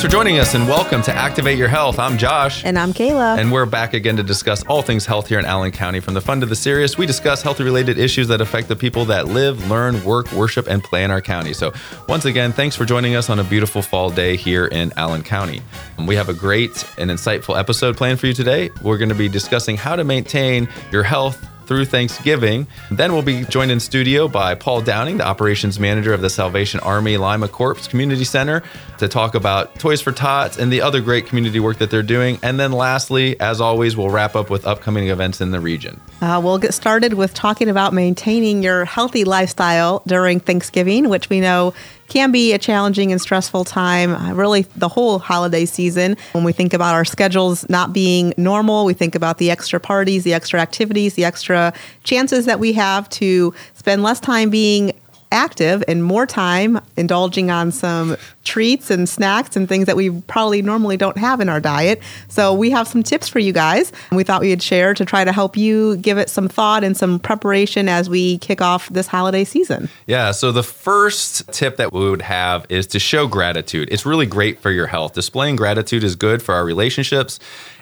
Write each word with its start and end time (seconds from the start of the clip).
Thanks 0.00 0.14
for 0.14 0.18
joining 0.18 0.38
us 0.38 0.54
and 0.54 0.66
welcome 0.66 1.02
to 1.02 1.12
Activate 1.14 1.58
Your 1.58 1.68
Health. 1.68 1.98
I'm 1.98 2.16
Josh. 2.16 2.64
And 2.64 2.78
I'm 2.78 2.94
Kayla. 2.94 3.36
And 3.36 3.52
we're 3.52 3.66
back 3.66 3.92
again 3.92 4.16
to 4.16 4.22
discuss 4.22 4.64
all 4.64 4.80
things 4.80 5.04
health 5.04 5.28
here 5.28 5.38
in 5.38 5.44
Allen 5.44 5.72
County. 5.72 6.00
From 6.00 6.14
the 6.14 6.22
fun 6.22 6.40
to 6.40 6.46
the 6.46 6.56
serious, 6.56 6.96
we 6.96 7.04
discuss 7.04 7.42
health 7.42 7.60
related 7.60 7.98
issues 7.98 8.26
that 8.28 8.40
affect 8.40 8.68
the 8.68 8.76
people 8.76 9.04
that 9.04 9.28
live, 9.28 9.68
learn, 9.68 10.02
work, 10.02 10.32
worship, 10.32 10.68
and 10.68 10.82
play 10.82 11.04
in 11.04 11.10
our 11.10 11.20
county. 11.20 11.52
So, 11.52 11.74
once 12.08 12.24
again, 12.24 12.50
thanks 12.50 12.74
for 12.76 12.86
joining 12.86 13.14
us 13.14 13.28
on 13.28 13.40
a 13.40 13.44
beautiful 13.44 13.82
fall 13.82 14.08
day 14.08 14.36
here 14.36 14.68
in 14.68 14.90
Allen 14.96 15.22
County. 15.22 15.60
Um, 15.98 16.06
we 16.06 16.14
have 16.14 16.30
a 16.30 16.34
great 16.34 16.82
and 16.96 17.10
insightful 17.10 17.58
episode 17.58 17.98
planned 17.98 18.20
for 18.20 18.26
you 18.26 18.32
today. 18.32 18.70
We're 18.80 18.96
going 18.96 19.10
to 19.10 19.14
be 19.14 19.28
discussing 19.28 19.76
how 19.76 19.96
to 19.96 20.04
maintain 20.04 20.66
your 20.90 21.02
health 21.02 21.46
through 21.70 21.84
Thanksgiving. 21.84 22.66
Then 22.90 23.12
we'll 23.12 23.22
be 23.22 23.44
joined 23.44 23.70
in 23.70 23.78
studio 23.78 24.26
by 24.26 24.56
Paul 24.56 24.80
Downing, 24.80 25.18
the 25.18 25.24
operations 25.24 25.78
manager 25.78 26.12
of 26.12 26.20
the 26.20 26.28
Salvation 26.28 26.80
Army 26.80 27.16
Lima 27.16 27.46
Corps 27.46 27.86
Community 27.86 28.24
Center, 28.24 28.64
to 28.98 29.06
talk 29.06 29.36
about 29.36 29.76
Toys 29.76 30.00
for 30.00 30.10
Tots 30.10 30.58
and 30.58 30.72
the 30.72 30.82
other 30.82 31.00
great 31.00 31.26
community 31.26 31.60
work 31.60 31.78
that 31.78 31.88
they're 31.88 32.02
doing. 32.02 32.40
And 32.42 32.58
then 32.58 32.72
lastly, 32.72 33.38
as 33.38 33.60
always, 33.60 33.96
we'll 33.96 34.10
wrap 34.10 34.34
up 34.34 34.50
with 34.50 34.66
upcoming 34.66 35.10
events 35.10 35.40
in 35.40 35.52
the 35.52 35.60
region. 35.60 36.00
Uh, 36.20 36.40
we'll 36.42 36.58
get 36.58 36.74
started 36.74 37.14
with 37.14 37.34
talking 37.34 37.68
about 37.68 37.94
maintaining 37.94 38.64
your 38.64 38.84
healthy 38.84 39.22
lifestyle 39.22 40.02
during 40.08 40.40
Thanksgiving, 40.40 41.08
which 41.08 41.30
we 41.30 41.38
know 41.38 41.72
can 42.10 42.32
be 42.32 42.52
a 42.52 42.58
challenging 42.58 43.12
and 43.12 43.20
stressful 43.20 43.64
time, 43.64 44.14
uh, 44.14 44.34
really, 44.34 44.62
the 44.76 44.88
whole 44.88 45.18
holiday 45.20 45.64
season. 45.64 46.16
When 46.32 46.44
we 46.44 46.52
think 46.52 46.74
about 46.74 46.94
our 46.94 47.04
schedules 47.04 47.66
not 47.70 47.92
being 47.92 48.34
normal, 48.36 48.84
we 48.84 48.92
think 48.92 49.14
about 49.14 49.38
the 49.38 49.50
extra 49.50 49.80
parties, 49.80 50.24
the 50.24 50.34
extra 50.34 50.60
activities, 50.60 51.14
the 51.14 51.24
extra 51.24 51.72
chances 52.04 52.44
that 52.46 52.58
we 52.58 52.72
have 52.74 53.08
to 53.10 53.54
spend 53.74 54.02
less 54.02 54.20
time 54.20 54.50
being 54.50 54.92
active 55.32 55.82
and 55.86 56.04
more 56.04 56.26
time 56.26 56.80
indulging 56.96 57.50
on 57.50 57.72
some 57.72 58.16
treats 58.44 58.90
and 58.90 59.08
snacks 59.08 59.56
and 59.56 59.68
things 59.68 59.86
that 59.86 59.96
we 59.96 60.10
probably 60.22 60.62
normally 60.62 60.96
don't 60.96 61.18
have 61.18 61.40
in 61.40 61.48
our 61.48 61.60
diet. 61.60 62.02
So 62.28 62.52
we 62.52 62.70
have 62.70 62.88
some 62.88 63.02
tips 63.02 63.28
for 63.28 63.38
you 63.38 63.52
guys. 63.52 63.92
We 64.10 64.24
thought 64.24 64.40
we'd 64.40 64.62
share 64.62 64.94
to 64.94 65.04
try 65.04 65.24
to 65.24 65.32
help 65.32 65.56
you 65.56 65.96
give 65.98 66.18
it 66.18 66.30
some 66.30 66.48
thought 66.48 66.82
and 66.82 66.96
some 66.96 67.18
preparation 67.18 67.88
as 67.88 68.08
we 68.08 68.38
kick 68.38 68.60
off 68.60 68.88
this 68.88 69.06
holiday 69.06 69.44
season. 69.44 69.88
Yeah, 70.06 70.32
so 70.32 70.52
the 70.52 70.62
first 70.62 71.52
tip 71.52 71.76
that 71.76 71.92
we 71.92 72.10
would 72.10 72.22
have 72.22 72.66
is 72.68 72.86
to 72.88 72.98
show 72.98 73.26
gratitude. 73.26 73.88
It's 73.92 74.06
really 74.06 74.26
great 74.26 74.60
for 74.60 74.70
your 74.70 74.86
health. 74.86 75.12
Displaying 75.12 75.56
gratitude 75.56 76.02
is 76.02 76.16
good 76.16 76.42
for 76.42 76.54
our 76.54 76.64
relationships 76.64 77.38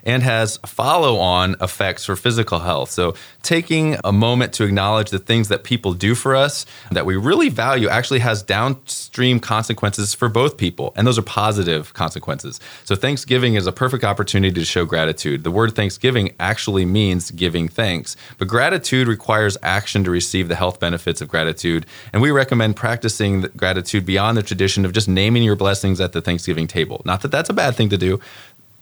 and 0.08 0.22
has 0.22 0.56
follow 0.64 1.18
on 1.18 1.54
effects 1.60 2.06
for 2.06 2.16
physical 2.16 2.60
health. 2.60 2.90
So, 2.90 3.14
taking 3.42 3.98
a 4.02 4.10
moment 4.10 4.54
to 4.54 4.64
acknowledge 4.64 5.10
the 5.10 5.18
things 5.18 5.48
that 5.48 5.64
people 5.64 5.92
do 5.92 6.14
for 6.14 6.34
us 6.34 6.64
that 6.90 7.04
we 7.04 7.14
really 7.14 7.50
value 7.50 7.88
actually 7.88 8.20
has 8.20 8.42
downstream 8.42 9.38
consequences 9.38 10.14
for 10.14 10.30
both 10.30 10.56
people, 10.56 10.94
and 10.96 11.06
those 11.06 11.18
are 11.18 11.22
positive 11.22 11.92
consequences. 11.92 12.58
So, 12.86 12.96
Thanksgiving 12.96 13.54
is 13.54 13.66
a 13.66 13.72
perfect 13.72 14.02
opportunity 14.02 14.54
to 14.54 14.64
show 14.64 14.86
gratitude. 14.86 15.44
The 15.44 15.50
word 15.50 15.76
Thanksgiving 15.76 16.34
actually 16.40 16.86
means 16.86 17.30
giving 17.30 17.68
thanks, 17.68 18.16
but 18.38 18.48
gratitude 18.48 19.08
requires 19.08 19.58
action 19.62 20.04
to 20.04 20.10
receive 20.10 20.48
the 20.48 20.56
health 20.56 20.80
benefits 20.80 21.20
of 21.20 21.28
gratitude. 21.28 21.84
And 22.14 22.22
we 22.22 22.30
recommend 22.30 22.76
practicing 22.76 23.42
gratitude 23.42 24.06
beyond 24.06 24.38
the 24.38 24.42
tradition 24.42 24.86
of 24.86 24.92
just 24.92 25.06
naming 25.06 25.42
your 25.42 25.56
blessings 25.56 26.00
at 26.00 26.12
the 26.12 26.22
Thanksgiving 26.22 26.66
table. 26.66 27.02
Not 27.04 27.20
that 27.20 27.30
that's 27.30 27.50
a 27.50 27.52
bad 27.52 27.74
thing 27.74 27.90
to 27.90 27.98
do, 27.98 28.20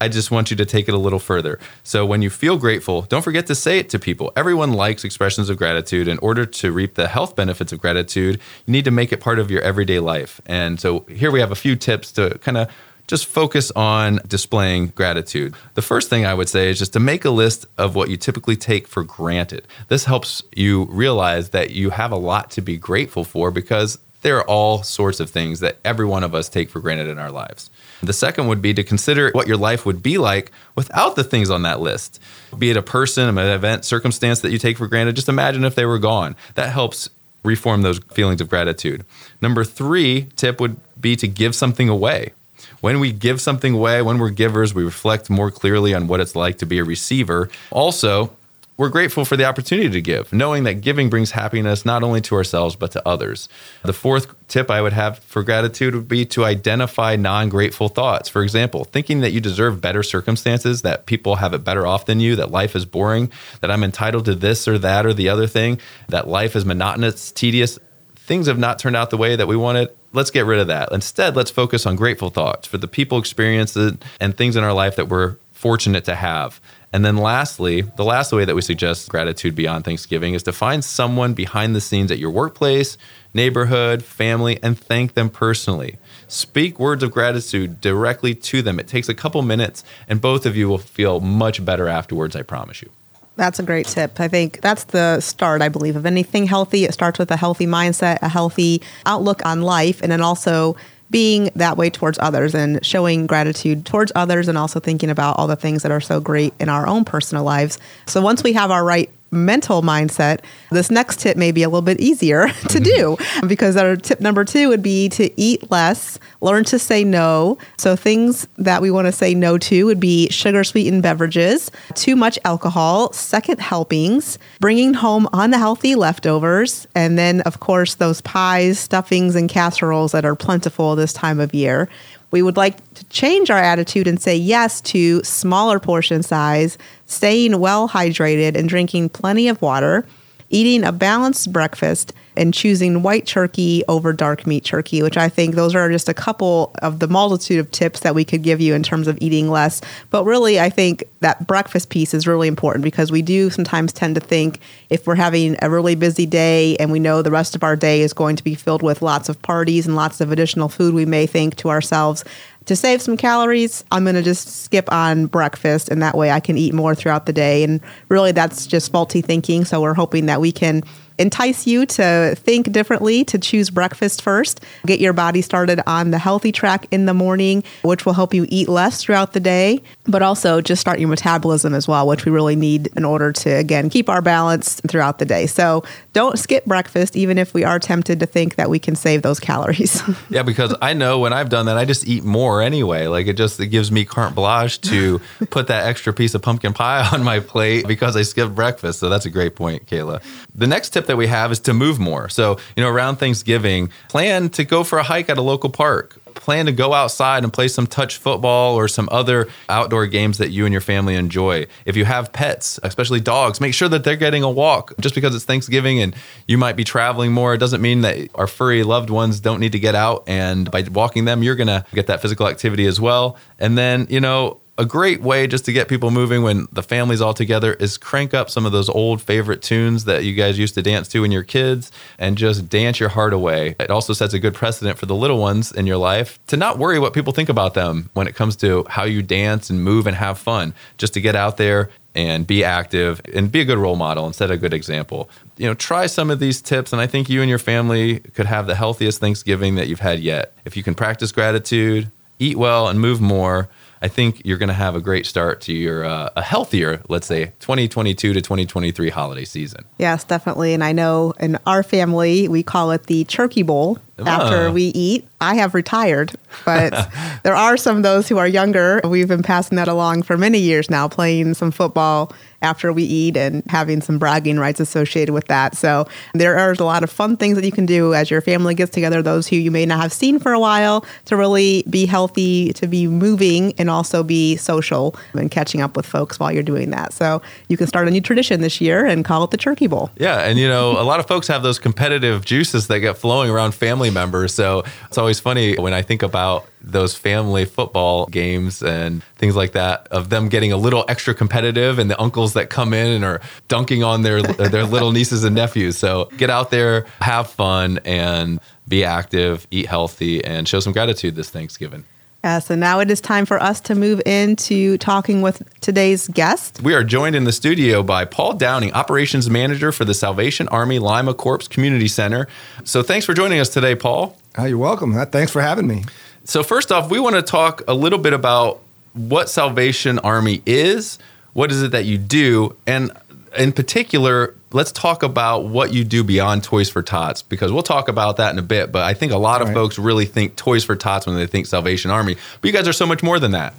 I 0.00 0.08
just 0.08 0.30
want 0.30 0.50
you 0.50 0.56
to 0.58 0.66
take 0.66 0.88
it 0.88 0.94
a 0.94 0.98
little 0.98 1.18
further. 1.18 1.58
So 1.82 2.04
when 2.04 2.20
you 2.20 2.28
feel 2.28 2.58
grateful, 2.58 3.02
don't 3.02 3.22
forget 3.22 3.46
to 3.46 3.54
say 3.54 3.78
it 3.78 3.88
to 3.90 3.98
people. 3.98 4.32
Everyone 4.36 4.72
likes 4.72 5.04
expressions 5.04 5.48
of 5.48 5.56
gratitude. 5.56 6.06
In 6.06 6.18
order 6.18 6.44
to 6.44 6.72
reap 6.72 6.94
the 6.94 7.08
health 7.08 7.34
benefits 7.34 7.72
of 7.72 7.80
gratitude, 7.80 8.40
you 8.66 8.72
need 8.72 8.84
to 8.84 8.90
make 8.90 9.12
it 9.12 9.20
part 9.20 9.38
of 9.38 9.50
your 9.50 9.62
everyday 9.62 9.98
life. 9.98 10.40
And 10.44 10.78
so 10.78 11.00
here 11.08 11.30
we 11.30 11.40
have 11.40 11.50
a 11.50 11.56
few 11.56 11.76
tips 11.76 12.12
to 12.12 12.38
kind 12.38 12.58
of 12.58 12.70
just 13.06 13.26
focus 13.26 13.70
on 13.76 14.20
displaying 14.26 14.88
gratitude. 14.88 15.54
The 15.74 15.82
first 15.82 16.10
thing 16.10 16.26
I 16.26 16.34
would 16.34 16.48
say 16.48 16.70
is 16.70 16.78
just 16.78 16.92
to 16.94 17.00
make 17.00 17.24
a 17.24 17.30
list 17.30 17.66
of 17.78 17.94
what 17.94 18.10
you 18.10 18.16
typically 18.16 18.56
take 18.56 18.88
for 18.88 19.04
granted. 19.04 19.66
This 19.88 20.04
helps 20.04 20.42
you 20.54 20.84
realize 20.86 21.50
that 21.50 21.70
you 21.70 21.90
have 21.90 22.10
a 22.10 22.16
lot 22.16 22.50
to 22.52 22.60
be 22.60 22.76
grateful 22.76 23.24
for 23.24 23.50
because 23.50 23.98
there 24.22 24.38
are 24.38 24.48
all 24.48 24.82
sorts 24.82 25.20
of 25.20 25.30
things 25.30 25.60
that 25.60 25.78
every 25.84 26.04
one 26.04 26.24
of 26.24 26.34
us 26.34 26.48
take 26.48 26.70
for 26.70 26.80
granted 26.80 27.08
in 27.08 27.18
our 27.18 27.30
lives. 27.30 27.70
The 28.02 28.12
second 28.12 28.48
would 28.48 28.60
be 28.60 28.74
to 28.74 28.82
consider 28.82 29.30
what 29.32 29.46
your 29.46 29.56
life 29.56 29.86
would 29.86 30.02
be 30.02 30.18
like 30.18 30.52
without 30.74 31.16
the 31.16 31.24
things 31.24 31.50
on 31.50 31.62
that 31.62 31.80
list. 31.80 32.20
Be 32.58 32.70
it 32.70 32.76
a 32.76 32.82
person, 32.82 33.28
an 33.28 33.38
event, 33.38 33.84
circumstance 33.84 34.40
that 34.40 34.50
you 34.50 34.58
take 34.58 34.78
for 34.78 34.86
granted, 34.86 35.16
just 35.16 35.28
imagine 35.28 35.64
if 35.64 35.74
they 35.74 35.86
were 35.86 35.98
gone. 35.98 36.36
That 36.54 36.70
helps 36.70 37.08
reform 37.42 37.82
those 37.82 37.98
feelings 37.98 38.40
of 38.40 38.50
gratitude. 38.50 39.04
Number 39.40 39.64
three 39.64 40.28
tip 40.36 40.60
would 40.60 40.76
be 41.00 41.16
to 41.16 41.28
give 41.28 41.54
something 41.54 41.88
away. 41.88 42.32
When 42.80 43.00
we 43.00 43.12
give 43.12 43.40
something 43.40 43.74
away, 43.74 44.02
when 44.02 44.18
we're 44.18 44.30
givers, 44.30 44.74
we 44.74 44.84
reflect 44.84 45.30
more 45.30 45.50
clearly 45.50 45.94
on 45.94 46.08
what 46.08 46.20
it's 46.20 46.36
like 46.36 46.58
to 46.58 46.66
be 46.66 46.78
a 46.78 46.84
receiver. 46.84 47.48
Also, 47.70 48.32
we're 48.76 48.90
grateful 48.90 49.24
for 49.24 49.38
the 49.38 49.44
opportunity 49.44 49.88
to 49.88 50.02
give, 50.02 50.32
knowing 50.32 50.64
that 50.64 50.82
giving 50.82 51.08
brings 51.08 51.30
happiness 51.30 51.86
not 51.86 52.02
only 52.02 52.20
to 52.20 52.34
ourselves, 52.34 52.76
but 52.76 52.92
to 52.92 53.08
others. 53.08 53.48
The 53.82 53.94
fourth 53.94 54.34
tip 54.48 54.70
I 54.70 54.82
would 54.82 54.92
have 54.92 55.20
for 55.20 55.42
gratitude 55.42 55.94
would 55.94 56.08
be 56.08 56.26
to 56.26 56.44
identify 56.44 57.16
non 57.16 57.48
grateful 57.48 57.88
thoughts. 57.88 58.28
For 58.28 58.42
example, 58.42 58.84
thinking 58.84 59.20
that 59.20 59.32
you 59.32 59.40
deserve 59.40 59.80
better 59.80 60.02
circumstances, 60.02 60.82
that 60.82 61.06
people 61.06 61.36
have 61.36 61.54
it 61.54 61.64
better 61.64 61.86
off 61.86 62.04
than 62.04 62.20
you, 62.20 62.36
that 62.36 62.50
life 62.50 62.76
is 62.76 62.84
boring, 62.84 63.32
that 63.60 63.70
I'm 63.70 63.82
entitled 63.82 64.26
to 64.26 64.34
this 64.34 64.68
or 64.68 64.78
that 64.78 65.06
or 65.06 65.14
the 65.14 65.30
other 65.30 65.46
thing, 65.46 65.80
that 66.08 66.28
life 66.28 66.54
is 66.54 66.66
monotonous, 66.66 67.32
tedious. 67.32 67.78
Things 68.16 68.46
have 68.46 68.58
not 68.58 68.78
turned 68.78 68.96
out 68.96 69.08
the 69.08 69.16
way 69.16 69.36
that 69.36 69.48
we 69.48 69.56
wanted. 69.56 69.88
Let's 70.12 70.30
get 70.30 70.44
rid 70.44 70.58
of 70.58 70.66
that. 70.66 70.92
Instead, 70.92 71.34
let's 71.34 71.50
focus 71.50 71.86
on 71.86 71.96
grateful 71.96 72.28
thoughts 72.28 72.66
for 72.66 72.76
the 72.76 72.88
people, 72.88 73.18
experiences, 73.18 73.96
and 74.20 74.36
things 74.36 74.56
in 74.56 74.64
our 74.64 74.72
life 74.72 74.96
that 74.96 75.08
we're 75.08 75.36
fortunate 75.52 76.04
to 76.04 76.14
have. 76.14 76.60
And 76.92 77.04
then 77.04 77.16
lastly, 77.16 77.82
the 77.82 78.04
last 78.04 78.32
way 78.32 78.44
that 78.44 78.54
we 78.54 78.62
suggest 78.62 79.08
gratitude 79.08 79.54
beyond 79.54 79.84
Thanksgiving 79.84 80.34
is 80.34 80.42
to 80.44 80.52
find 80.52 80.84
someone 80.84 81.34
behind 81.34 81.74
the 81.74 81.80
scenes 81.80 82.10
at 82.10 82.18
your 82.18 82.30
workplace, 82.30 82.96
neighborhood, 83.34 84.02
family, 84.02 84.58
and 84.62 84.78
thank 84.78 85.14
them 85.14 85.28
personally. 85.28 85.98
Speak 86.28 86.80
words 86.80 87.02
of 87.02 87.10
gratitude 87.10 87.80
directly 87.80 88.34
to 88.34 88.62
them. 88.62 88.80
It 88.80 88.88
takes 88.88 89.08
a 89.08 89.14
couple 89.14 89.42
minutes, 89.42 89.84
and 90.08 90.20
both 90.20 90.46
of 90.46 90.56
you 90.56 90.68
will 90.68 90.78
feel 90.78 91.20
much 91.20 91.64
better 91.64 91.88
afterwards, 91.88 92.34
I 92.34 92.42
promise 92.42 92.82
you. 92.82 92.90
That's 93.36 93.58
a 93.58 93.62
great 93.62 93.86
tip. 93.86 94.18
I 94.18 94.28
think 94.28 94.62
that's 94.62 94.84
the 94.84 95.20
start, 95.20 95.60
I 95.60 95.68
believe, 95.68 95.94
of 95.94 96.06
anything 96.06 96.46
healthy. 96.46 96.84
It 96.84 96.94
starts 96.94 97.18
with 97.18 97.30
a 97.30 97.36
healthy 97.36 97.66
mindset, 97.66 98.18
a 98.22 98.28
healthy 98.28 98.80
outlook 99.04 99.44
on 99.44 99.60
life, 99.60 100.00
and 100.02 100.10
then 100.10 100.22
also 100.22 100.76
being 101.10 101.50
that 101.54 101.76
way 101.76 101.90
towards 101.90 102.18
others 102.18 102.54
and 102.54 102.84
showing 102.84 103.26
gratitude 103.26 103.86
towards 103.86 104.12
others 104.14 104.48
and 104.48 104.58
also 104.58 104.80
thinking 104.80 105.10
about 105.10 105.38
all 105.38 105.46
the 105.46 105.56
things 105.56 105.82
that 105.82 105.92
are 105.92 106.00
so 106.00 106.20
great 106.20 106.52
in 106.58 106.68
our 106.68 106.86
own 106.86 107.04
personal 107.04 107.44
lives. 107.44 107.78
So 108.06 108.20
once 108.20 108.42
we 108.42 108.54
have 108.54 108.70
our 108.70 108.84
right 108.84 109.10
mental 109.30 109.82
mindset, 109.82 110.40
this 110.70 110.90
next 110.90 111.20
tip 111.20 111.36
may 111.36 111.52
be 111.52 111.62
a 111.62 111.68
little 111.68 111.82
bit 111.82 112.00
easier 112.00 112.48
to 112.68 112.80
do 112.80 113.16
because 113.46 113.76
our 113.76 113.96
tip 113.96 114.20
number 114.20 114.44
two 114.44 114.68
would 114.68 114.82
be 114.82 115.08
to 115.10 115.30
eat 115.40 115.70
less, 115.70 116.18
learn 116.40 116.64
to 116.64 116.78
say 116.78 117.04
no. 117.04 117.58
So, 117.76 117.96
things 117.96 118.48
that 118.56 118.82
we 118.82 118.90
want 118.90 119.06
to 119.06 119.12
say 119.12 119.34
no 119.34 119.58
to 119.58 119.86
would 119.86 120.00
be 120.00 120.28
sugar 120.30 120.64
sweetened 120.64 121.02
beverages, 121.02 121.70
too 121.94 122.16
much 122.16 122.38
alcohol, 122.44 123.12
second 123.12 123.60
helpings, 123.60 124.38
bringing 124.60 124.94
home 124.94 125.28
unhealthy 125.32 125.94
leftovers, 125.94 126.86
and 126.94 127.18
then, 127.18 127.40
of 127.42 127.60
course, 127.60 127.94
those 127.94 128.20
pies, 128.20 128.78
stuffings, 128.78 129.34
and 129.34 129.48
casseroles 129.48 130.12
that 130.12 130.24
are 130.24 130.34
plentiful 130.34 130.96
this 130.96 131.12
time 131.12 131.40
of 131.40 131.54
year. 131.54 131.88
We 132.30 132.42
would 132.42 132.56
like 132.56 132.76
to 132.94 133.04
change 133.04 133.50
our 133.50 133.58
attitude 133.58 134.06
and 134.06 134.20
say 134.20 134.36
yes 134.36 134.80
to 134.82 135.22
smaller 135.22 135.78
portion 135.78 136.22
size, 136.22 136.76
staying 137.06 137.58
well 137.60 137.88
hydrated 137.88 138.56
and 138.56 138.68
drinking 138.68 139.10
plenty 139.10 139.48
of 139.48 139.62
water, 139.62 140.06
eating 140.50 140.84
a 140.84 140.92
balanced 140.92 141.52
breakfast, 141.52 142.12
and 142.36 142.52
choosing 142.52 143.02
white 143.02 143.26
turkey 143.26 143.82
over 143.88 144.12
dark 144.12 144.46
meat 144.46 144.64
turkey, 144.64 145.02
which 145.02 145.16
I 145.16 145.28
think 145.28 145.54
those 145.54 145.74
are 145.74 145.90
just 145.90 146.08
a 146.08 146.14
couple 146.14 146.74
of 146.82 146.98
the 146.98 147.08
multitude 147.08 147.58
of 147.58 147.70
tips 147.70 148.00
that 148.00 148.14
we 148.14 148.24
could 148.24 148.42
give 148.42 148.60
you 148.60 148.74
in 148.74 148.82
terms 148.82 149.08
of 149.08 149.16
eating 149.20 149.48
less. 149.48 149.80
But 150.10 150.24
really, 150.24 150.60
I 150.60 150.68
think 150.68 151.04
that 151.26 151.44
breakfast 151.44 151.90
piece 151.90 152.14
is 152.14 152.24
really 152.24 152.46
important 152.46 152.84
because 152.84 153.10
we 153.10 153.20
do 153.20 153.50
sometimes 153.50 153.92
tend 153.92 154.14
to 154.14 154.20
think 154.20 154.60
if 154.90 155.08
we're 155.08 155.16
having 155.16 155.56
a 155.60 155.68
really 155.68 155.96
busy 155.96 156.24
day 156.24 156.76
and 156.76 156.92
we 156.92 157.00
know 157.00 157.20
the 157.20 157.32
rest 157.32 157.56
of 157.56 157.64
our 157.64 157.74
day 157.74 158.02
is 158.02 158.12
going 158.12 158.36
to 158.36 158.44
be 158.44 158.54
filled 158.54 158.80
with 158.80 159.02
lots 159.02 159.28
of 159.28 159.42
parties 159.42 159.88
and 159.88 159.96
lots 159.96 160.20
of 160.20 160.30
additional 160.30 160.68
food, 160.68 160.94
we 160.94 161.04
may 161.04 161.26
think 161.26 161.56
to 161.56 161.68
ourselves, 161.68 162.22
to 162.66 162.76
save 162.76 163.02
some 163.02 163.16
calories, 163.16 163.84
I'm 163.90 164.04
going 164.04 164.14
to 164.14 164.22
just 164.22 164.62
skip 164.62 164.92
on 164.92 165.26
breakfast 165.26 165.88
and 165.88 166.00
that 166.00 166.16
way 166.16 166.30
I 166.30 166.38
can 166.38 166.56
eat 166.56 166.72
more 166.72 166.94
throughout 166.94 167.26
the 167.26 167.32
day. 167.32 167.64
And 167.64 167.80
really, 168.08 168.30
that's 168.30 168.64
just 168.64 168.92
faulty 168.92 169.20
thinking. 169.20 169.64
So, 169.64 169.80
we're 169.80 169.94
hoping 169.94 170.26
that 170.26 170.40
we 170.40 170.52
can 170.52 170.84
entice 171.18 171.66
you 171.66 171.86
to 171.86 172.34
think 172.36 172.70
differently, 172.72 173.24
to 173.24 173.38
choose 173.38 173.70
breakfast 173.70 174.22
first, 174.22 174.62
get 174.84 175.00
your 175.00 175.12
body 175.12 175.42
started 175.42 175.80
on 175.86 176.10
the 176.10 176.18
healthy 176.18 176.52
track 176.52 176.86
in 176.90 177.06
the 177.06 177.14
morning, 177.14 177.64
which 177.82 178.04
will 178.04 178.12
help 178.12 178.34
you 178.34 178.46
eat 178.48 178.68
less 178.68 179.02
throughout 179.02 179.32
the 179.32 179.40
day, 179.40 179.80
but 180.04 180.22
also 180.22 180.60
just 180.60 180.80
start 180.80 180.98
your 180.98 181.08
metabolism 181.16 181.72
as 181.72 181.88
well, 181.88 182.06
which 182.06 182.26
we 182.26 182.30
really 182.30 182.56
need 182.56 182.88
in 182.94 183.04
order 183.04 183.32
to, 183.32 183.50
again, 183.50 183.88
keep 183.88 184.10
our 184.10 184.20
balance 184.20 184.80
throughout 184.86 185.18
the 185.18 185.24
day. 185.24 185.46
So 185.46 185.82
don't 186.12 186.38
skip 186.38 186.66
breakfast, 186.66 187.16
even 187.16 187.38
if 187.38 187.54
we 187.54 187.64
are 187.64 187.78
tempted 187.78 188.20
to 188.20 188.26
think 188.26 188.56
that 188.56 188.68
we 188.68 188.78
can 188.78 188.94
save 188.94 189.22
those 189.22 189.40
calories. 189.40 190.02
yeah, 190.28 190.42
because 190.42 190.74
I 190.82 190.92
know 190.92 191.18
when 191.18 191.32
I've 191.32 191.48
done 191.48 191.66
that, 191.66 191.78
I 191.78 191.86
just 191.86 192.06
eat 192.06 192.22
more 192.22 192.60
anyway. 192.60 193.06
Like 193.06 193.26
it 193.26 193.38
just 193.38 193.58
it 193.58 193.68
gives 193.68 193.90
me 193.90 194.04
carte 194.04 194.34
blanche 194.34 194.78
to 194.82 195.20
put 195.50 195.68
that 195.68 195.86
extra 195.86 196.12
piece 196.12 196.34
of 196.34 196.42
pumpkin 196.42 196.74
pie 196.74 197.08
on 197.12 197.24
my 197.24 197.40
plate 197.40 197.88
because 197.88 198.14
I 198.14 198.22
skipped 198.22 198.54
breakfast. 198.54 199.00
So 199.00 199.08
that's 199.08 199.24
a 199.24 199.30
great 199.30 199.56
point, 199.56 199.86
Kayla. 199.86 200.22
The 200.54 200.66
next 200.66 200.90
tip 200.90 201.06
that 201.06 201.16
we 201.16 201.28
have 201.28 201.50
is 201.50 201.60
to 201.60 201.72
move 201.72 201.98
more. 201.98 202.28
So, 202.28 202.58
you 202.76 202.82
know, 202.82 202.90
around 202.90 203.16
Thanksgiving, 203.16 203.90
plan 204.08 204.50
to 204.50 204.64
go 204.64 204.84
for 204.84 204.98
a 204.98 205.02
hike 205.02 205.30
at 205.30 205.38
a 205.38 205.42
local 205.42 205.70
park 205.70 206.20
plan 206.36 206.66
to 206.66 206.72
go 206.72 206.92
outside 206.92 207.42
and 207.42 207.52
play 207.52 207.68
some 207.68 207.86
touch 207.86 208.18
football 208.18 208.76
or 208.76 208.86
some 208.88 209.08
other 209.10 209.48
outdoor 209.68 210.06
games 210.06 210.38
that 210.38 210.50
you 210.50 210.64
and 210.64 210.72
your 210.72 210.80
family 210.80 211.16
enjoy. 211.16 211.66
If 211.84 211.96
you 211.96 212.04
have 212.04 212.32
pets, 212.32 212.78
especially 212.82 213.20
dogs, 213.20 213.60
make 213.60 213.74
sure 213.74 213.88
that 213.88 214.04
they're 214.04 214.16
getting 214.16 214.42
a 214.42 214.50
walk. 214.50 214.92
Just 215.00 215.14
because 215.14 215.34
it's 215.34 215.44
Thanksgiving 215.44 216.00
and 216.00 216.14
you 216.46 216.58
might 216.58 216.76
be 216.76 216.84
traveling 216.84 217.32
more, 217.32 217.54
it 217.54 217.58
doesn't 217.58 217.80
mean 217.80 218.02
that 218.02 218.28
our 218.34 218.46
furry 218.46 218.82
loved 218.82 219.10
ones 219.10 219.40
don't 219.40 219.60
need 219.60 219.72
to 219.72 219.80
get 219.80 219.94
out. 219.94 220.24
And 220.26 220.70
by 220.70 220.82
walking 220.82 221.24
them, 221.24 221.42
you're 221.42 221.56
going 221.56 221.66
to 221.66 221.84
get 221.92 222.06
that 222.06 222.22
physical 222.22 222.46
activity 222.46 222.86
as 222.86 223.00
well. 223.00 223.36
And 223.58 223.76
then, 223.76 224.06
you 224.10 224.20
know, 224.20 224.60
a 224.78 224.84
great 224.84 225.22
way 225.22 225.46
just 225.46 225.64
to 225.64 225.72
get 225.72 225.88
people 225.88 226.10
moving 226.10 226.42
when 226.42 226.68
the 226.70 226.82
family's 226.82 227.20
all 227.20 227.32
together 227.32 227.74
is 227.74 227.96
crank 227.96 228.34
up 228.34 228.50
some 228.50 228.66
of 228.66 228.72
those 228.72 228.88
old 228.88 229.22
favorite 229.22 229.62
tunes 229.62 230.04
that 230.04 230.24
you 230.24 230.34
guys 230.34 230.58
used 230.58 230.74
to 230.74 230.82
dance 230.82 231.08
to 231.08 231.22
when 231.22 231.32
you're 231.32 231.42
kids 231.42 231.90
and 232.18 232.36
just 232.36 232.68
dance 232.68 233.00
your 233.00 233.08
heart 233.08 233.32
away. 233.32 233.74
It 233.80 233.90
also 233.90 234.12
sets 234.12 234.34
a 234.34 234.38
good 234.38 234.54
precedent 234.54 234.98
for 234.98 235.06
the 235.06 235.14
little 235.14 235.38
ones 235.38 235.72
in 235.72 235.86
your 235.86 235.96
life 235.96 236.38
to 236.48 236.56
not 236.56 236.78
worry 236.78 236.98
what 236.98 237.14
people 237.14 237.32
think 237.32 237.48
about 237.48 237.74
them 237.74 238.10
when 238.12 238.26
it 238.26 238.34
comes 238.34 238.56
to 238.56 238.84
how 238.88 239.04
you 239.04 239.22
dance 239.22 239.70
and 239.70 239.82
move 239.82 240.06
and 240.06 240.16
have 240.16 240.38
fun, 240.38 240.74
just 240.98 241.14
to 241.14 241.20
get 241.20 241.34
out 241.34 241.56
there 241.56 241.88
and 242.14 242.46
be 242.46 242.64
active 242.64 243.20
and 243.34 243.52
be 243.52 243.60
a 243.60 243.64
good 243.64 243.78
role 243.78 243.96
model 243.96 244.24
and 244.24 244.34
set 244.34 244.50
a 244.50 244.56
good 244.56 244.72
example. 244.72 245.28
You 245.58 245.66
know, 245.66 245.74
try 245.74 246.06
some 246.06 246.30
of 246.30 246.38
these 246.38 246.62
tips, 246.62 246.92
and 246.92 247.00
I 247.00 247.06
think 247.06 247.28
you 247.28 247.42
and 247.42 247.48
your 247.48 247.58
family 247.58 248.20
could 248.20 248.46
have 248.46 248.66
the 248.66 248.74
healthiest 248.74 249.20
Thanksgiving 249.20 249.74
that 249.74 249.88
you've 249.88 250.00
had 250.00 250.20
yet. 250.20 250.54
If 250.64 250.76
you 250.76 250.82
can 250.82 250.94
practice 250.94 251.30
gratitude, 251.30 252.10
eat 252.38 252.56
well, 252.56 252.88
and 252.88 253.00
move 253.00 253.20
more, 253.20 253.68
I 254.02 254.08
think 254.08 254.42
you're 254.44 254.58
going 254.58 254.68
to 254.68 254.74
have 254.74 254.94
a 254.94 255.00
great 255.00 255.26
start 255.26 255.60
to 255.62 255.72
your 255.72 256.04
uh, 256.04 256.30
a 256.36 256.42
healthier, 256.42 257.02
let's 257.08 257.26
say, 257.26 257.46
2022 257.60 258.32
to 258.32 258.40
2023 258.40 259.10
holiday 259.10 259.44
season. 259.44 259.84
Yes, 259.98 260.24
definitely. 260.24 260.74
And 260.74 260.84
I 260.84 260.92
know 260.92 261.32
in 261.40 261.58
our 261.66 261.82
family 261.82 262.48
we 262.48 262.62
call 262.62 262.90
it 262.90 263.04
the 263.04 263.24
turkey 263.24 263.62
bowl 263.62 263.98
after 264.18 264.68
ah. 264.68 264.70
we 264.70 264.84
eat. 264.84 265.26
I 265.40 265.56
have 265.56 265.74
retired, 265.74 266.32
but 266.64 267.10
there 267.42 267.54
are 267.54 267.76
some 267.76 267.98
of 267.98 268.02
those 268.02 268.28
who 268.28 268.38
are 268.38 268.48
younger. 268.48 269.00
We've 269.04 269.28
been 269.28 269.42
passing 269.42 269.76
that 269.76 269.88
along 269.88 270.22
for 270.22 270.38
many 270.38 270.58
years 270.58 270.88
now, 270.88 271.08
playing 271.08 271.54
some 271.54 271.70
football 271.70 272.32
after 272.62 272.92
we 272.92 273.02
eat 273.02 273.36
and 273.36 273.62
having 273.68 274.00
some 274.00 274.18
bragging 274.18 274.58
rights 274.58 274.80
associated 274.80 275.32
with 275.32 275.46
that. 275.48 275.76
So 275.76 276.08
there 276.34 276.56
are 276.56 276.72
a 276.72 276.82
lot 276.82 277.02
of 277.02 277.10
fun 277.10 277.36
things 277.36 277.56
that 277.56 277.64
you 277.64 277.72
can 277.72 277.86
do 277.86 278.14
as 278.14 278.30
your 278.30 278.40
family 278.40 278.74
gets 278.74 278.90
together, 278.90 279.22
those 279.22 279.46
who 279.46 279.56
you 279.56 279.70
may 279.70 279.86
not 279.86 280.00
have 280.00 280.12
seen 280.12 280.38
for 280.38 280.52
a 280.52 280.60
while, 280.60 281.04
to 281.26 281.36
really 281.36 281.84
be 281.88 282.06
healthy, 282.06 282.72
to 282.74 282.86
be 282.86 283.06
moving, 283.06 283.74
and 283.78 283.90
also 283.90 284.22
be 284.22 284.56
social 284.56 285.14
and 285.34 285.50
catching 285.50 285.80
up 285.80 285.96
with 285.96 286.06
folks 286.06 286.40
while 286.40 286.50
you're 286.50 286.62
doing 286.62 286.90
that. 286.90 287.12
So 287.12 287.42
you 287.68 287.76
can 287.76 287.86
start 287.86 288.08
a 288.08 288.10
new 288.10 288.20
tradition 288.20 288.60
this 288.60 288.80
year 288.80 289.04
and 289.04 289.24
call 289.24 289.44
it 289.44 289.50
the 289.50 289.56
Turkey 289.56 289.86
Bowl. 289.86 290.10
Yeah, 290.16 290.40
and 290.40 290.58
you 290.58 290.68
know, 290.68 290.92
a 290.92 291.04
lot 291.04 291.20
of 291.20 291.28
folks 291.28 291.48
have 291.48 291.62
those 291.62 291.78
competitive 291.78 292.44
juices 292.44 292.86
that 292.88 293.00
get 293.00 293.18
flowing 293.18 293.50
around 293.50 293.74
family 293.74 294.05
family 294.06 294.20
members. 294.20 294.54
So 294.54 294.84
it's 295.06 295.18
always 295.18 295.40
funny 295.40 295.76
when 295.76 295.92
I 295.92 296.02
think 296.02 296.22
about 296.22 296.66
those 296.80 297.16
family 297.16 297.64
football 297.64 298.26
games 298.26 298.82
and 298.82 299.22
things 299.36 299.56
like 299.56 299.72
that 299.72 300.06
of 300.08 300.30
them 300.30 300.48
getting 300.48 300.72
a 300.72 300.76
little 300.76 301.04
extra 301.08 301.34
competitive 301.34 301.98
and 301.98 302.10
the 302.10 302.20
uncles 302.20 302.52
that 302.54 302.70
come 302.70 302.94
in 302.94 303.08
and 303.08 303.24
are 303.24 303.40
dunking 303.68 304.04
on 304.04 304.22
their 304.22 304.42
their 304.68 304.84
little 304.84 305.12
nieces 305.12 305.44
and 305.44 305.54
nephews. 305.54 305.96
So 305.98 306.26
get 306.36 306.50
out 306.50 306.70
there, 306.70 307.06
have 307.20 307.50
fun 307.50 307.98
and 308.04 308.60
be 308.88 309.04
active, 309.04 309.66
eat 309.70 309.86
healthy 309.86 310.44
and 310.44 310.68
show 310.68 310.80
some 310.80 310.92
gratitude 310.92 311.34
this 311.34 311.50
Thanksgiving. 311.50 312.04
Uh, 312.46 312.60
so 312.60 312.76
now 312.76 313.00
it 313.00 313.10
is 313.10 313.20
time 313.20 313.44
for 313.44 313.60
us 313.60 313.80
to 313.80 313.96
move 313.96 314.22
into 314.24 314.96
talking 314.98 315.42
with 315.42 315.68
today's 315.80 316.28
guest. 316.28 316.80
We 316.80 316.94
are 316.94 317.02
joined 317.02 317.34
in 317.34 317.42
the 317.42 317.50
studio 317.50 318.04
by 318.04 318.24
Paul 318.24 318.52
Downing, 318.52 318.92
Operations 318.92 319.50
Manager 319.50 319.90
for 319.90 320.04
the 320.04 320.14
Salvation 320.14 320.68
Army 320.68 321.00
Lima 321.00 321.34
Corps 321.34 321.66
Community 321.66 322.06
Center. 322.06 322.46
So 322.84 323.02
thanks 323.02 323.26
for 323.26 323.34
joining 323.34 323.58
us 323.58 323.68
today, 323.68 323.96
Paul. 323.96 324.36
Uh, 324.56 324.66
you're 324.66 324.78
welcome. 324.78 325.16
Uh, 325.16 325.26
thanks 325.26 325.50
for 325.50 325.60
having 325.60 325.88
me. 325.88 326.04
So, 326.44 326.62
first 326.62 326.92
off, 326.92 327.10
we 327.10 327.18
want 327.18 327.34
to 327.34 327.42
talk 327.42 327.82
a 327.88 327.94
little 327.94 328.20
bit 328.20 328.32
about 328.32 328.78
what 329.14 329.50
Salvation 329.50 330.20
Army 330.20 330.62
is, 330.64 331.18
what 331.52 331.72
is 331.72 331.82
it 331.82 331.90
that 331.90 332.04
you 332.04 332.16
do, 332.16 332.76
and 332.86 333.10
in 333.58 333.72
particular, 333.72 334.54
let's 334.72 334.92
talk 334.92 335.22
about 335.22 335.66
what 335.66 335.92
you 335.92 336.04
do 336.04 336.24
beyond 336.24 336.64
Toys 336.64 336.88
for 336.88 337.02
Tots 337.02 337.42
because 337.42 337.72
we'll 337.72 337.82
talk 337.82 338.08
about 338.08 338.36
that 338.38 338.52
in 338.52 338.58
a 338.58 338.62
bit. 338.62 338.92
But 338.92 339.04
I 339.04 339.14
think 339.14 339.32
a 339.32 339.38
lot 339.38 339.62
of 339.62 339.72
folks 339.72 339.98
really 339.98 340.26
think 340.26 340.56
Toys 340.56 340.84
for 340.84 340.96
Tots 340.96 341.26
when 341.26 341.36
they 341.36 341.46
think 341.46 341.66
Salvation 341.66 342.10
Army. 342.10 342.36
But 342.60 342.68
you 342.68 342.72
guys 342.72 342.88
are 342.88 342.92
so 342.92 343.06
much 343.06 343.22
more 343.22 343.38
than 343.38 343.52
that. 343.52 343.74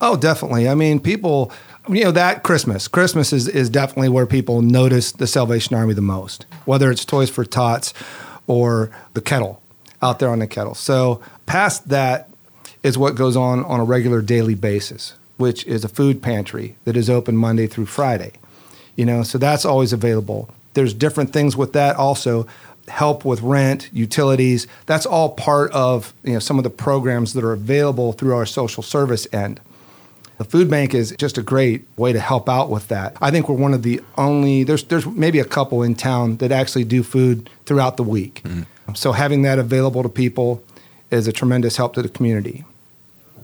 Oh, 0.00 0.16
definitely. 0.16 0.68
I 0.68 0.74
mean, 0.74 1.00
people, 1.00 1.52
you 1.88 2.02
know, 2.04 2.10
that 2.12 2.42
Christmas, 2.42 2.88
Christmas 2.88 3.32
is, 3.32 3.46
is 3.46 3.70
definitely 3.70 4.08
where 4.08 4.26
people 4.26 4.62
notice 4.62 5.12
the 5.12 5.26
Salvation 5.26 5.76
Army 5.76 5.94
the 5.94 6.00
most, 6.00 6.46
whether 6.64 6.90
it's 6.90 7.04
Toys 7.04 7.30
for 7.30 7.44
Tots 7.44 7.92
or 8.46 8.90
the 9.14 9.20
kettle 9.20 9.62
out 10.00 10.18
there 10.18 10.30
on 10.30 10.40
the 10.40 10.46
kettle. 10.48 10.74
So, 10.74 11.20
past 11.46 11.88
that 11.90 12.28
is 12.82 12.98
what 12.98 13.14
goes 13.14 13.36
on 13.36 13.64
on 13.64 13.78
a 13.78 13.84
regular 13.84 14.20
daily 14.20 14.56
basis, 14.56 15.14
which 15.36 15.64
is 15.66 15.84
a 15.84 15.88
food 15.88 16.20
pantry 16.20 16.76
that 16.84 16.96
is 16.96 17.08
open 17.08 17.36
Monday 17.36 17.68
through 17.68 17.86
Friday 17.86 18.32
you 18.96 19.04
know 19.04 19.22
so 19.22 19.38
that's 19.38 19.64
always 19.64 19.92
available. 19.92 20.48
There's 20.74 20.94
different 20.94 21.32
things 21.32 21.56
with 21.56 21.72
that 21.72 21.96
also. 21.96 22.46
Help 22.88 23.24
with 23.24 23.40
rent 23.42 23.88
utilities 23.92 24.66
that's 24.86 25.06
all 25.06 25.30
part 25.30 25.70
of 25.70 26.12
you 26.24 26.32
know 26.32 26.40
some 26.40 26.58
of 26.58 26.64
the 26.64 26.70
programs 26.70 27.32
that 27.34 27.44
are 27.44 27.52
available 27.52 28.12
through 28.12 28.34
our 28.34 28.44
social 28.44 28.82
service 28.82 29.26
end. 29.32 29.60
The 30.38 30.44
food 30.44 30.68
bank 30.68 30.92
is 30.92 31.14
just 31.16 31.38
a 31.38 31.42
great 31.42 31.86
way 31.96 32.12
to 32.12 32.18
help 32.18 32.48
out 32.48 32.68
with 32.70 32.88
that. 32.88 33.16
I 33.20 33.30
think 33.30 33.48
we're 33.48 33.54
one 33.54 33.72
of 33.74 33.84
the 33.84 34.00
only 34.18 34.64
there's 34.64 34.82
there's 34.82 35.06
maybe 35.06 35.38
a 35.38 35.44
couple 35.44 35.84
in 35.84 35.94
town 35.94 36.38
that 36.38 36.50
actually 36.50 36.82
do 36.82 37.04
food 37.04 37.48
throughout 37.66 37.96
the 37.96 38.02
week. 38.02 38.42
Mm-hmm. 38.42 38.94
so 38.94 39.12
having 39.12 39.42
that 39.42 39.60
available 39.60 40.02
to 40.02 40.08
people 40.08 40.60
is 41.12 41.28
a 41.28 41.32
tremendous 41.32 41.76
help 41.76 41.94
to 41.94 42.02
the 42.02 42.08
community. 42.08 42.64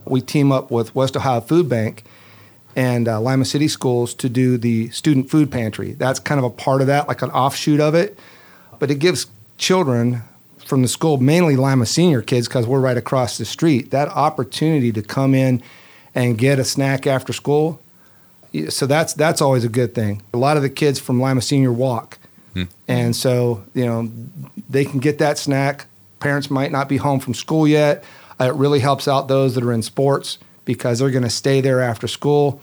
We 0.03 0.19
team 0.19 0.51
up 0.51 0.69
with 0.71 0.93
west 0.93 1.15
ohio 1.15 1.39
food 1.39 1.69
bank 1.69 2.03
and 2.79 3.09
uh, 3.09 3.19
Lima 3.19 3.43
City 3.43 3.67
Schools 3.67 4.13
to 4.13 4.29
do 4.29 4.57
the 4.57 4.87
student 4.91 5.29
food 5.29 5.51
pantry. 5.51 5.91
That's 5.91 6.17
kind 6.17 6.39
of 6.39 6.45
a 6.45 6.49
part 6.49 6.79
of 6.79 6.87
that, 6.87 7.09
like 7.09 7.21
an 7.21 7.29
offshoot 7.31 7.81
of 7.81 7.93
it. 7.93 8.17
But 8.79 8.89
it 8.89 8.99
gives 8.99 9.27
children 9.57 10.21
from 10.65 10.81
the 10.81 10.87
school, 10.87 11.17
mainly 11.17 11.57
Lima 11.57 11.85
senior 11.85 12.21
kids, 12.21 12.47
because 12.47 12.65
we're 12.65 12.79
right 12.79 12.95
across 12.95 13.37
the 13.37 13.43
street, 13.43 13.91
that 13.91 14.07
opportunity 14.07 14.93
to 14.93 15.01
come 15.01 15.35
in 15.35 15.61
and 16.15 16.37
get 16.37 16.57
a 16.57 16.63
snack 16.63 17.05
after 17.05 17.33
school. 17.33 17.81
So 18.69 18.87
that's 18.87 19.13
that's 19.13 19.41
always 19.41 19.65
a 19.65 19.69
good 19.69 19.93
thing. 19.93 20.21
A 20.33 20.37
lot 20.37 20.55
of 20.55 20.63
the 20.63 20.69
kids 20.69 20.99
from 20.99 21.19
Lima 21.19 21.41
Senior 21.41 21.73
walk, 21.73 22.17
hmm. 22.53 22.63
and 22.87 23.13
so 23.13 23.61
you 23.73 23.85
know 23.85 24.09
they 24.69 24.85
can 24.85 25.01
get 25.01 25.17
that 25.17 25.37
snack. 25.37 25.87
Parents 26.21 26.49
might 26.49 26.71
not 26.71 26.87
be 26.87 26.95
home 26.95 27.19
from 27.19 27.33
school 27.33 27.67
yet. 27.67 28.05
Uh, 28.39 28.45
it 28.45 28.55
really 28.55 28.79
helps 28.79 29.05
out 29.05 29.27
those 29.27 29.53
that 29.55 29.65
are 29.65 29.73
in 29.73 29.81
sports 29.81 30.37
because 30.69 30.99
they're 30.99 31.09
going 31.09 31.23
to 31.23 31.31
stay 31.31 31.61
there 31.61 31.81
after 31.81 32.07
school. 32.07 32.61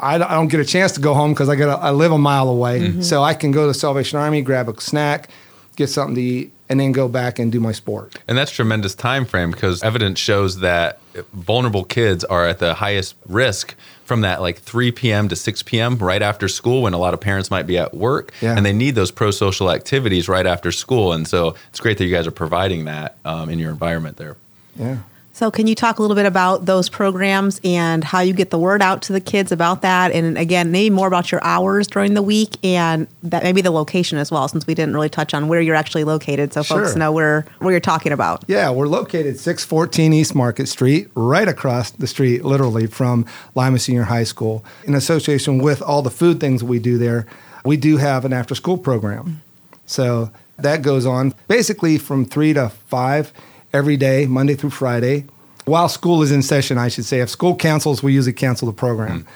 I, 0.00 0.14
I 0.14 0.34
don't 0.34 0.48
get 0.48 0.60
a 0.60 0.64
chance 0.64 0.92
to 0.92 1.00
go 1.02 1.12
home 1.12 1.34
because 1.34 1.50
I 1.50 1.56
got 1.56 1.82
I 1.82 1.90
live 1.90 2.10
a 2.10 2.16
mile 2.16 2.48
away, 2.48 2.80
mm-hmm. 2.80 3.02
so 3.02 3.22
I 3.22 3.34
can 3.34 3.50
go 3.50 3.66
to 3.66 3.74
Salvation 3.74 4.18
Army, 4.18 4.40
grab 4.40 4.66
a 4.66 4.80
snack, 4.80 5.28
get 5.76 5.88
something 5.88 6.14
to 6.14 6.22
eat, 6.22 6.52
and 6.70 6.80
then 6.80 6.92
go 6.92 7.06
back 7.06 7.38
and 7.38 7.52
do 7.52 7.60
my 7.60 7.72
sport. 7.72 8.16
And 8.26 8.38
that's 8.38 8.50
tremendous 8.50 8.94
time 8.94 9.26
frame 9.26 9.50
because 9.50 9.82
evidence 9.82 10.18
shows 10.18 10.60
that 10.60 11.00
vulnerable 11.34 11.84
kids 11.84 12.24
are 12.24 12.46
at 12.48 12.60
the 12.60 12.72
highest 12.72 13.14
risk 13.26 13.74
from 14.06 14.22
that 14.22 14.40
like 14.40 14.56
3 14.56 14.90
p.m. 14.92 15.28
to 15.28 15.36
6 15.36 15.62
p.m. 15.64 15.98
right 15.98 16.22
after 16.22 16.48
school 16.48 16.80
when 16.84 16.94
a 16.94 16.98
lot 16.98 17.12
of 17.12 17.20
parents 17.20 17.50
might 17.50 17.66
be 17.66 17.76
at 17.76 17.92
work 17.92 18.32
yeah. 18.40 18.56
and 18.56 18.64
they 18.64 18.72
need 18.72 18.94
those 18.94 19.10
pro 19.10 19.30
social 19.30 19.70
activities 19.70 20.30
right 20.30 20.46
after 20.46 20.72
school. 20.72 21.12
And 21.12 21.28
so 21.28 21.56
it's 21.68 21.78
great 21.78 21.98
that 21.98 22.06
you 22.06 22.14
guys 22.14 22.26
are 22.26 22.30
providing 22.32 22.86
that 22.86 23.18
um, 23.26 23.50
in 23.50 23.58
your 23.58 23.70
environment 23.70 24.16
there. 24.16 24.38
Yeah. 24.76 24.96
So, 25.38 25.52
can 25.52 25.68
you 25.68 25.76
talk 25.76 26.00
a 26.00 26.02
little 26.02 26.16
bit 26.16 26.26
about 26.26 26.66
those 26.66 26.88
programs 26.88 27.60
and 27.62 28.02
how 28.02 28.18
you 28.18 28.32
get 28.32 28.50
the 28.50 28.58
word 28.58 28.82
out 28.82 29.02
to 29.02 29.12
the 29.12 29.20
kids 29.20 29.52
about 29.52 29.82
that? 29.82 30.10
And 30.10 30.36
again, 30.36 30.72
maybe 30.72 30.90
more 30.90 31.06
about 31.06 31.30
your 31.30 31.40
hours 31.44 31.86
during 31.86 32.14
the 32.14 32.22
week 32.22 32.56
and 32.64 33.06
that 33.22 33.44
maybe 33.44 33.60
the 33.60 33.70
location 33.70 34.18
as 34.18 34.32
well, 34.32 34.48
since 34.48 34.66
we 34.66 34.74
didn't 34.74 34.94
really 34.94 35.08
touch 35.08 35.34
on 35.34 35.46
where 35.46 35.60
you're 35.60 35.76
actually 35.76 36.02
located, 36.02 36.52
so 36.52 36.64
sure. 36.64 36.82
folks 36.82 36.96
know 36.96 37.12
where 37.12 37.46
where 37.60 37.70
you're 37.70 37.78
talking 37.78 38.10
about. 38.10 38.42
Yeah, 38.48 38.68
we're 38.70 38.88
located 38.88 39.38
614 39.38 40.12
East 40.12 40.34
Market 40.34 40.66
Street, 40.66 41.08
right 41.14 41.46
across 41.46 41.92
the 41.92 42.08
street, 42.08 42.44
literally 42.44 42.88
from 42.88 43.24
Lima 43.54 43.78
Senior 43.78 44.02
High 44.02 44.24
School. 44.24 44.64
In 44.82 44.96
association 44.96 45.58
with 45.58 45.80
all 45.82 46.02
the 46.02 46.10
food 46.10 46.40
things 46.40 46.64
we 46.64 46.80
do 46.80 46.98
there, 46.98 47.28
we 47.64 47.76
do 47.76 47.98
have 47.98 48.24
an 48.24 48.32
after 48.32 48.56
school 48.56 48.76
program. 48.76 49.40
So 49.86 50.32
that 50.56 50.82
goes 50.82 51.06
on 51.06 51.32
basically 51.46 51.96
from 51.96 52.24
three 52.24 52.54
to 52.54 52.70
five 52.70 53.32
every 53.72 53.96
day, 53.96 54.26
Monday 54.26 54.54
through 54.54 54.70
Friday. 54.70 55.24
While 55.64 55.88
school 55.88 56.22
is 56.22 56.32
in 56.32 56.42
session, 56.42 56.78
I 56.78 56.88
should 56.88 57.04
say. 57.04 57.20
If 57.20 57.28
school 57.28 57.54
cancels, 57.54 58.02
we 58.02 58.14
usually 58.14 58.32
cancel 58.32 58.66
the 58.66 58.74
program 58.74 59.20
hmm. 59.20 59.28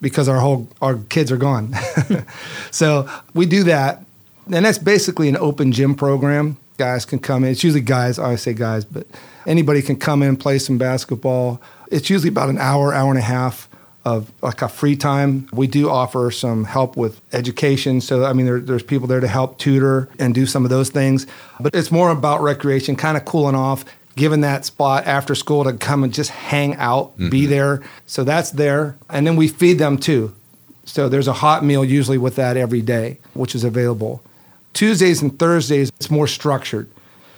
because 0.00 0.28
our 0.28 0.40
whole 0.40 0.68
our 0.82 0.96
kids 1.08 1.30
are 1.30 1.36
gone. 1.36 1.74
so 2.70 3.08
we 3.34 3.46
do 3.46 3.64
that, 3.64 4.04
and 4.52 4.64
that's 4.64 4.78
basically 4.78 5.28
an 5.28 5.36
open 5.36 5.72
gym 5.72 5.94
program. 5.94 6.56
Guys 6.78 7.04
can 7.04 7.18
come 7.18 7.44
in. 7.44 7.50
It's 7.50 7.64
usually 7.64 7.82
guys. 7.82 8.18
I 8.18 8.24
always 8.24 8.42
say 8.42 8.52
guys, 8.52 8.84
but 8.84 9.06
anybody 9.46 9.80
can 9.80 9.96
come 9.96 10.22
in 10.22 10.36
play 10.36 10.58
some 10.58 10.76
basketball. 10.76 11.60
It's 11.90 12.10
usually 12.10 12.28
about 12.28 12.50
an 12.50 12.58
hour, 12.58 12.92
hour 12.92 13.10
and 13.10 13.18
a 13.18 13.22
half 13.22 13.68
of 14.06 14.30
like 14.40 14.62
a 14.62 14.68
free 14.68 14.94
time. 14.94 15.48
We 15.52 15.66
do 15.66 15.90
offer 15.90 16.30
some 16.30 16.62
help 16.62 16.96
with 16.96 17.20
education. 17.34 18.00
So, 18.00 18.24
I 18.24 18.32
mean, 18.32 18.46
there, 18.46 18.60
there's 18.60 18.84
people 18.84 19.08
there 19.08 19.18
to 19.18 19.26
help 19.26 19.58
tutor 19.58 20.08
and 20.20 20.32
do 20.32 20.46
some 20.46 20.62
of 20.62 20.70
those 20.70 20.90
things. 20.90 21.26
But 21.58 21.74
it's 21.74 21.90
more 21.90 22.10
about 22.10 22.40
recreation, 22.40 22.94
kind 22.94 23.16
of 23.16 23.24
cooling 23.24 23.56
off, 23.56 23.84
given 24.14 24.42
that 24.42 24.64
spot 24.64 25.06
after 25.06 25.34
school 25.34 25.64
to 25.64 25.72
come 25.72 26.04
and 26.04 26.14
just 26.14 26.30
hang 26.30 26.76
out, 26.76 27.18
be 27.18 27.24
mm-hmm. 27.24 27.50
there. 27.50 27.82
So 28.06 28.22
that's 28.22 28.52
there. 28.52 28.96
And 29.10 29.26
then 29.26 29.34
we 29.34 29.48
feed 29.48 29.78
them 29.78 29.98
too. 29.98 30.32
So 30.84 31.08
there's 31.08 31.26
a 31.26 31.32
hot 31.32 31.64
meal 31.64 31.84
usually 31.84 32.16
with 32.16 32.36
that 32.36 32.56
every 32.56 32.82
day, 32.82 33.18
which 33.34 33.56
is 33.56 33.64
available. 33.64 34.22
Tuesdays 34.72 35.20
and 35.20 35.36
Thursdays, 35.36 35.88
it's 35.98 36.12
more 36.12 36.28
structured. 36.28 36.88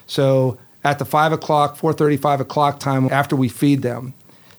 So 0.06 0.58
at 0.84 0.98
the 0.98 1.06
five 1.06 1.32
o'clock, 1.32 1.78
4.30, 1.78 2.20
5 2.20 2.40
o'clock 2.40 2.78
time 2.78 3.08
after 3.10 3.36
we 3.36 3.48
feed 3.48 3.80
them, 3.80 4.12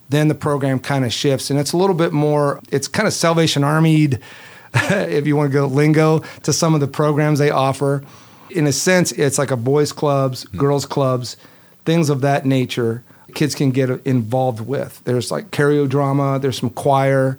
then 0.10 0.28
the 0.28 0.36
program 0.36 0.80
kind 0.80 1.06
of 1.06 1.14
shifts 1.14 1.50
and 1.50 1.60
it's 1.60 1.74
a 1.74 1.78
little 1.78 1.96
bit 1.96 2.12
more 2.12 2.60
it's 2.72 2.88
kind 2.88 3.08
of 3.08 3.14
salvation 3.14 3.64
armied 3.64 4.20
if 4.74 5.26
you 5.26 5.36
want 5.36 5.50
to 5.50 5.54
go 5.54 5.66
lingo 5.66 6.20
to 6.44 6.54
some 6.54 6.74
of 6.74 6.80
the 6.80 6.88
programs 6.88 7.40
they 7.40 7.50
offer. 7.50 8.04
In 8.50 8.68
a 8.68 8.72
sense 8.72 9.12
it's 9.12 9.38
like 9.38 9.52
a 9.52 9.58
boys 9.58 9.92
clubs 9.92 10.46
girls 10.46 10.86
clubs 10.86 11.38
things 11.86 12.10
of 12.10 12.22
that 12.22 12.46
nature 12.46 13.04
kids 13.36 13.54
can 13.54 13.70
get 13.70 13.90
involved 14.06 14.62
with. 14.62 15.02
There's 15.04 15.32
like 15.32 15.52
choreo 15.52 15.88
drama 15.88 16.40
there's 16.40 16.60
some 16.60 16.72
choir 16.72 17.38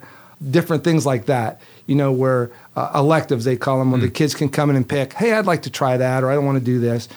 different 0.49 0.83
things 0.83 1.05
like 1.05 1.25
that 1.27 1.61
you 1.85 1.95
know 1.95 2.11
where 2.11 2.51
uh, 2.75 2.91
electives 2.95 3.45
they 3.45 3.55
call 3.55 3.77
them 3.77 3.91
where 3.91 4.01
the 4.01 4.09
kids 4.09 4.33
can 4.33 4.49
come 4.49 4.69
in 4.69 4.75
and 4.75 4.89
pick 4.89 5.13
hey 5.13 5.33
i'd 5.33 5.45
like 5.45 5.61
to 5.61 5.69
try 5.69 5.97
that 5.97 6.23
or 6.23 6.31
i 6.31 6.33
don't 6.33 6.45
want 6.45 6.57
to 6.57 6.63
do 6.63 6.79
this 6.79 7.07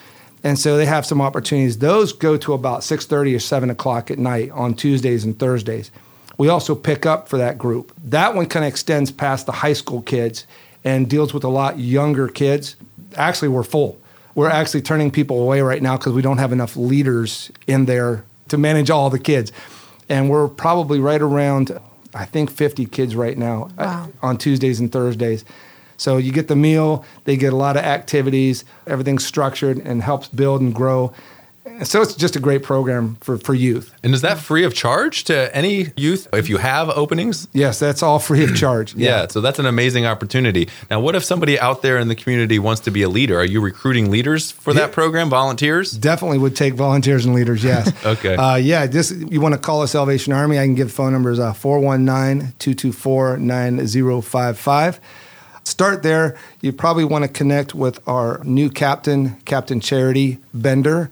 and 0.44 0.56
so 0.58 0.76
they 0.76 0.86
have 0.86 1.04
some 1.04 1.20
opportunities. 1.20 1.78
Those 1.78 2.12
go 2.12 2.36
to 2.36 2.52
about 2.52 2.82
6:30 2.84 3.34
or 3.34 3.40
7 3.40 3.70
o'clock 3.70 4.10
at 4.10 4.18
night 4.18 4.50
on 4.52 4.74
Tuesdays 4.74 5.24
and 5.24 5.36
Thursdays. 5.36 5.90
We 6.38 6.48
also 6.48 6.74
pick 6.74 7.06
up 7.06 7.28
for 7.28 7.38
that 7.38 7.58
group. 7.58 7.92
That 8.04 8.34
one 8.34 8.46
kind 8.46 8.64
of 8.64 8.68
extends 8.68 9.10
past 9.10 9.46
the 9.46 9.52
high 9.52 9.72
school 9.72 10.02
kids 10.02 10.46
and 10.84 11.08
deals 11.08 11.32
with 11.32 11.44
a 11.44 11.48
lot 11.48 11.78
younger 11.78 12.28
kids. 12.28 12.76
Actually, 13.16 13.48
we're 13.48 13.62
full. 13.62 13.98
We're 14.34 14.50
actually 14.50 14.82
turning 14.82 15.10
people 15.12 15.40
away 15.40 15.60
right 15.62 15.80
now 15.80 15.96
because 15.96 16.12
we 16.12 16.22
don't 16.22 16.38
have 16.38 16.52
enough 16.52 16.76
leaders 16.76 17.50
in 17.68 17.84
there 17.86 18.24
to 18.48 18.58
manage 18.58 18.90
all 18.90 19.08
the 19.10 19.18
kids. 19.20 19.52
And 20.08 20.28
we're 20.28 20.48
probably 20.48 20.98
right 20.98 21.22
around, 21.22 21.78
I 22.12 22.24
think, 22.24 22.50
50 22.50 22.84
kids 22.86 23.14
right 23.14 23.38
now 23.38 23.68
uh, 23.78 23.84
Wow. 23.84 24.08
on 24.22 24.36
Tuesdays 24.36 24.80
and 24.80 24.90
Thursdays. 24.90 25.44
So 25.96 26.16
you 26.16 26.32
get 26.32 26.48
the 26.48 26.56
meal, 26.56 27.04
they 27.24 27.36
get 27.36 27.52
a 27.52 27.56
lot 27.56 27.76
of 27.76 27.84
activities, 27.84 28.64
everything's 28.86 29.24
structured 29.24 29.78
and 29.78 30.02
helps 30.02 30.28
build 30.28 30.60
and 30.60 30.74
grow. 30.74 31.12
So 31.82 32.02
it's 32.02 32.14
just 32.14 32.36
a 32.36 32.40
great 32.40 32.62
program 32.62 33.16
for, 33.22 33.38
for 33.38 33.54
youth. 33.54 33.92
And 34.04 34.12
is 34.14 34.20
that 34.20 34.38
free 34.38 34.64
of 34.64 34.74
charge 34.74 35.24
to 35.24 35.54
any 35.56 35.92
youth 35.96 36.28
if 36.34 36.48
you 36.50 36.58
have 36.58 36.90
openings? 36.90 37.48
Yes, 37.54 37.78
that's 37.78 38.02
all 38.02 38.18
free 38.18 38.44
of 38.44 38.54
charge. 38.54 38.94
Yeah. 38.94 39.26
so 39.28 39.40
that's 39.40 39.58
an 39.58 39.64
amazing 39.64 40.04
opportunity. 40.04 40.68
Now, 40.90 41.00
what 41.00 41.14
if 41.16 41.24
somebody 41.24 41.58
out 41.58 41.80
there 41.80 41.96
in 41.98 42.08
the 42.08 42.14
community 42.14 42.58
wants 42.58 42.82
to 42.82 42.90
be 42.90 43.02
a 43.02 43.08
leader? 43.08 43.38
Are 43.40 43.44
you 43.46 43.62
recruiting 43.62 44.10
leaders 44.10 44.50
for 44.52 44.72
Yeah. 44.72 44.80
that 44.80 44.92
program, 44.92 45.30
volunteers? 45.30 45.90
Definitely 45.92 46.36
would 46.38 46.54
take 46.54 46.74
volunteers 46.74 47.24
and 47.24 47.34
leaders, 47.34 47.64
yes. 47.64 47.90
Okay. 48.06 48.36
Uh, 48.36 48.56
yeah, 48.56 48.86
just 48.86 49.16
you 49.32 49.40
want 49.40 49.54
to 49.54 49.58
call 49.60 49.80
us 49.82 49.92
Salvation 49.92 50.34
Army, 50.34 50.58
I 50.58 50.64
can 50.66 50.74
give 50.74 50.92
phone 50.92 51.12
numbers 51.14 51.38
uh, 51.40 51.54
419 51.54 52.52
224 52.58 53.38
9055. 53.38 55.00
Start 55.64 56.02
there. 56.02 56.36
You 56.60 56.72
probably 56.72 57.04
want 57.04 57.22
to 57.24 57.28
connect 57.28 57.74
with 57.74 58.06
our 58.06 58.42
new 58.44 58.68
captain, 58.70 59.36
Captain 59.44 59.80
Charity 59.80 60.38
Bender. 60.52 61.10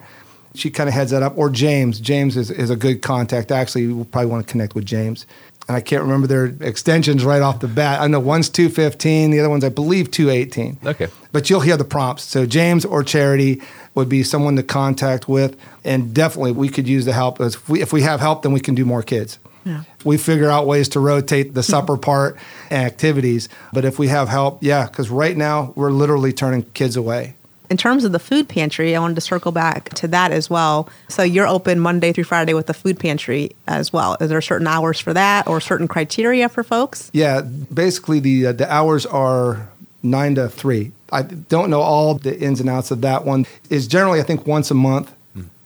She 0.54 0.70
kind 0.70 0.88
of 0.88 0.94
heads 0.94 1.10
that 1.10 1.22
up, 1.22 1.36
or 1.38 1.48
James. 1.48 1.98
James 1.98 2.36
is, 2.36 2.50
is 2.50 2.68
a 2.68 2.76
good 2.76 3.00
contact. 3.00 3.50
Actually, 3.50 3.82
you 3.82 4.04
probably 4.12 4.30
want 4.30 4.46
to 4.46 4.50
connect 4.52 4.74
with 4.74 4.84
James. 4.84 5.24
And 5.68 5.76
I 5.76 5.80
can't 5.80 6.02
remember 6.02 6.26
their 6.26 6.46
extensions 6.60 7.24
right 7.24 7.40
off 7.40 7.60
the 7.60 7.68
bat. 7.68 8.00
I 8.00 8.08
know 8.08 8.20
one's 8.20 8.50
215, 8.50 9.30
the 9.30 9.40
other 9.40 9.48
one's, 9.48 9.64
I 9.64 9.68
believe, 9.68 10.10
218 10.10 10.78
Okay. 10.84 11.06
but 11.30 11.48
you'll 11.48 11.60
hear 11.60 11.76
the 11.76 11.84
prompts. 11.84 12.24
So 12.24 12.44
James 12.46 12.84
or 12.84 13.02
Charity 13.04 13.62
would 13.94 14.08
be 14.08 14.22
someone 14.24 14.56
to 14.56 14.62
contact 14.64 15.28
with, 15.28 15.56
and 15.84 16.12
definitely 16.12 16.52
we 16.52 16.68
could 16.68 16.88
use 16.88 17.04
the 17.04 17.12
help. 17.12 17.40
If 17.40 17.68
we, 17.68 17.80
if 17.80 17.92
we 17.92 18.02
have 18.02 18.18
help, 18.20 18.42
then 18.42 18.52
we 18.52 18.58
can 18.60 18.74
do 18.74 18.84
more 18.84 19.02
kids. 19.02 19.38
Yeah. 19.64 19.84
We 20.04 20.16
figure 20.16 20.50
out 20.50 20.66
ways 20.66 20.88
to 20.90 21.00
rotate 21.00 21.54
the 21.54 21.62
supper 21.62 21.96
part 22.08 22.36
and 22.70 22.84
activities, 22.84 23.48
but 23.72 23.84
if 23.84 23.98
we 23.98 24.08
have 24.08 24.28
help, 24.28 24.62
yeah, 24.62 24.86
because 24.86 25.10
right 25.10 25.36
now 25.36 25.72
we're 25.76 25.90
literally 25.90 26.32
turning 26.32 26.62
kids 26.74 26.96
away. 26.96 27.34
In 27.70 27.78
terms 27.78 28.04
of 28.04 28.12
the 28.12 28.18
food 28.18 28.50
pantry, 28.50 28.94
I 28.94 29.00
wanted 29.00 29.14
to 29.14 29.22
circle 29.22 29.50
back 29.50 29.88
to 29.94 30.08
that 30.08 30.30
as 30.30 30.50
well. 30.50 30.90
So 31.08 31.22
you're 31.22 31.46
open 31.46 31.80
Monday 31.80 32.12
through 32.12 32.24
Friday 32.24 32.52
with 32.52 32.66
the 32.66 32.74
food 32.74 32.98
pantry 32.98 33.56
as 33.66 33.90
well. 33.90 34.18
Is 34.20 34.28
there 34.28 34.42
certain 34.42 34.66
hours 34.66 35.00
for 35.00 35.14
that 35.14 35.46
or 35.46 35.58
certain 35.58 35.88
criteria 35.88 36.50
for 36.50 36.62
folks? 36.62 37.10
Yeah, 37.14 37.40
basically 37.40 38.20
the 38.20 38.48
uh, 38.48 38.52
the 38.52 38.70
hours 38.70 39.06
are 39.06 39.70
nine 40.02 40.34
to 40.34 40.50
three. 40.50 40.92
I 41.10 41.22
don't 41.22 41.70
know 41.70 41.80
all 41.80 42.14
the 42.14 42.38
ins 42.38 42.60
and 42.60 42.68
outs 42.68 42.90
of 42.90 43.00
that 43.02 43.24
one. 43.24 43.46
It's 43.70 43.86
generally 43.86 44.20
I 44.20 44.22
think 44.22 44.46
once 44.46 44.70
a 44.70 44.74
month, 44.74 45.10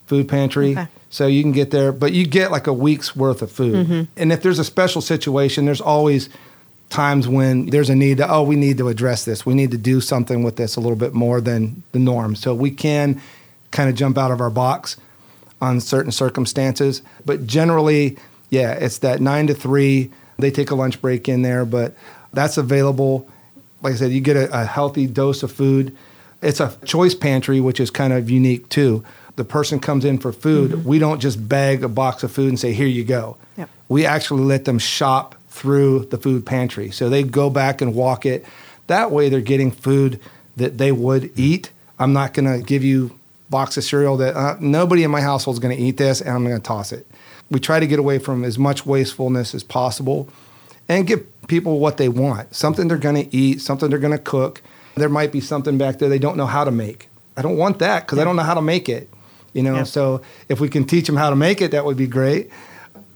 food 0.06 0.28
pantry. 0.28 0.72
Okay. 0.72 0.86
So 1.08 1.26
you 1.26 1.42
can 1.42 1.52
get 1.52 1.70
there, 1.70 1.92
but 1.92 2.12
you 2.12 2.26
get 2.26 2.50
like 2.50 2.66
a 2.66 2.72
week's 2.72 3.14
worth 3.14 3.42
of 3.42 3.50
food. 3.50 3.86
Mm-hmm. 3.86 4.02
And 4.16 4.32
if 4.32 4.42
there's 4.42 4.58
a 4.58 4.64
special 4.64 5.00
situation, 5.00 5.64
there's 5.64 5.80
always 5.80 6.28
times 6.90 7.26
when 7.28 7.66
there's 7.66 7.90
a 7.90 7.94
need 7.94 8.18
to, 8.18 8.30
oh, 8.30 8.42
we 8.42 8.56
need 8.56 8.78
to 8.78 8.88
address 8.88 9.24
this. 9.24 9.46
We 9.46 9.54
need 9.54 9.70
to 9.70 9.78
do 9.78 10.00
something 10.00 10.42
with 10.42 10.56
this 10.56 10.76
a 10.76 10.80
little 10.80 10.96
bit 10.96 11.14
more 11.14 11.40
than 11.40 11.82
the 11.92 11.98
norm. 11.98 12.34
So 12.34 12.54
we 12.54 12.70
can 12.70 13.20
kind 13.70 13.88
of 13.88 13.96
jump 13.96 14.18
out 14.18 14.30
of 14.30 14.40
our 14.40 14.50
box 14.50 14.96
on 15.60 15.80
certain 15.80 16.12
circumstances. 16.12 17.02
But 17.24 17.46
generally, 17.46 18.16
yeah, 18.50 18.72
it's 18.72 18.98
that 18.98 19.20
nine 19.20 19.46
to 19.46 19.54
three. 19.54 20.10
They 20.38 20.50
take 20.50 20.70
a 20.70 20.74
lunch 20.74 21.00
break 21.00 21.28
in 21.28 21.42
there, 21.42 21.64
but 21.64 21.96
that's 22.32 22.58
available. 22.58 23.28
Like 23.82 23.94
I 23.94 23.96
said, 23.96 24.12
you 24.12 24.20
get 24.20 24.36
a, 24.36 24.62
a 24.62 24.64
healthy 24.64 25.06
dose 25.06 25.42
of 25.42 25.50
food. 25.50 25.96
It's 26.42 26.60
a 26.60 26.76
choice 26.84 27.14
pantry, 27.14 27.60
which 27.60 27.80
is 27.80 27.90
kind 27.90 28.12
of 28.12 28.28
unique 28.30 28.68
too. 28.68 29.02
The 29.36 29.44
person 29.44 29.80
comes 29.80 30.04
in 30.04 30.18
for 30.18 30.32
food. 30.32 30.84
We 30.84 30.98
don't 30.98 31.20
just 31.20 31.48
bag 31.48 31.84
a 31.84 31.88
box 31.88 32.22
of 32.22 32.32
food 32.32 32.48
and 32.48 32.58
say, 32.58 32.72
here 32.72 32.86
you 32.86 33.04
go. 33.04 33.36
Yep. 33.56 33.70
We 33.88 34.06
actually 34.06 34.42
let 34.42 34.64
them 34.64 34.78
shop 34.78 35.34
through 35.50 36.06
the 36.06 36.18
food 36.18 36.44
pantry. 36.44 36.90
So 36.90 37.08
they 37.08 37.22
go 37.22 37.50
back 37.50 37.80
and 37.80 37.94
walk 37.94 38.26
it. 38.26 38.44
That 38.86 39.10
way 39.10 39.28
they're 39.28 39.40
getting 39.40 39.70
food 39.70 40.20
that 40.56 40.78
they 40.78 40.92
would 40.92 41.38
eat. 41.38 41.70
I'm 41.98 42.12
not 42.12 42.34
going 42.34 42.46
to 42.46 42.64
give 42.64 42.84
you 42.84 43.18
box 43.48 43.76
of 43.76 43.84
cereal 43.84 44.16
that 44.18 44.36
uh, 44.36 44.56
nobody 44.60 45.04
in 45.04 45.10
my 45.10 45.20
household 45.20 45.56
is 45.56 45.60
going 45.60 45.76
to 45.76 45.82
eat 45.82 45.96
this 45.96 46.20
and 46.20 46.30
I'm 46.30 46.44
going 46.44 46.56
to 46.56 46.62
toss 46.62 46.92
it. 46.92 47.06
We 47.50 47.60
try 47.60 47.78
to 47.78 47.86
get 47.86 47.98
away 47.98 48.18
from 48.18 48.44
as 48.44 48.58
much 48.58 48.84
wastefulness 48.84 49.54
as 49.54 49.62
possible 49.62 50.28
and 50.88 51.06
give 51.06 51.26
people 51.46 51.78
what 51.78 51.96
they 51.96 52.08
want 52.08 52.54
something 52.54 52.88
they're 52.88 52.98
going 52.98 53.28
to 53.28 53.36
eat, 53.36 53.60
something 53.60 53.88
they're 53.88 53.98
going 53.98 54.16
to 54.16 54.18
cook. 54.18 54.62
There 54.96 55.08
might 55.08 55.30
be 55.30 55.40
something 55.40 55.78
back 55.78 55.98
there 55.98 56.08
they 56.08 56.18
don't 56.18 56.36
know 56.36 56.46
how 56.46 56.64
to 56.64 56.70
make. 56.70 57.08
I 57.36 57.42
don't 57.42 57.56
want 57.56 57.78
that 57.80 58.06
because 58.06 58.18
I 58.18 58.24
don't 58.24 58.36
know 58.36 58.42
how 58.42 58.54
to 58.54 58.62
make 58.62 58.88
it. 58.88 59.10
You 59.56 59.62
know, 59.62 59.76
Yeah. 59.76 59.82
so 59.84 60.20
if 60.50 60.60
we 60.60 60.68
can 60.68 60.84
teach 60.84 61.06
them 61.06 61.16
how 61.16 61.30
to 61.30 61.36
make 61.36 61.60
it, 61.62 61.70
that 61.70 61.84
would 61.86 61.96
be 61.96 62.06
great. 62.06 62.50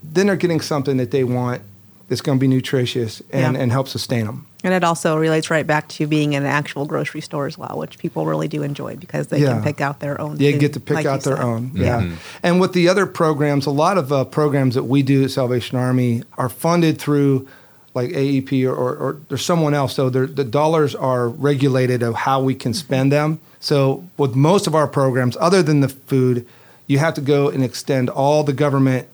Then 0.02 0.26
they're 0.26 0.36
getting 0.36 0.60
something 0.62 0.96
that 0.96 1.10
they 1.10 1.22
want 1.22 1.60
that's 2.08 2.22
going 2.22 2.38
to 2.38 2.40
be 2.40 2.48
nutritious 2.48 3.20
and, 3.30 3.54
Yeah. 3.54 3.62
and 3.62 3.70
help 3.70 3.86
sustain 3.88 4.24
them. 4.24 4.46
And 4.64 4.74
it 4.74 4.82
also 4.82 5.16
relates 5.16 5.50
right 5.50 5.66
back 5.66 5.88
to 5.90 6.06
being 6.06 6.32
in 6.32 6.42
an 6.42 6.48
actual 6.48 6.84
grocery 6.86 7.20
store 7.20 7.46
as 7.46 7.56
well, 7.56 7.76
which 7.78 7.98
people 7.98 8.26
really 8.26 8.48
do 8.48 8.62
enjoy 8.62 8.96
because 8.96 9.28
they 9.28 9.40
Yeah. 9.40 9.52
can 9.54 9.62
pick 9.62 9.80
out 9.80 10.00
their 10.00 10.20
own. 10.20 10.36
They 10.38 10.52
food, 10.52 10.60
get 10.60 10.72
to 10.74 10.80
pick 10.80 10.96
like 10.96 11.06
out 11.06 11.22
their 11.22 11.36
said. 11.36 11.44
own. 11.44 11.70
Yeah. 11.74 12.08
And 12.42 12.60
with 12.60 12.72
the 12.72 12.88
other 12.88 13.06
programs, 13.06 13.66
a 13.66 13.70
lot 13.70 13.96
of 13.98 14.10
uh, 14.12 14.24
programs 14.24 14.74
that 14.74 14.84
we 14.84 15.02
do 15.02 15.22
at 15.24 15.30
Salvation 15.30 15.78
Army 15.78 16.22
are 16.38 16.48
funded 16.48 16.98
through 16.98 17.46
like 17.94 18.10
AEP 18.10 18.64
or, 18.66 18.74
or, 18.74 18.94
or 18.96 19.16
there's 19.28 19.44
someone 19.44 19.74
else. 19.74 19.94
So 19.94 20.08
the 20.10 20.44
dollars 20.44 20.94
are 20.94 21.28
regulated 21.28 22.02
of 22.02 22.14
how 22.14 22.40
we 22.42 22.54
can 22.54 22.72
spend 22.74 23.12
them. 23.12 23.38
So 23.60 24.08
with 24.16 24.34
most 24.34 24.66
of 24.66 24.74
our 24.74 24.88
programs, 24.88 25.36
other 25.38 25.62
than 25.62 25.80
the 25.80 25.88
food, 25.88 26.46
you 26.86 26.98
have 26.98 27.14
to 27.14 27.20
go 27.20 27.48
and 27.48 27.62
extend 27.62 28.10
all 28.10 28.42
the 28.42 28.52
government 28.52 29.06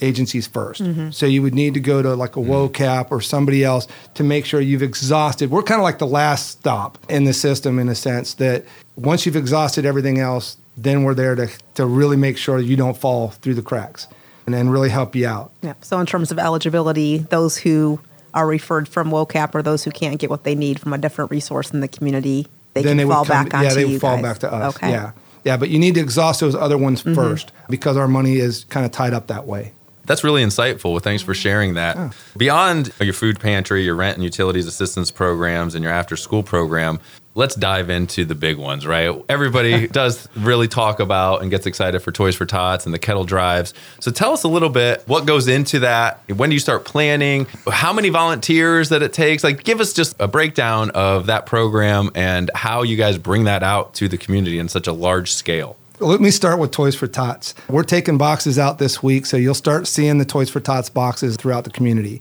agencies 0.00 0.48
1st 0.48 0.82
mm-hmm. 0.82 1.10
So 1.10 1.24
you 1.26 1.40
would 1.42 1.54
need 1.54 1.74
to 1.74 1.80
go 1.80 2.02
to 2.02 2.14
like 2.14 2.36
a 2.36 2.40
mm-hmm. 2.40 2.50
WOCAP 2.50 3.10
or 3.10 3.20
somebody 3.20 3.64
else 3.64 3.86
to 4.14 4.24
make 4.24 4.44
sure 4.44 4.60
you've 4.60 4.82
exhausted. 4.82 5.50
We're 5.50 5.62
kind 5.62 5.80
of 5.80 5.84
like 5.84 5.98
the 5.98 6.06
last 6.06 6.50
stop 6.50 6.98
in 7.08 7.24
the 7.24 7.32
system 7.32 7.78
in 7.78 7.88
a 7.88 7.94
sense 7.94 8.34
that 8.34 8.64
once 8.96 9.24
you've 9.24 9.36
exhausted 9.36 9.86
everything 9.86 10.18
else, 10.18 10.56
then 10.76 11.04
we're 11.04 11.14
there 11.14 11.34
to, 11.34 11.48
to 11.74 11.86
really 11.86 12.16
make 12.16 12.36
sure 12.36 12.58
you 12.58 12.76
don't 12.76 12.96
fall 12.96 13.30
through 13.30 13.54
the 13.54 13.62
cracks 13.62 14.08
and 14.46 14.54
then 14.54 14.68
really 14.68 14.90
help 14.90 15.14
you 15.16 15.26
out. 15.26 15.52
Yeah. 15.62 15.74
So 15.80 15.98
in 16.00 16.06
terms 16.06 16.30
of 16.30 16.38
eligibility, 16.38 17.18
those 17.18 17.56
who 17.56 18.00
are 18.34 18.46
referred 18.46 18.88
from 18.88 19.10
WOCAP 19.10 19.54
or 19.54 19.62
those 19.62 19.84
who 19.84 19.90
can't 19.90 20.18
get 20.18 20.28
what 20.28 20.44
they 20.44 20.54
need 20.54 20.80
from 20.80 20.92
a 20.92 20.98
different 20.98 21.30
resource 21.30 21.70
in 21.72 21.80
the 21.80 21.88
community 21.88 22.46
They 22.74 22.82
then 22.82 22.90
can 22.90 22.96
they 22.98 23.04
would 23.04 23.14
fall 23.14 23.24
come, 23.24 23.48
back 23.48 23.62
yeah 23.62 23.74
they 23.74 23.84
would 23.84 23.92
you 23.94 23.98
fall 23.98 24.16
guys. 24.16 24.22
back 24.22 24.38
to 24.40 24.52
us. 24.52 24.76
Okay. 24.76 24.86
Mm-hmm. 24.88 24.94
Yeah, 24.94 25.12
yeah, 25.44 25.56
but 25.56 25.68
you 25.70 25.78
need 25.78 25.94
to 25.94 26.00
exhaust 26.00 26.40
those 26.40 26.54
other 26.54 26.78
ones 26.78 27.02
first 27.02 27.52
because 27.68 27.96
our 27.96 28.08
money 28.08 28.36
is 28.36 28.64
kind 28.64 28.84
of 28.86 28.92
tied 28.92 29.12
up 29.12 29.28
that 29.28 29.46
way. 29.46 29.72
That's 30.06 30.22
really 30.22 30.42
insightful. 30.44 30.90
Well, 30.92 30.98
thanks 31.00 31.22
for 31.22 31.34
sharing 31.34 31.74
that. 31.74 32.14
Beyond 32.36 32.92
your 33.00 33.14
food 33.14 33.40
pantry, 33.40 33.84
your 33.84 33.94
rent 33.94 34.16
and 34.16 34.24
utilities 34.24 34.66
assistance 34.66 35.10
programs, 35.10 35.74
and 35.74 35.82
your 35.82 35.92
after 35.92 36.16
school 36.16 36.42
program, 36.42 37.00
let's 37.34 37.54
dive 37.54 37.90
into 37.90 38.24
the 38.24 38.34
big 38.34 38.56
ones, 38.56 38.86
right? 38.86 39.22
Everybody 39.28 39.88
does 39.88 40.28
really 40.36 40.68
talk 40.68 41.00
about 41.00 41.42
and 41.42 41.50
gets 41.50 41.66
excited 41.66 42.00
for 42.00 42.12
Toys 42.12 42.36
for 42.36 42.46
Tots 42.46 42.84
and 42.84 42.94
the 42.94 42.98
kettle 42.98 43.24
drives. 43.24 43.74
So 44.00 44.10
tell 44.10 44.32
us 44.32 44.44
a 44.44 44.48
little 44.48 44.68
bit 44.68 45.02
what 45.06 45.26
goes 45.26 45.48
into 45.48 45.80
that. 45.80 46.20
When 46.28 46.50
do 46.50 46.54
you 46.54 46.60
start 46.60 46.84
planning? 46.84 47.46
How 47.70 47.92
many 47.92 48.08
volunteers 48.08 48.90
that 48.90 49.02
it 49.02 49.12
takes? 49.12 49.42
Like, 49.42 49.64
give 49.64 49.80
us 49.80 49.92
just 49.92 50.14
a 50.20 50.28
breakdown 50.28 50.90
of 50.90 51.26
that 51.26 51.46
program 51.46 52.10
and 52.14 52.50
how 52.54 52.82
you 52.82 52.96
guys 52.96 53.18
bring 53.18 53.44
that 53.44 53.62
out 53.62 53.94
to 53.94 54.08
the 54.08 54.18
community 54.18 54.58
in 54.58 54.68
such 54.68 54.86
a 54.86 54.92
large 54.92 55.32
scale. 55.32 55.76
Let 56.00 56.20
me 56.20 56.30
start 56.32 56.58
with 56.58 56.72
Toys 56.72 56.96
for 56.96 57.06
Tots. 57.06 57.54
We're 57.68 57.84
taking 57.84 58.18
boxes 58.18 58.58
out 58.58 58.78
this 58.78 59.02
week, 59.02 59.26
so 59.26 59.36
you'll 59.36 59.54
start 59.54 59.86
seeing 59.86 60.18
the 60.18 60.24
Toys 60.24 60.50
for 60.50 60.58
Tots 60.58 60.90
boxes 60.90 61.36
throughout 61.36 61.64
the 61.64 61.70
community. 61.70 62.20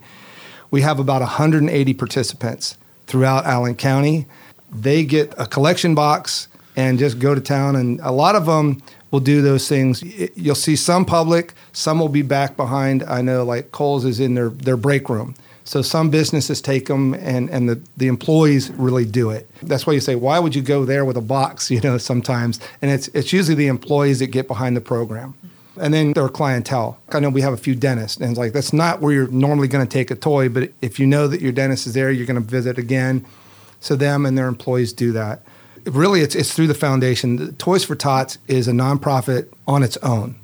We 0.69 0.81
have 0.81 0.99
about 0.99 1.21
180 1.21 1.93
participants 1.95 2.77
throughout 3.07 3.45
Allen 3.45 3.75
County. 3.75 4.27
They 4.73 5.05
get 5.05 5.33
a 5.37 5.45
collection 5.45 5.95
box 5.95 6.47
and 6.75 6.97
just 6.97 7.19
go 7.19 7.35
to 7.35 7.41
town, 7.41 7.75
and 7.75 7.99
a 8.01 8.11
lot 8.11 8.35
of 8.35 8.45
them 8.45 8.81
will 9.11 9.19
do 9.19 9.41
those 9.41 9.69
things. 9.69 10.01
You'll 10.35 10.55
see 10.55 10.75
some 10.75 11.05
public, 11.05 11.53
some 11.71 11.99
will 11.99 12.09
be 12.09 12.23
back 12.23 12.57
behind. 12.57 13.03
I 13.03 13.21
know, 13.21 13.43
like 13.43 13.71
Kohl's 13.71 14.05
is 14.05 14.19
in 14.19 14.33
their, 14.33 14.49
their 14.49 14.77
break 14.77 15.07
room. 15.07 15.35
So 15.65 15.81
some 15.81 16.09
businesses 16.09 16.61
take 16.61 16.87
them, 16.87 17.13
and, 17.13 17.49
and 17.49 17.69
the, 17.69 17.81
the 17.95 18.07
employees 18.07 18.71
really 18.71 19.05
do 19.05 19.29
it. 19.29 19.49
That's 19.61 19.87
why 19.87 19.93
you 19.93 20.01
say, 20.01 20.15
why 20.15 20.39
would 20.39 20.55
you 20.55 20.61
go 20.61 20.83
there 20.83 21.05
with 21.05 21.15
a 21.15 21.21
box? 21.21 21.71
You 21.73 21.81
know, 21.81 21.97
sometimes, 21.97 22.59
and 22.81 22.91
it's 22.91 23.07
it's 23.09 23.33
usually 23.33 23.55
the 23.55 23.67
employees 23.67 24.19
that 24.19 24.27
get 24.27 24.47
behind 24.47 24.77
the 24.77 24.81
program, 24.81 25.33
and 25.79 25.91
then 25.91 26.13
their 26.13 26.29
clientele. 26.29 26.99
I 27.11 27.19
know 27.19 27.29
we 27.29 27.41
have 27.41 27.53
a 27.53 27.57
few 27.57 27.73
dentists, 27.73 28.17
and 28.17 28.29
it's 28.29 28.37
like 28.37 28.53
that's 28.53 28.73
not 28.73 29.01
where 29.01 29.11
you're 29.11 29.27
normally 29.29 29.67
going 29.67 29.85
to 29.85 29.91
take 29.91 30.11
a 30.11 30.15
toy, 30.15 30.49
but 30.49 30.71
if 30.81 30.99
you 30.99 31.07
know 31.07 31.27
that 31.27 31.41
your 31.41 31.51
dentist 31.51 31.87
is 31.87 31.93
there, 31.93 32.11
you're 32.11 32.27
going 32.27 32.41
to 32.41 32.47
visit 32.47 32.77
again. 32.77 33.25
So 33.83 33.97
them 33.97 34.25
and 34.25 34.37
their 34.37 34.47
employees 34.47 34.93
do 34.93 35.11
that. 35.11 35.41
Really, 35.85 36.21
it's 36.21 36.35
it's 36.35 36.53
through 36.53 36.67
the 36.67 36.73
foundation. 36.73 37.35
The 37.35 37.51
Toys 37.51 37.83
for 37.83 37.95
Tots 37.95 38.37
is 38.47 38.69
a 38.69 38.71
nonprofit 38.71 39.49
on 39.67 39.83
its 39.83 39.97
own. 39.97 40.35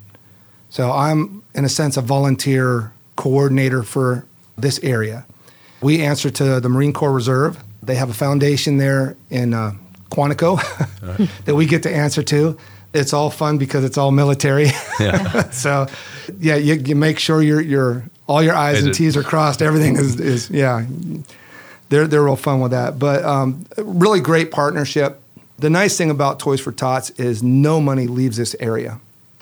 So 0.68 0.92
I'm, 0.92 1.42
in 1.56 1.64
a 1.64 1.70
sense, 1.70 1.96
a 1.96 2.02
volunteer 2.02 2.92
coordinator 3.16 3.82
for 3.82 4.26
this 4.58 4.78
area. 4.84 5.26
We 5.82 6.02
answer 6.04 6.30
to 6.30 6.60
the 6.60 6.68
Marine 6.68 6.92
Corps 6.92 7.14
Reserve. 7.14 7.64
They 7.82 7.96
have 7.96 8.10
a 8.10 8.14
foundation 8.14 8.78
there 8.78 9.16
in 9.30 9.54
uh, 9.54 9.72
Quantico 10.12 10.60
that 11.46 11.56
we 11.56 11.66
get 11.66 11.84
to 11.84 11.96
answer 11.96 12.22
to. 12.24 12.58
It's 12.94 13.14
all 13.14 13.30
fun 13.30 13.58
because 13.58 13.86
it's 13.86 13.98
all 13.98 14.12
military. 14.12 14.68
Yeah. 15.00 15.50
so, 15.52 15.88
yeah, 16.40 16.58
you, 16.58 16.74
you 16.74 16.96
make 16.96 17.20
sure 17.20 17.42
your 17.42 17.62
your 17.62 18.04
all 18.28 18.44
your 18.44 18.54
I's 18.54 18.84
and 18.84 18.94
T's 18.94 19.16
are 19.16 19.24
crossed. 19.24 19.62
Everything 19.62 19.96
is 19.96 20.20
is 20.20 20.50
yeah. 20.50 20.86
They're 21.90 22.08
they're 22.08 22.24
real 22.24 22.36
fun 22.36 22.62
with 22.62 22.72
that. 22.72 23.00
But 23.00 23.24
um, 23.24 23.66
really 23.78 24.20
great 24.20 24.52
partnership. 24.52 25.22
The 25.58 25.70
nice 25.70 25.98
thing 25.98 26.10
about 26.10 26.40
Toys 26.40 26.62
for 26.62 26.72
Tots 26.72 27.10
is 27.12 27.44
no 27.44 27.82
money 27.82 28.08
leaves 28.08 28.38
this 28.38 28.56
area. 28.60 29.00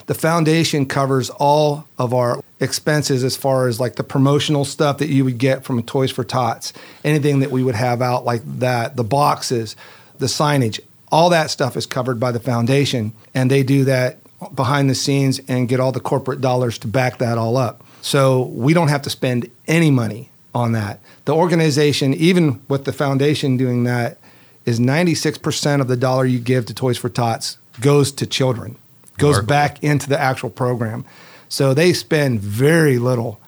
The 0.08 0.16
foundation 0.16 0.86
covers 0.86 1.30
all 1.30 1.86
of 1.98 2.14
our 2.14 2.42
expenses 2.60 3.24
as 3.24 3.36
far 3.36 3.68
as 3.68 3.80
like 3.80 3.96
the 3.96 4.04
promotional 4.04 4.66
stuff 4.66 4.98
that 4.98 5.10
you 5.10 5.26
would 5.26 5.38
get 5.38 5.64
from 5.64 5.84
Toys 5.84 6.12
for 6.12 6.24
Tots, 6.24 6.74
anything 7.04 7.42
that 7.42 7.52
we 7.52 7.62
would 7.62 7.76
have 7.76 8.02
out 8.02 8.26
like 8.26 8.42
that, 8.60 8.96
the 8.96 9.04
boxes, 9.04 9.76
the 10.18 10.26
signage, 10.26 10.80
all 11.12 11.30
that 11.30 11.52
stuff 11.52 11.78
is 11.78 11.86
covered 11.86 12.20
by 12.20 12.32
the 12.32 12.40
foundation. 12.40 13.12
And 13.36 13.52
they 13.52 13.64
do 13.64 13.84
that 13.84 14.18
behind 14.56 14.90
the 14.90 14.96
scenes 14.96 15.40
and 15.48 15.68
get 15.68 15.80
all 15.80 15.92
the 15.92 16.00
corporate 16.00 16.42
dollars 16.42 16.78
to 16.80 16.88
back 16.88 17.18
that 17.20 17.38
all 17.38 17.58
up. 17.58 17.84
So 18.02 18.44
we 18.44 18.74
don't 18.74 18.88
have 18.88 19.02
to 19.04 19.10
spend 19.10 19.50
any 19.68 19.92
money 19.92 20.30
on 20.58 20.72
that. 20.72 21.00
The 21.26 21.36
organization, 21.36 22.14
even 22.16 22.62
with 22.68 22.86
the 22.86 22.92
foundation 22.92 23.58
doing 23.58 23.84
that, 23.84 24.18
is 24.66 24.80
96% 24.80 25.82
of 25.82 25.88
the 25.88 25.96
dollar 25.96 26.26
you 26.26 26.40
give 26.40 26.66
to 26.66 26.74
Toys 26.74 26.98
for 26.98 27.10
Tots 27.10 27.58
goes 27.80 28.12
to 28.14 28.26
children, 28.26 28.76
goes 29.18 29.40
back 29.42 29.84
into 29.84 30.10
the 30.10 30.20
actual 30.20 30.50
program. 30.50 31.06
So 31.48 31.74
they 31.74 31.94
spend 31.94 32.42
very 32.42 32.98
little 32.98 33.40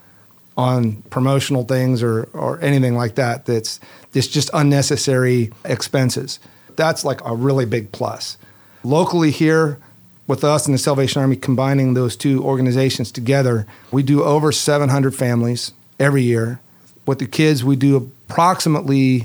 on 0.56 1.02
promotional 1.10 1.64
things 1.64 2.04
or, 2.04 2.24
or 2.34 2.62
anything 2.62 2.96
like 2.96 3.16
that 3.16 3.46
that's 3.46 3.80
it's 4.14 4.28
just 4.28 4.50
unnecessary 4.54 5.52
expenses. 5.66 6.40
That's 6.76 7.04
like 7.04 7.26
a 7.26 7.36
really 7.36 7.66
big 7.66 7.92
plus. 7.92 8.38
Locally 8.84 9.32
here, 9.32 9.80
with 10.28 10.44
us 10.44 10.68
and 10.68 10.74
the 10.74 10.80
Salvation 10.80 11.22
Army 11.22 11.36
combining 11.36 11.96
those 11.96 12.16
two 12.16 12.44
organizations 12.44 13.12
together, 13.12 13.66
we 13.92 14.04
do 14.04 14.24
over 14.24 14.52
700 14.52 15.16
families 15.16 15.74
every 16.00 16.24
year. 16.24 16.60
With 17.10 17.18
the 17.18 17.26
kids, 17.26 17.64
we 17.64 17.76
do 17.76 17.96
approximately 17.98 19.22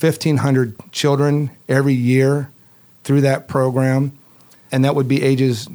1,500 0.00 0.90
children 0.90 1.50
every 1.68 1.92
year 1.92 2.50
through 3.04 3.20
that 3.20 3.46
program, 3.46 4.16
and 4.72 4.86
that 4.86 4.94
would 4.94 5.06
be 5.06 5.22
ages 5.22 5.68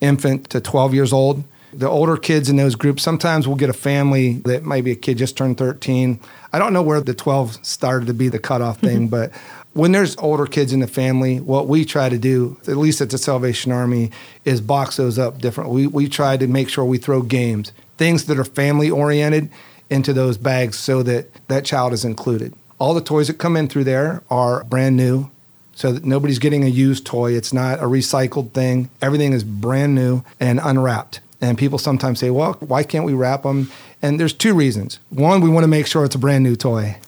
infant 0.00 0.48
to 0.48 0.60
12 0.62 0.94
years 0.94 1.12
old. 1.12 1.44
The 1.74 1.86
older 1.86 2.16
kids 2.16 2.48
in 2.48 2.56
those 2.56 2.76
groups, 2.76 3.02
sometimes 3.02 3.46
we'll 3.46 3.58
get 3.58 3.68
a 3.68 3.74
family 3.74 4.38
that 4.46 4.64
maybe 4.64 4.90
a 4.90 4.94
kid 4.94 5.18
just 5.18 5.36
turned 5.36 5.58
13. 5.58 6.18
I 6.50 6.58
don't 6.58 6.72
know 6.72 6.82
where 6.82 7.02
the 7.02 7.12
12 7.12 7.58
started 7.62 8.06
to 8.06 8.14
be 8.14 8.30
the 8.30 8.38
cutoff 8.38 8.78
thing, 8.78 9.00
mm-hmm. 9.00 9.06
but 9.08 9.32
when 9.74 9.92
there's 9.92 10.16
older 10.16 10.46
kids 10.46 10.72
in 10.72 10.80
the 10.80 10.86
family, 10.86 11.40
what 11.40 11.68
we 11.68 11.84
try 11.84 12.08
to 12.08 12.16
do, 12.16 12.56
at 12.66 12.78
least 12.78 13.02
at 13.02 13.10
the 13.10 13.18
Salvation 13.18 13.70
Army, 13.70 14.12
is 14.46 14.62
box 14.62 14.96
those 14.96 15.18
up 15.18 15.42
differently. 15.42 15.82
We, 15.82 15.86
we 15.88 16.08
try 16.08 16.38
to 16.38 16.46
make 16.46 16.70
sure 16.70 16.86
we 16.86 16.96
throw 16.96 17.20
games, 17.20 17.70
things 17.98 18.24
that 18.24 18.38
are 18.38 18.44
family 18.44 18.90
oriented, 18.90 19.50
into 19.92 20.12
those 20.12 20.38
bags 20.38 20.78
so 20.78 21.02
that 21.04 21.32
that 21.48 21.64
child 21.64 21.92
is 21.92 22.04
included. 22.04 22.54
All 22.78 22.94
the 22.94 23.00
toys 23.00 23.28
that 23.28 23.34
come 23.38 23.56
in 23.56 23.68
through 23.68 23.84
there 23.84 24.22
are 24.30 24.64
brand 24.64 24.96
new, 24.96 25.30
so 25.74 25.92
that 25.92 26.04
nobody's 26.04 26.38
getting 26.38 26.64
a 26.64 26.68
used 26.68 27.06
toy. 27.06 27.32
It's 27.32 27.52
not 27.52 27.78
a 27.78 27.84
recycled 27.84 28.52
thing. 28.52 28.90
Everything 29.00 29.32
is 29.32 29.44
brand 29.44 29.94
new 29.94 30.24
and 30.40 30.60
unwrapped. 30.62 31.20
And 31.40 31.58
people 31.58 31.78
sometimes 31.78 32.20
say, 32.20 32.30
well, 32.30 32.54
why 32.54 32.82
can't 32.82 33.04
we 33.04 33.14
wrap 33.14 33.42
them? 33.42 33.70
And 34.00 34.18
there's 34.18 34.32
two 34.32 34.54
reasons. 34.54 34.98
One, 35.10 35.40
we 35.40 35.50
want 35.50 35.64
to 35.64 35.68
make 35.68 35.86
sure 35.86 36.04
it's 36.04 36.14
a 36.14 36.18
brand 36.18 36.44
new 36.44 36.56
toy. 36.56 36.98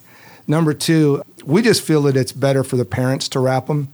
Number 0.47 0.73
two, 0.73 1.23
we 1.45 1.61
just 1.61 1.81
feel 1.81 2.01
that 2.03 2.17
it's 2.17 2.31
better 2.31 2.63
for 2.63 2.75
the 2.75 2.85
parents 2.85 3.27
to 3.29 3.39
wrap 3.39 3.67
them. 3.67 3.89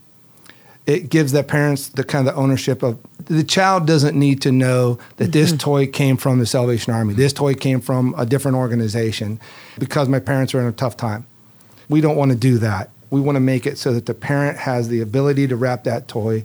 It 0.88 1.10
gives 1.10 1.32
the 1.32 1.44
parents 1.44 1.90
the 1.90 2.04
kind 2.04 2.28
of 2.28 2.34
the 2.34 2.42
ownership 2.42 2.84
of 2.84 3.00
the 3.26 3.44
child 3.44 3.86
doesn't 3.86 4.18
need 4.18 4.42
to 4.42 4.52
know 4.52 5.00
that 5.18 5.32
this 5.32 5.50
mm-hmm. 5.50 5.58
toy 5.58 5.88
came 5.88 6.18
from 6.18 6.40
the 6.40 6.46
Salvation 6.46 6.94
Army. 6.94 7.14
This 7.14 7.34
toy 7.34 7.54
came 7.54 7.80
from 7.80 8.16
a 8.18 8.26
different 8.26 8.58
organization 8.58 9.40
because 9.78 10.10
my 10.10 10.20
parents 10.20 10.54
are 10.54 10.60
in 10.60 10.68
a 10.68 10.72
tough 10.72 10.98
time. 10.98 11.26
We 11.88 12.02
don't 12.02 12.18
want 12.18 12.32
to 12.32 12.38
do 12.38 12.58
that. 12.58 12.90
We 13.10 13.22
want 13.22 13.36
to 13.36 13.42
make 13.42 13.66
it 13.66 13.78
so 13.78 13.94
that 13.94 14.06
the 14.06 14.14
parent 14.14 14.58
has 14.58 14.90
the 14.90 15.02
ability 15.02 15.48
to 15.48 15.56
wrap 15.56 15.84
that 15.84 16.08
toy 16.08 16.44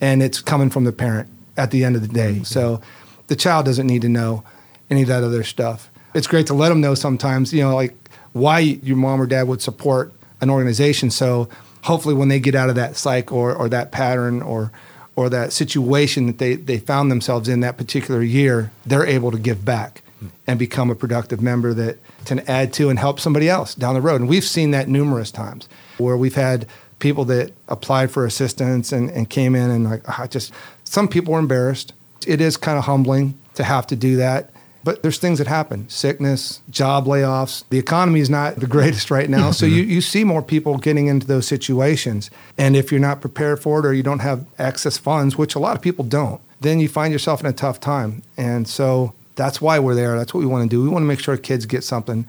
and 0.00 0.22
it's 0.22 0.40
coming 0.40 0.70
from 0.70 0.84
the 0.84 0.92
parent 0.92 1.28
at 1.56 1.70
the 1.70 1.84
end 1.84 1.96
of 1.96 2.02
the 2.02 2.08
day. 2.08 2.34
Mm-hmm. 2.34 2.44
So 2.44 2.80
the 3.28 3.36
child 3.36 3.66
doesn't 3.66 3.86
need 3.86 4.02
to 4.02 4.08
know 4.08 4.44
any 4.90 5.02
of 5.02 5.08
that 5.08 5.22
other 5.22 5.44
stuff. 5.44 5.90
It's 6.14 6.26
great 6.26 6.46
to 6.48 6.54
let 6.54 6.68
them 6.68 6.80
know 6.80 6.94
sometimes, 6.94 7.52
you 7.52 7.62
know, 7.62 7.74
like 7.74 7.94
why 8.32 8.58
your 8.58 8.96
mom 8.96 9.20
or 9.20 9.26
dad 9.26 9.48
would 9.48 9.62
support 9.62 10.12
an 10.40 10.50
organization. 10.50 11.10
So 11.10 11.48
hopefully 11.82 12.14
when 12.14 12.28
they 12.28 12.40
get 12.40 12.54
out 12.54 12.68
of 12.68 12.76
that 12.76 12.96
cycle 12.96 13.38
or, 13.38 13.54
or 13.54 13.68
that 13.68 13.92
pattern 13.92 14.42
or 14.42 14.72
or 15.16 15.28
that 15.28 15.52
situation 15.52 16.26
that 16.26 16.38
they, 16.38 16.54
they 16.54 16.78
found 16.78 17.10
themselves 17.10 17.48
in 17.48 17.60
that 17.60 17.76
particular 17.76 18.22
year, 18.22 18.70
they're 18.86 19.04
able 19.04 19.30
to 19.30 19.38
give 19.38 19.64
back 19.64 20.02
and 20.46 20.58
become 20.58 20.90
a 20.90 20.94
productive 20.94 21.42
member 21.42 21.74
that 21.74 21.98
can 22.24 22.40
add 22.48 22.72
to 22.72 22.88
and 22.88 22.98
help 22.98 23.20
somebody 23.20 23.48
else 23.48 23.74
down 23.74 23.94
the 23.94 24.00
road. 24.00 24.20
And 24.20 24.30
we've 24.30 24.44
seen 24.44 24.70
that 24.70 24.88
numerous 24.88 25.30
times 25.30 25.68
where 25.98 26.16
we've 26.16 26.36
had 26.36 26.66
people 27.00 27.24
that 27.26 27.52
applied 27.68 28.10
for 28.10 28.24
assistance 28.24 28.92
and, 28.92 29.10
and 29.10 29.28
came 29.28 29.54
in 29.54 29.70
and 29.70 29.84
like, 29.84 30.02
ah, 30.08 30.22
I 30.22 30.26
just, 30.26 30.52
some 30.84 31.08
people 31.08 31.34
were 31.34 31.38
embarrassed. 31.38 31.92
It 32.26 32.40
is 32.40 32.56
kind 32.56 32.78
of 32.78 32.84
humbling 32.84 33.38
to 33.54 33.64
have 33.64 33.86
to 33.88 33.96
do 33.96 34.16
that. 34.16 34.50
But 34.82 35.02
there's 35.02 35.18
things 35.18 35.38
that 35.38 35.46
happen 35.46 35.88
sickness, 35.88 36.60
job 36.70 37.06
layoffs. 37.06 37.64
The 37.70 37.78
economy 37.78 38.20
is 38.20 38.30
not 38.30 38.56
the 38.56 38.66
greatest 38.76 39.10
right 39.10 39.28
now. 39.28 39.50
So 39.50 39.66
mm-hmm. 39.66 39.76
you, 39.76 39.82
you 39.82 40.00
see 40.00 40.24
more 40.24 40.42
people 40.42 40.78
getting 40.78 41.06
into 41.06 41.26
those 41.26 41.46
situations. 41.46 42.30
And 42.56 42.76
if 42.76 42.90
you're 42.90 43.00
not 43.00 43.20
prepared 43.20 43.60
for 43.60 43.80
it 43.80 43.86
or 43.86 43.92
you 43.92 44.02
don't 44.02 44.20
have 44.20 44.44
access 44.58 44.96
funds, 44.98 45.36
which 45.36 45.54
a 45.54 45.58
lot 45.58 45.76
of 45.76 45.82
people 45.82 46.04
don't, 46.04 46.40
then 46.60 46.80
you 46.80 46.88
find 46.88 47.12
yourself 47.12 47.40
in 47.40 47.46
a 47.46 47.52
tough 47.52 47.80
time. 47.80 48.22
And 48.36 48.66
so 48.66 49.14
that's 49.36 49.60
why 49.60 49.78
we're 49.78 49.94
there. 49.94 50.16
That's 50.18 50.34
what 50.34 50.40
we 50.40 50.46
want 50.46 50.70
to 50.70 50.74
do. 50.74 50.82
We 50.82 50.88
want 50.88 51.02
to 51.02 51.06
make 51.06 51.20
sure 51.20 51.36
kids 51.36 51.66
get 51.66 51.84
something. 51.84 52.26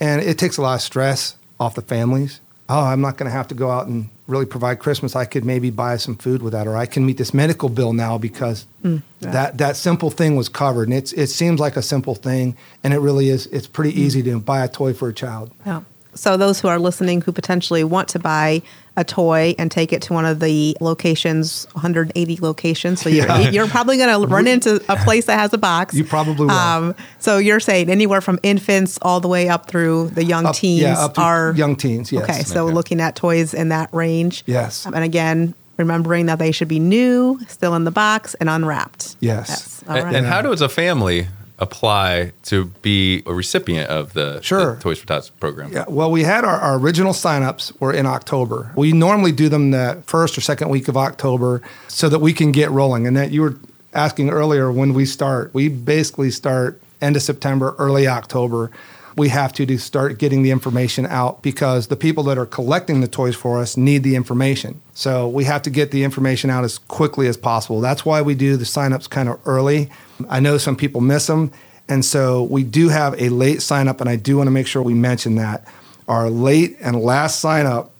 And 0.00 0.20
it 0.20 0.38
takes 0.38 0.56
a 0.56 0.62
lot 0.62 0.74
of 0.74 0.82
stress 0.82 1.36
off 1.58 1.74
the 1.74 1.82
families. 1.82 2.40
Oh, 2.68 2.84
I'm 2.84 3.00
not 3.00 3.16
going 3.16 3.30
to 3.30 3.32
have 3.32 3.48
to 3.48 3.54
go 3.54 3.70
out 3.70 3.86
and 3.86 4.10
really 4.26 4.46
provide 4.46 4.78
Christmas. 4.78 5.14
I 5.14 5.24
could 5.24 5.44
maybe 5.44 5.70
buy 5.70 5.96
some 5.96 6.16
food 6.16 6.42
with 6.42 6.52
that, 6.52 6.66
or 6.66 6.76
I 6.76 6.86
can 6.86 7.06
meet 7.06 7.16
this 7.16 7.32
medical 7.32 7.68
bill 7.68 7.92
now 7.92 8.18
because 8.18 8.66
mm, 8.84 9.02
that 9.20 9.58
that 9.58 9.76
simple 9.76 10.10
thing 10.10 10.36
was 10.36 10.48
covered. 10.48 10.88
And 10.88 10.94
it's 10.94 11.12
it 11.12 11.28
seems 11.28 11.60
like 11.60 11.76
a 11.76 11.82
simple 11.82 12.14
thing, 12.14 12.56
and 12.82 12.92
it 12.92 12.98
really 12.98 13.28
is. 13.28 13.46
It's 13.46 13.66
pretty 13.66 13.92
mm. 13.92 13.98
easy 13.98 14.22
to 14.24 14.40
buy 14.40 14.64
a 14.64 14.68
toy 14.68 14.94
for 14.94 15.08
a 15.08 15.14
child. 15.14 15.52
Yeah. 15.64 15.82
So 16.14 16.36
those 16.36 16.60
who 16.60 16.68
are 16.68 16.78
listening 16.78 17.20
who 17.20 17.32
potentially 17.32 17.84
want 17.84 18.08
to 18.10 18.18
buy 18.18 18.62
a 18.96 19.04
toy 19.04 19.54
and 19.58 19.70
take 19.70 19.92
it 19.92 20.00
to 20.02 20.12
one 20.12 20.24
of 20.24 20.40
the 20.40 20.76
locations, 20.80 21.66
180 21.72 22.38
locations. 22.40 23.00
So 23.02 23.08
you're, 23.08 23.26
Yeah. 23.26 23.50
you're 23.50 23.66
probably 23.68 23.96
going 23.98 24.20
to 24.20 24.26
run 24.26 24.46
into 24.46 24.76
a 24.90 24.96
place 24.96 25.26
that 25.26 25.38
has 25.38 25.52
a 25.52 25.58
box. 25.58 25.94
You 25.94 26.04
probably 26.04 26.46
will. 26.46 26.50
Um, 26.50 26.94
so 27.18 27.38
you're 27.38 27.60
saying 27.60 27.90
anywhere 27.90 28.20
from 28.20 28.38
infants 28.42 28.98
all 29.02 29.20
the 29.20 29.28
way 29.28 29.48
up 29.48 29.68
through 29.68 30.08
the 30.10 30.24
young 30.24 30.46
Up- 30.46 30.54
teens 30.56 30.82
yeah, 30.82 30.98
up 30.98 31.14
to 31.14 31.20
are 31.20 31.52
young 31.56 31.76
teens, 31.76 32.10
yes. 32.10 32.22
Okay, 32.24 32.42
so 32.42 32.64
Okay. 32.66 32.74
looking 32.74 33.00
at 33.00 33.16
toys 33.16 33.52
in 33.54 33.68
that 33.68 33.92
range. 33.92 34.42
Yes. 34.46 34.86
Um, 34.86 34.94
and 34.94 35.04
again, 35.04 35.54
remembering 35.76 36.24
that 36.26 36.38
they 36.38 36.52
should 36.52 36.68
be 36.68 36.78
new, 36.78 37.38
still 37.48 37.74
in 37.74 37.84
the 37.84 37.90
box, 37.90 38.34
and 38.40 38.48
unwrapped. 38.48 39.16
Yes. 39.20 39.82
All 39.88 39.94
And- 39.96 40.04
right. 40.06 40.14
And 40.14 40.26
how 40.26 40.40
does 40.42 40.62
a 40.62 40.68
family 40.70 41.28
apply 41.58 42.32
to 42.44 42.66
be 42.82 43.22
a 43.26 43.32
recipient 43.32 43.88
of 43.88 44.12
the, 44.12 44.40
Sure. 44.42 44.74
the 44.76 44.80
Toys 44.82 44.98
for 44.98 45.06
Tots 45.06 45.30
program? 45.30 45.72
Yeah, 45.72 45.84
well, 45.88 46.10
we 46.10 46.22
had 46.22 46.44
our, 46.44 46.56
our 46.58 46.78
original 46.78 47.12
signups 47.12 47.78
were 47.80 47.92
in 47.92 48.06
October. 48.06 48.72
We 48.76 48.92
normally 48.92 49.32
do 49.32 49.48
them 49.48 49.70
the 49.70 50.02
first 50.06 50.36
or 50.36 50.40
second 50.42 50.68
week 50.68 50.88
of 50.88 50.96
October 50.96 51.62
so 51.88 52.08
that 52.08 52.18
we 52.18 52.32
can 52.32 52.52
get 52.52 52.70
rolling. 52.70 53.06
And 53.06 53.16
that 53.16 53.30
you 53.30 53.42
were 53.42 53.56
asking 53.94 54.30
earlier 54.30 54.70
when 54.70 54.92
we 54.92 55.06
start, 55.06 55.52
we 55.54 55.68
basically 55.68 56.30
start 56.30 56.80
end 57.00 57.16
of 57.16 57.22
September, 57.22 57.74
early 57.78 58.06
October. 58.06 58.70
We 59.16 59.30
have 59.30 59.52
to, 59.54 59.66
to 59.66 59.78
start 59.78 60.18
getting 60.18 60.42
the 60.42 60.50
information 60.50 61.06
out 61.06 61.42
because 61.42 61.86
the 61.88 61.96
people 61.96 62.22
that 62.24 62.36
are 62.36 62.46
collecting 62.46 63.00
the 63.00 63.08
toys 63.08 63.34
for 63.34 63.58
us 63.58 63.76
need 63.76 64.02
the 64.02 64.14
information. 64.14 64.80
So 64.94 65.26
we 65.26 65.44
have 65.44 65.62
to 65.62 65.70
get 65.70 65.90
the 65.90 66.04
information 66.04 66.50
out 66.50 66.64
as 66.64 66.78
quickly 66.78 67.26
as 67.26 67.36
possible. 67.36 67.80
That's 67.80 68.04
why 68.04 68.20
we 68.20 68.34
do 68.34 68.56
the 68.56 68.64
signups 68.64 69.08
kind 69.08 69.28
of 69.28 69.40
early. 69.46 69.90
I 70.28 70.40
know 70.40 70.58
some 70.58 70.76
people 70.76 71.00
miss 71.00 71.26
them. 71.26 71.50
And 71.88 72.04
so 72.04 72.42
we 72.42 72.64
do 72.64 72.88
have 72.88 73.20
a 73.20 73.28
late 73.28 73.62
sign 73.62 73.88
up, 73.88 74.00
and 74.00 74.10
I 74.10 74.16
do 74.16 74.36
want 74.38 74.48
to 74.48 74.50
make 74.50 74.66
sure 74.66 74.82
we 74.82 74.94
mention 74.94 75.36
that. 75.36 75.66
Our 76.08 76.30
late 76.30 76.76
and 76.80 77.00
last 77.00 77.40
sign 77.40 77.66
up 77.66 77.92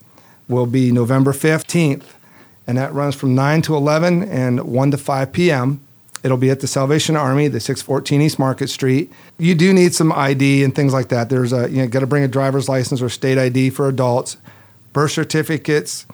will 0.49 0.67
be 0.67 0.93
November 0.93 1.33
15th, 1.33 2.05
and 2.67 2.79
that 2.79 2.93
runs 2.93 3.15
from 3.15 3.35
9 3.35 3.63
to 3.63 3.77
11 3.77 4.25
and 4.25 4.61
1 4.65 4.91
to 4.91 4.99
5 4.99 5.33
p.m. 5.33 5.81
It'll 6.23 6.37
be 6.37 6.51
at 6.51 6.61
the 6.61 6.67
Salvation 6.67 7.17
Army, 7.17 7.49
the 7.49 7.61
614 7.61 8.21
East 8.23 8.39
Market 8.39 8.69
Street. 8.69 9.13
You 9.39 9.55
do 9.55 9.73
need 9.73 9.95
some 9.95 10.13
ID 10.13 10.65
and 10.65 10.75
things 10.75 10.93
like 10.93 11.09
that. 11.09 11.29
There's 11.29 11.53
a, 11.53 11.71
you 11.71 11.77
know, 11.77 11.89
got 11.89 12.01
to 12.01 12.07
bring 12.07 12.25
a 12.25 12.29
driver's 12.29 12.69
license 12.69 13.01
or 13.01 13.09
state 13.09 13.39
ID 13.39 13.71
for 13.71 13.89
adults, 13.89 14.37
birth 14.93 15.13
certificates, 15.13 16.07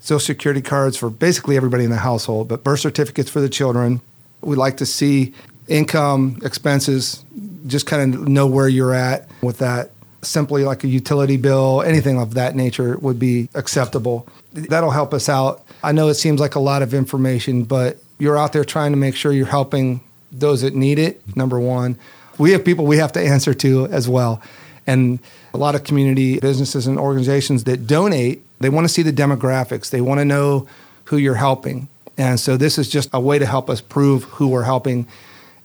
social 0.00 0.18
security 0.18 0.62
cards 0.62 0.96
for 0.96 1.10
basically 1.10 1.56
everybody 1.56 1.84
in 1.84 1.90
the 1.90 1.98
household, 1.98 2.48
but 2.48 2.64
birth 2.64 2.80
certificates 2.80 3.30
for 3.30 3.40
the 3.40 3.48
children. 3.48 4.00
We 4.40 4.56
like 4.56 4.78
to 4.78 4.86
see 4.86 5.34
income, 5.68 6.38
expenses, 6.42 7.24
just 7.66 7.86
kind 7.86 8.14
of 8.14 8.26
know 8.26 8.46
where 8.46 8.68
you're 8.68 8.94
at 8.94 9.28
with 9.42 9.58
that. 9.58 9.90
Simply 10.22 10.64
like 10.64 10.84
a 10.84 10.88
utility 10.88 11.36
bill, 11.36 11.82
anything 11.82 12.18
of 12.18 12.34
that 12.34 12.54
nature 12.54 12.98
would 12.98 13.18
be 13.18 13.48
acceptable. 13.54 14.26
That'll 14.52 14.90
help 14.90 15.14
us 15.14 15.28
out. 15.28 15.64
I 15.82 15.92
know 15.92 16.08
it 16.08 16.14
seems 16.14 16.40
like 16.40 16.56
a 16.56 16.60
lot 16.60 16.82
of 16.82 16.92
information, 16.92 17.64
but 17.64 17.98
you're 18.20 18.38
out 18.38 18.52
there 18.52 18.64
trying 18.64 18.92
to 18.92 18.96
make 18.96 19.16
sure 19.16 19.32
you're 19.32 19.46
helping 19.46 20.00
those 20.30 20.62
that 20.62 20.74
need 20.74 20.98
it, 20.98 21.22
number 21.36 21.58
one. 21.58 21.98
We 22.38 22.52
have 22.52 22.64
people 22.64 22.86
we 22.86 22.98
have 22.98 23.12
to 23.12 23.20
answer 23.20 23.52
to 23.54 23.86
as 23.86 24.08
well. 24.08 24.40
And 24.86 25.18
a 25.52 25.58
lot 25.58 25.74
of 25.74 25.84
community 25.84 26.38
businesses 26.38 26.86
and 26.86 26.98
organizations 26.98 27.64
that 27.64 27.86
donate, 27.86 28.44
they 28.60 28.68
want 28.68 28.86
to 28.86 28.92
see 28.92 29.02
the 29.02 29.12
demographics. 29.12 29.90
They 29.90 30.00
want 30.00 30.20
to 30.20 30.24
know 30.24 30.68
who 31.04 31.16
you're 31.16 31.34
helping. 31.34 31.88
And 32.16 32.38
so 32.38 32.56
this 32.56 32.78
is 32.78 32.88
just 32.88 33.08
a 33.12 33.20
way 33.20 33.38
to 33.38 33.46
help 33.46 33.70
us 33.70 33.80
prove 33.80 34.24
who 34.24 34.48
we're 34.48 34.64
helping 34.64 35.06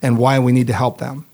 and 0.02 0.18
why 0.18 0.40
we 0.40 0.52
need 0.52 0.68
to 0.68 0.74
help 0.74 0.98
them. 0.98 1.26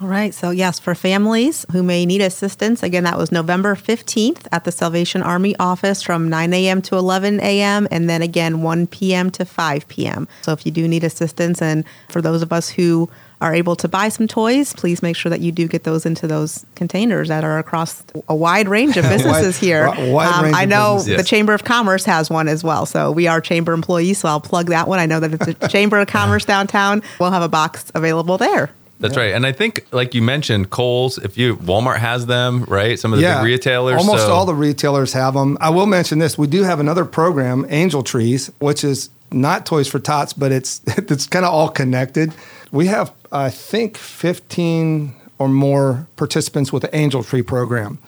All 0.00 0.08
right. 0.08 0.32
So, 0.32 0.50
yes, 0.50 0.78
for 0.78 0.94
families 0.94 1.66
who 1.72 1.82
may 1.82 2.06
need 2.06 2.22
assistance, 2.22 2.82
again, 2.82 3.04
that 3.04 3.18
was 3.18 3.30
November 3.30 3.74
15th 3.74 4.46
at 4.50 4.64
the 4.64 4.72
Salvation 4.72 5.22
Army 5.22 5.54
office 5.58 6.02
from 6.02 6.30
9 6.30 6.54
a.m. 6.54 6.80
to 6.82 6.96
11 6.96 7.38
a.m., 7.40 7.86
and 7.90 8.08
then 8.08 8.22
again 8.22 8.62
1 8.62 8.86
p.m. 8.86 9.30
to 9.32 9.44
5 9.44 9.88
p.m. 9.88 10.26
So, 10.40 10.52
if 10.52 10.64
you 10.64 10.72
do 10.72 10.88
need 10.88 11.04
assistance, 11.04 11.60
and 11.60 11.84
for 12.08 12.22
those 12.22 12.40
of 12.40 12.50
us 12.50 12.70
who 12.70 13.10
are 13.42 13.54
able 13.54 13.76
to 13.76 13.88
buy 13.88 14.08
some 14.08 14.26
toys, 14.26 14.72
please 14.72 15.02
make 15.02 15.16
sure 15.16 15.28
that 15.28 15.40
you 15.40 15.52
do 15.52 15.68
get 15.68 15.84
those 15.84 16.06
into 16.06 16.26
those 16.26 16.64
containers 16.76 17.28
that 17.28 17.44
are 17.44 17.58
across 17.58 18.02
a 18.26 18.34
wide 18.34 18.68
range 18.68 18.96
of 18.96 19.04
businesses 19.08 19.58
here. 19.58 19.86
Um, 19.86 19.96
wi- 19.96 20.12
wide 20.14 20.44
range 20.44 20.56
I 20.56 20.64
know 20.64 20.94
businesses. 20.96 21.22
the 21.24 21.28
Chamber 21.28 21.52
of 21.52 21.64
Commerce 21.64 22.06
has 22.06 22.30
one 22.30 22.48
as 22.48 22.64
well. 22.64 22.86
So, 22.86 23.10
we 23.12 23.26
are 23.26 23.42
chamber 23.42 23.74
employees, 23.74 24.16
so 24.16 24.28
I'll 24.30 24.40
plug 24.40 24.68
that 24.68 24.88
one. 24.88 24.98
I 24.98 25.04
know 25.04 25.20
that 25.20 25.34
it's 25.34 25.62
a 25.62 25.68
Chamber 25.68 25.98
of 25.98 26.08
Commerce 26.08 26.46
downtown. 26.46 27.02
We'll 27.18 27.32
have 27.32 27.42
a 27.42 27.50
box 27.50 27.92
available 27.94 28.38
there. 28.38 28.70
That's 29.00 29.16
right. 29.16 29.34
And 29.34 29.46
I 29.46 29.52
think, 29.52 29.86
like 29.92 30.14
you 30.14 30.22
mentioned, 30.22 30.70
Kohl's, 30.70 31.16
if 31.18 31.38
you, 31.38 31.56
Walmart 31.56 31.96
has 31.98 32.26
them, 32.26 32.64
right? 32.64 32.98
Some 32.98 33.12
of 33.12 33.18
the 33.18 33.24
big 33.26 33.44
retailers. 33.44 33.98
Almost 33.98 34.24
so- 34.24 34.32
all 34.32 34.44
the 34.46 34.54
retailers 34.54 35.12
have 35.14 35.34
them. 35.34 35.56
I 35.60 35.70
will 35.70 35.86
mention 35.86 36.18
this: 36.18 36.36
we 36.36 36.46
do 36.46 36.62
have 36.64 36.80
another 36.80 37.04
program, 37.04 37.66
Angel 37.70 38.02
Trees, 38.02 38.50
which 38.58 38.84
is 38.84 39.08
not 39.32 39.64
Toys 39.64 39.88
for 39.88 39.98
Tots, 39.98 40.32
but 40.34 40.52
it's 40.52 40.82
it's 40.86 41.26
kind 41.26 41.44
of 41.44 41.52
all 41.52 41.68
connected. 41.70 42.32
We 42.70 42.86
have, 42.86 43.12
I 43.32 43.50
think, 43.50 43.96
15 43.96 45.14
or 45.38 45.48
more 45.48 46.06
participants 46.16 46.72
with 46.72 46.82
the 46.82 46.94
Angel 46.94 47.24
Tree 47.24 47.42
program. 47.42 47.98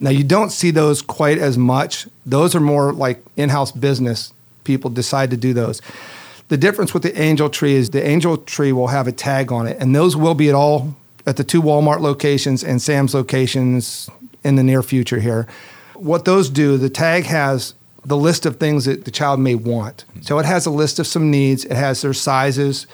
Now 0.00 0.10
you 0.10 0.24
don't 0.24 0.50
see 0.50 0.70
those 0.70 1.00
quite 1.00 1.38
as 1.38 1.56
much. 1.56 2.06
Those 2.26 2.54
are 2.54 2.60
more 2.60 2.92
like 2.92 3.22
in-house 3.36 3.72
business 3.72 4.32
people 4.64 4.90
decide 4.90 5.30
to 5.30 5.36
do 5.36 5.52
those. 5.52 5.80
The 6.52 6.58
difference 6.58 6.92
with 6.92 7.02
the 7.02 7.18
Angel 7.18 7.48
Tree 7.48 7.72
is 7.72 7.88
the 7.88 8.06
Angel 8.06 8.36
Tree 8.36 8.72
will 8.72 8.88
have 8.88 9.08
a 9.08 9.12
tag 9.12 9.50
on 9.50 9.66
it, 9.66 9.78
and 9.80 9.96
those 9.96 10.18
will 10.18 10.34
be 10.34 10.50
at 10.50 10.54
all 10.54 10.94
at 11.24 11.38
the 11.38 11.44
two 11.44 11.62
Walmart 11.62 12.00
locations 12.00 12.62
and 12.62 12.82
Sam's 12.82 13.14
locations 13.14 14.10
in 14.44 14.56
the 14.56 14.62
near 14.62 14.82
future 14.82 15.18
here. 15.18 15.46
What 15.94 16.26
those 16.26 16.50
do, 16.50 16.76
the 16.76 16.90
tag 16.90 17.24
has 17.24 17.72
the 18.04 18.18
list 18.18 18.44
of 18.44 18.58
things 18.58 18.84
that 18.84 19.06
the 19.06 19.10
child 19.10 19.40
may 19.40 19.54
want. 19.54 20.04
So 20.20 20.38
it 20.38 20.44
has 20.44 20.66
a 20.66 20.70
list 20.70 20.98
of 20.98 21.06
some 21.06 21.30
needs, 21.30 21.64
it 21.64 21.72
has 21.72 22.02
their 22.02 22.12
sizes 22.12 22.86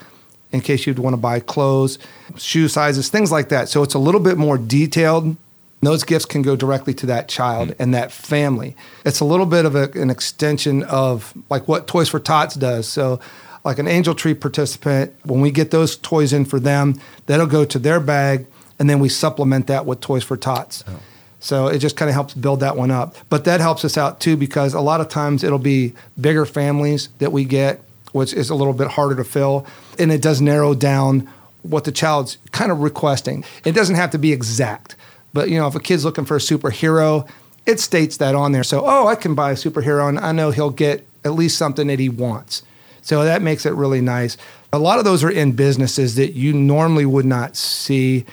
in 0.53 0.61
case 0.61 0.87
you'd 0.87 0.97
want 0.97 1.15
to 1.15 1.21
buy 1.21 1.41
clothes, 1.41 1.99
shoe 2.37 2.69
sizes, 2.69 3.09
things 3.09 3.29
like 3.29 3.49
that. 3.49 3.67
So 3.67 3.83
it's 3.83 3.93
a 3.93 3.99
little 3.99 4.21
bit 4.21 4.37
more 4.37 4.57
detailed. 4.57 5.35
Those 5.81 6.05
gifts 6.05 6.25
can 6.25 6.43
go 6.43 6.55
directly 6.55 6.93
to 6.93 7.05
that 7.07 7.27
child 7.27 7.69
mm. 7.69 7.75
and 7.77 7.93
that 7.93 8.13
family. 8.13 8.77
It's 9.03 9.19
a 9.19 9.25
little 9.25 9.45
bit 9.45 9.65
of 9.65 9.75
a, 9.75 9.91
an 9.99 10.09
extension 10.09 10.83
of 10.83 11.33
like 11.49 11.67
what 11.67 11.87
Toys 11.87 12.07
for 12.07 12.21
Tots 12.21 12.55
does. 12.55 12.87
So 12.87 13.19
like 13.63 13.79
an 13.79 13.87
angel 13.87 14.15
tree 14.15 14.33
participant, 14.33 15.13
when 15.23 15.41
we 15.41 15.51
get 15.51 15.71
those 15.71 15.97
toys 15.97 16.33
in 16.33 16.45
for 16.45 16.59
them, 16.59 16.99
that'll 17.25 17.47
go 17.47 17.65
to 17.65 17.79
their 17.79 17.99
bag, 17.99 18.45
and 18.79 18.89
then 18.89 18.99
we 18.99 19.09
supplement 19.09 19.67
that 19.67 19.85
with 19.85 19.99
Toys 19.99 20.23
for 20.23 20.37
Tots. 20.37 20.83
Oh. 20.87 20.99
So 21.39 21.67
it 21.67 21.79
just 21.79 21.95
kind 21.95 22.09
of 22.09 22.13
helps 22.13 22.33
build 22.33 22.59
that 22.61 22.75
one 22.75 22.91
up. 22.91 23.15
But 23.29 23.45
that 23.45 23.61
helps 23.61 23.85
us 23.85 23.97
out 23.97 24.19
too 24.19 24.35
because 24.35 24.73
a 24.73 24.81
lot 24.81 25.01
of 25.01 25.09
times 25.09 25.43
it'll 25.43 25.57
be 25.57 25.93
bigger 26.19 26.45
families 26.45 27.09
that 27.19 27.31
we 27.31 27.45
get, 27.45 27.81
which 28.11 28.33
is 28.33 28.49
a 28.49 28.55
little 28.55 28.73
bit 28.73 28.87
harder 28.89 29.15
to 29.15 29.23
fill, 29.23 29.65
and 29.97 30.11
it 30.11 30.21
does 30.21 30.41
narrow 30.41 30.73
down 30.73 31.29
what 31.61 31.83
the 31.83 31.91
child's 31.91 32.37
kind 32.51 32.71
of 32.71 32.79
requesting. 32.79 33.43
It 33.65 33.73
doesn't 33.73 33.95
have 33.95 34.11
to 34.11 34.17
be 34.17 34.31
exact, 34.31 34.95
but 35.33 35.49
you 35.49 35.57
know, 35.57 35.67
if 35.67 35.75
a 35.75 35.79
kid's 35.79 36.05
looking 36.05 36.25
for 36.25 36.37
a 36.37 36.39
superhero, 36.39 37.29
it 37.65 37.79
states 37.79 38.17
that 38.17 38.35
on 38.35 38.51
there. 38.51 38.63
So, 38.63 38.83
oh, 38.85 39.07
I 39.07 39.15
can 39.15 39.35
buy 39.35 39.51
a 39.51 39.55
superhero, 39.55 40.07
and 40.07 40.19
I 40.19 40.31
know 40.31 40.51
he'll 40.51 40.69
get 40.69 41.05
at 41.23 41.33
least 41.33 41.57
something 41.57 41.87
that 41.87 41.99
he 41.99 42.09
wants. 42.09 42.63
So 43.09 43.23
that 43.23 43.41
makes 43.41 43.65
it 43.65 43.73
really 43.73 44.01
nice. 44.01 44.37
A 44.71 44.77
lot 44.77 44.99
of 44.99 45.03
those 45.03 45.23
are 45.23 45.31
in 45.31 45.53
businesses 45.53 46.13
that 46.13 46.33
you 46.33 46.53
normally 46.53 47.07
would 47.07 47.25
not 47.25 47.55
see. 47.55 48.23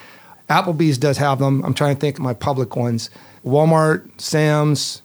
Applebee's 0.50 0.98
does 0.98 1.16
have 1.16 1.38
them. 1.38 1.64
I'm 1.64 1.72
trying 1.72 1.94
to 1.94 2.00
think 2.00 2.18
of 2.18 2.22
my 2.22 2.34
public 2.34 2.76
ones. 2.76 3.08
Walmart, 3.42 4.06
Sam's, 4.20 5.00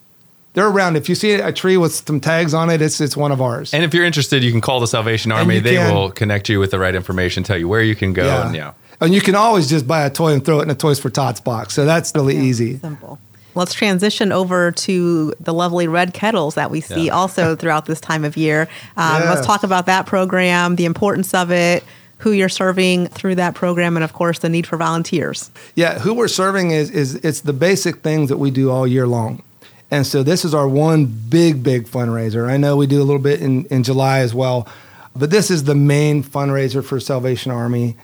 they're 0.52 0.68
around. 0.68 0.96
If 0.96 1.08
you 1.08 1.14
see 1.14 1.32
a 1.32 1.50
tree 1.52 1.78
with 1.78 1.94
some 1.94 2.20
tags 2.20 2.52
on 2.52 2.68
it, 2.68 2.82
it's 2.82 3.00
it's 3.00 3.16
one 3.16 3.32
of 3.32 3.40
ours. 3.40 3.72
And 3.72 3.82
if 3.82 3.94
you're 3.94 4.04
interested, 4.04 4.44
you 4.44 4.50
can 4.52 4.60
call 4.60 4.78
the 4.78 4.86
Salvation 4.86 5.32
Army. 5.32 5.58
They 5.58 5.76
can- 5.76 5.94
will 5.94 6.10
connect 6.10 6.50
you 6.50 6.60
with 6.60 6.70
the 6.70 6.78
right 6.78 6.94
information, 6.94 7.42
tell 7.42 7.56
you 7.56 7.66
where 7.66 7.82
you 7.82 7.96
can 7.96 8.12
go. 8.12 8.28
And 8.42 8.54
yeah. 8.54 8.72
And 9.00 9.14
you 9.14 9.22
can 9.22 9.34
always 9.34 9.70
just 9.70 9.88
buy 9.88 10.04
a 10.04 10.10
toy 10.10 10.34
and 10.34 10.44
throw 10.44 10.60
it 10.60 10.64
in 10.64 10.70
a 10.70 10.74
Toys 10.74 11.00
for 11.00 11.08
Tots 11.08 11.40
box. 11.40 11.72
So 11.72 11.86
that's 11.86 12.12
really 12.14 12.36
easy. 12.36 12.76
Simple. 12.78 13.18
Let's 13.54 13.74
transition 13.74 14.32
over 14.32 14.72
to 14.72 15.34
the 15.40 15.52
lovely 15.52 15.86
red 15.88 16.14
kettles 16.14 16.54
that 16.54 16.70
we 16.70 16.80
see 16.80 17.06
Yeah. 17.06 17.12
also 17.12 17.54
throughout 17.60 17.86
this 17.86 18.00
time 18.00 18.24
of 18.24 18.36
year. 18.36 18.68
Um, 18.96 19.22
Let's 19.22 19.46
talk 19.46 19.62
about 19.62 19.86
that 19.86 20.06
program, 20.06 20.76
the 20.76 20.84
importance 20.84 21.34
of 21.34 21.50
it, 21.50 21.84
who 22.18 22.30
you're 22.32 22.48
serving 22.48 23.08
through 23.08 23.34
that 23.34 23.54
program, 23.54 23.96
and 23.96 24.04
of 24.04 24.12
course, 24.12 24.38
the 24.38 24.48
need 24.48 24.66
for 24.66 24.76
volunteers. 24.76 25.50
Yeah, 25.74 25.98
who 25.98 26.14
we're 26.14 26.28
serving 26.28 26.70
is 26.70 26.88
is 26.90 27.16
it's 27.16 27.40
the 27.40 27.52
basic 27.52 27.96
things 27.96 28.28
that 28.28 28.38
we 28.38 28.50
do 28.50 28.70
all 28.70 28.86
year 28.86 29.06
long. 29.06 29.42
And 29.90 30.06
so 30.06 30.22
this 30.22 30.44
is 30.44 30.54
our 30.54 30.66
one 30.68 31.04
big, 31.04 31.62
big 31.62 31.86
fundraiser. 31.86 32.48
I 32.48 32.56
know 32.56 32.76
we 32.76 32.86
do 32.86 33.02
a 33.02 33.04
little 33.04 33.20
bit 33.20 33.42
in, 33.42 33.66
in 33.66 33.82
July 33.82 34.20
as 34.20 34.32
well, 34.32 34.66
but 35.14 35.30
this 35.30 35.50
is 35.50 35.64
the 35.64 35.74
main 35.74 36.22
fundraiser 36.24 36.82
for 36.82 36.98
Salvation 36.98 37.52
Army. 37.52 37.96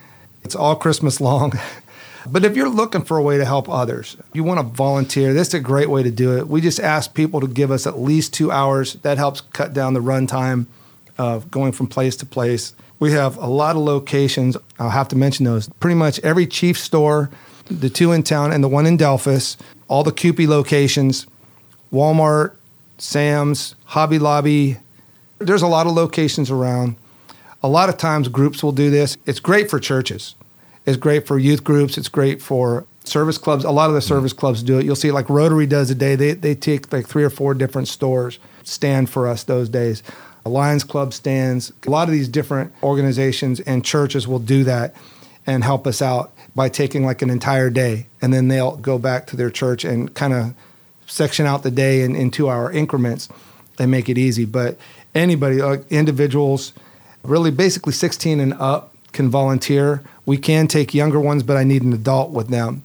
It's 0.44 0.54
all 0.54 0.76
Christmas 0.76 1.18
long. 1.20 1.52
But 2.26 2.44
if 2.44 2.57
you're 2.57 2.68
looking 2.68 3.02
for 3.02 3.16
a 3.16 3.22
way 3.22 3.38
to 3.38 3.44
help 3.44 3.68
others, 3.68 4.16
you 4.33 4.44
want 4.44 4.61
to 4.61 4.66
volunteer, 4.66 5.33
this 5.33 5.48
is 5.48 5.54
a 5.54 5.61
great 5.61 5.88
way 5.88 6.02
to 6.02 6.11
do 6.11 6.37
it. 6.37 6.48
We 6.48 6.61
just 6.61 6.81
ask 6.81 7.14
people 7.14 7.40
to 7.40 7.46
give 7.46 7.70
us 7.70 7.87
at 7.87 7.98
least 7.98 8.35
two 8.35 8.50
hours. 8.50 8.94
That 8.94 9.18
helps 9.18 9.40
cut 9.40 9.72
down 9.72 9.94
the 9.94 10.00
run 10.00 10.26
time 10.26 10.66
of 11.16 11.50
going 11.50 11.72
from 11.72 11.87
place 11.87 12.16
to 12.16 12.26
place. 12.26 12.74
We 12.98 13.12
have 13.12 13.37
a 13.37 13.46
lot 13.46 13.76
of 13.76 13.83
locations. 13.83 14.57
I'll 14.78 14.90
have 14.90 15.09
to 15.09 15.16
mention 15.16 15.44
those. 15.44 15.68
Pretty 15.81 15.94
much 15.94 16.18
every 16.20 16.46
chief 16.46 16.78
store, 16.78 17.31
the 17.70 17.90
two 17.90 18.12
in 18.12 18.22
town 18.22 18.52
and 18.52 18.62
the 18.62 18.68
one 18.68 18.87
in 18.87 18.96
Delphos, 18.96 19.57
all 19.88 20.02
the 20.02 20.12
Kewpee 20.12 20.48
locations, 20.48 21.26
Walmart, 21.92 22.57
Sam's, 22.98 23.74
Hobby 23.85 24.18
Lobby. 24.18 24.78
There's 25.38 25.62
a 25.62 25.68
lot 25.68 25.87
of 25.87 25.92
locations 25.92 26.50
around. 26.50 26.96
A 27.62 27.68
lot 27.68 27.88
of 27.88 27.96
times 27.96 28.28
groups 28.28 28.62
will 28.62 28.72
do 28.72 28.90
this. 28.90 29.16
It's 29.26 29.40
great 29.40 29.70
for 29.70 29.78
churches. 29.78 30.35
It's 30.88 30.96
great 30.96 31.27
for 31.27 31.38
youth 31.38 31.64
groups. 31.64 31.98
It's 31.98 32.09
great 32.09 32.40
for 32.40 32.87
service 33.05 33.37
clubs. 33.37 33.62
A 33.66 33.70
lot 33.70 33.90
of 33.90 33.94
the 33.94 34.01
service 34.01 34.33
clubs 34.33 34.62
do 34.62 34.79
it. 34.79 34.87
You'll 34.87 34.96
see 34.96 35.12
like 35.12 35.29
Rotary 35.29 35.66
does 35.66 35.90
a 35.90 35.94
day. 35.94 36.16
They, 36.16 36.33
they 36.33 36.55
take 36.55 36.90
like 36.90 37.07
three 37.07 37.24
or 37.24 37.29
four 37.29 37.53
different 37.53 37.88
stores 37.88 38.38
stand 38.64 39.11
for 39.11 39.29
us 39.29 39.44
those 39.44 39.68
days. 39.68 40.03
Lions 40.46 40.85
Club 40.85 41.12
stands. 41.12 41.74
A 41.87 41.90
lot 41.90 42.09
of 42.09 42.12
these 42.12 42.27
different 42.27 42.72
organizations 42.83 43.61
and 43.61 43.85
churches 43.85 44.27
will 44.27 44.38
do 44.38 44.64
that 44.64 44.96
and 45.46 45.62
help 45.62 45.87
us 45.87 46.01
out 46.01 46.33
by 46.57 46.70
taking 46.70 47.05
like 47.05 47.20
an 47.20 47.29
entire 47.29 47.68
day. 47.68 48.07
And 48.22 48.33
then 48.33 48.48
they'll 48.48 48.79
go 48.79 48.98
back 48.98 49.27
to 49.27 49.37
their 49.37 49.51
church 49.51 49.85
and 49.85 50.14
kind 50.14 50.33
of 50.33 50.55
section 51.05 51.44
out 51.44 51.64
the 51.64 51.70
day 51.70 52.01
in, 52.01 52.16
in 52.16 52.31
two 52.31 52.48
hour 52.48 52.72
increments 52.72 53.29
and 53.79 53.90
make 53.90 54.09
it 54.09 54.16
easy. 54.16 54.46
But 54.46 54.79
anybody, 55.14 55.61
like 55.61 55.85
individuals, 55.90 56.72
really 57.22 57.51
basically 57.51 57.92
16 57.92 58.40
and 58.40 58.55
up 58.55 58.88
can 59.12 59.31
volunteer. 59.31 60.03
We 60.27 60.37
can 60.37 60.66
take 60.68 60.94
younger 60.94 61.21
ones, 61.21 61.42
but 61.42 61.57
I 61.57 61.64
need 61.64 61.83
an 61.83 61.92
adult 61.92 62.31
with 62.31 62.49
them 62.49 62.83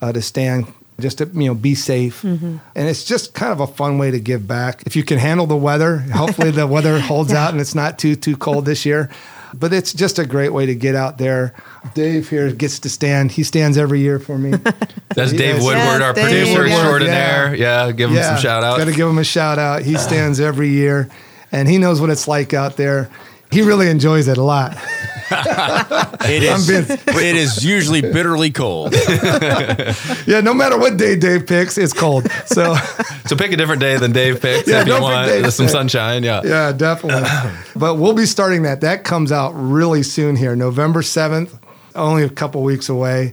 uh, 0.00 0.12
to 0.12 0.20
stand 0.22 0.66
just 1.00 1.18
to 1.18 1.26
you 1.32 1.46
know 1.48 1.54
be 1.54 1.74
safe. 1.74 2.22
And 2.22 2.60
it's 2.76 3.04
just 3.04 3.34
kind 3.34 3.52
of 3.52 3.60
a 3.60 3.66
fun 3.66 3.98
way 3.98 4.10
to 4.10 4.20
give 4.20 4.46
back. 4.46 4.82
If 4.86 4.94
you 4.94 5.02
can 5.02 5.18
handle 5.18 5.46
the 5.46 5.56
weather 5.56 5.98
hopefully 5.98 6.50
the 6.50 6.66
weather 6.76 7.00
holds 7.00 7.32
out 7.32 7.52
and 7.52 7.60
it's 7.60 7.74
not 7.74 7.98
too 7.98 8.14
too 8.14 8.36
cold 8.36 8.64
this 8.66 8.84
year. 8.86 9.10
But 9.54 9.74
it's 9.74 9.92
just 9.92 10.18
a 10.18 10.24
great 10.24 10.48
way 10.54 10.64
to 10.64 10.74
get 10.74 10.94
out 10.94 11.18
there. 11.18 11.52
Dave 11.94 12.30
here 12.30 12.50
gets 12.52 12.78
to 12.80 12.88
stand. 12.88 13.32
He 13.32 13.42
stands 13.42 13.76
every 13.76 14.00
year 14.00 14.18
for 14.18 14.38
me. 14.38 14.50
That's 15.14 15.30
Dave 15.32 15.56
Yes. 15.56 15.62
Woodward, 15.62 15.76
Yes, 15.84 16.02
our 16.02 16.12
Dave 16.14 16.24
producer 16.24 16.50
Woodward. 16.62 16.70
extraordinaire. 16.72 17.54
Yeah. 17.54 17.92
give 17.92 18.10
him 18.10 18.22
some 18.22 18.38
shout 18.38 18.62
out 18.64 18.78
got 18.78 18.86
to 18.86 18.92
give 18.92 19.08
him 19.08 19.18
a 19.18 19.24
shout 19.24 19.58
out 19.58 19.82
he 19.82 19.96
stands 19.96 20.40
every 20.40 20.68
year 20.70 21.08
and 21.50 21.68
he 21.68 21.76
knows 21.78 22.00
what 22.00 22.08
it's 22.10 22.26
like 22.28 22.54
out 22.54 22.76
there 22.78 23.10
he 23.52 23.62
really 23.62 23.88
enjoys 23.88 24.26
it 24.28 24.38
a 24.38 24.42
lot 24.42 24.76
It 26.24 26.42
is. 26.42 26.68
it 26.68 27.36
is 27.36 27.64
usually 27.64 28.02
bitterly 28.02 28.50
cold. 28.50 28.92
yeah 30.26 30.40
no 30.42 30.52
matter 30.52 30.76
what 30.78 30.98
day 30.98 31.16
dave 31.16 31.46
picks 31.46 31.78
it's 31.78 31.92
cold 31.94 32.28
so 32.46 32.74
So 33.26 33.36
pick 33.36 33.52
a 33.52 33.56
different 33.56 33.80
day 33.80 33.96
than 33.96 34.12
Dave 34.12 34.42
picks 34.42 34.68
Yeah, 34.68 34.82
if 34.82 34.88
you 34.88 35.00
want 35.00 35.28
Dave's 35.28 35.54
some 35.54 35.66
day. 35.66 35.72
sunshine. 35.72 36.22
Yeah. 36.22 36.42
Yeah, 36.44 36.72
definitely. 36.72 37.26
but 37.76 37.94
we'll 37.94 38.12
be 38.14 38.26
starting 38.26 38.62
that. 38.64 38.80
That 38.82 39.04
comes 39.04 39.30
out 39.32 39.52
really 39.52 40.02
soon 40.02 40.34
here, 40.36 40.54
November 40.56 41.00
7th, 41.02 41.56
only 41.94 42.24
a 42.24 42.28
couple 42.28 42.62
weeks 42.62 42.88
away. 42.90 43.32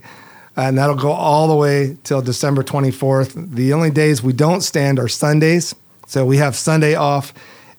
And 0.56 0.78
that'll 0.78 0.96
go 0.96 1.12
all 1.12 1.48
the 1.50 1.56
way 1.56 1.98
till 2.04 2.22
December 2.22 2.64
24th. 2.64 3.56
The 3.56 3.74
only 3.74 3.90
days 3.90 4.22
we 4.24 4.32
don't 4.32 4.62
stand 4.62 5.00
are 5.00 5.08
Sundays. 5.10 5.74
So 6.08 6.24
we 6.24 6.38
have 6.38 6.56
Sunday 6.56 6.94
off 6.96 7.34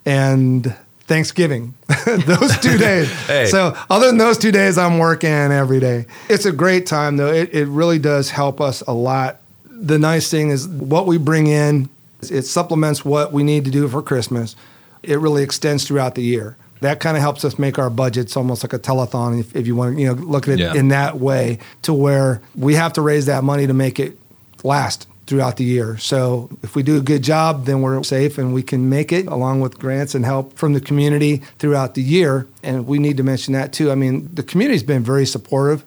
and 0.04 0.74
Thanksgiving, 1.10 1.74
those 2.06 2.56
two 2.60 2.78
days. 2.88 3.10
Hey. 3.26 3.46
So, 3.46 3.76
other 3.90 4.06
than 4.06 4.16
those 4.18 4.38
two 4.38 4.52
days, 4.52 4.78
I'm 4.78 4.98
working 5.00 5.28
every 5.28 5.80
day. 5.80 6.06
It's 6.28 6.44
a 6.46 6.52
great 6.52 6.86
time, 6.86 7.16
though. 7.16 7.32
It, 7.32 7.52
it 7.52 7.66
really 7.66 7.98
does 7.98 8.30
help 8.30 8.60
us 8.60 8.80
a 8.82 8.92
lot. 8.92 9.40
The 9.68 9.98
nice 9.98 10.30
thing 10.30 10.50
is 10.50 10.68
what 10.68 11.08
we 11.08 11.18
bring 11.18 11.48
in, 11.48 11.88
it 12.30 12.42
supplements 12.42 13.04
what 13.04 13.32
we 13.32 13.42
need 13.42 13.64
to 13.64 13.72
do 13.72 13.88
for 13.88 14.02
Christmas. 14.02 14.54
It 15.02 15.18
really 15.18 15.42
extends 15.42 15.84
throughout 15.84 16.14
the 16.14 16.22
year. 16.22 16.56
That 16.80 17.00
kind 17.00 17.16
of 17.16 17.22
helps 17.22 17.44
us 17.44 17.58
make 17.58 17.76
our 17.76 17.90
budgets 17.90 18.36
almost 18.36 18.62
like 18.62 18.72
a 18.72 18.78
telethon, 18.78 19.40
if, 19.40 19.56
if 19.56 19.66
you 19.66 19.74
want 19.74 19.96
to, 19.96 20.00
you 20.00 20.06
know, 20.06 20.12
look 20.14 20.46
at 20.46 20.54
it 20.54 20.60
Yeah. 20.60 20.74
in 20.74 20.88
that 20.90 21.18
way, 21.18 21.58
to 21.82 21.92
where 21.92 22.40
we 22.54 22.74
have 22.76 22.92
to 22.92 23.02
raise 23.02 23.26
that 23.26 23.42
money 23.42 23.66
to 23.66 23.74
make 23.74 23.98
it 23.98 24.16
last 24.62 25.08
throughout 25.30 25.58
the 25.58 25.64
year. 25.64 25.96
So 25.98 26.50
if 26.64 26.74
we 26.74 26.82
do 26.82 26.96
a 26.96 27.00
good 27.00 27.22
job, 27.22 27.64
then 27.64 27.82
we're 27.82 28.02
safe 28.02 28.36
and 28.36 28.52
we 28.52 28.64
can 28.64 28.88
make 28.88 29.12
it 29.12 29.28
along 29.28 29.60
with 29.60 29.78
grants 29.78 30.12
and 30.16 30.24
help 30.24 30.58
from 30.58 30.72
the 30.72 30.80
community 30.80 31.36
throughout 31.60 31.94
the 31.94 32.02
year. 32.02 32.48
And 32.64 32.84
we 32.84 32.98
need 32.98 33.16
to 33.18 33.22
mention 33.22 33.54
that 33.54 33.72
too. 33.72 33.92
I 33.92 33.94
mean, 33.94 34.28
the 34.34 34.42
community's 34.42 34.82
been 34.82 35.04
very 35.04 35.24
supportive 35.24 35.84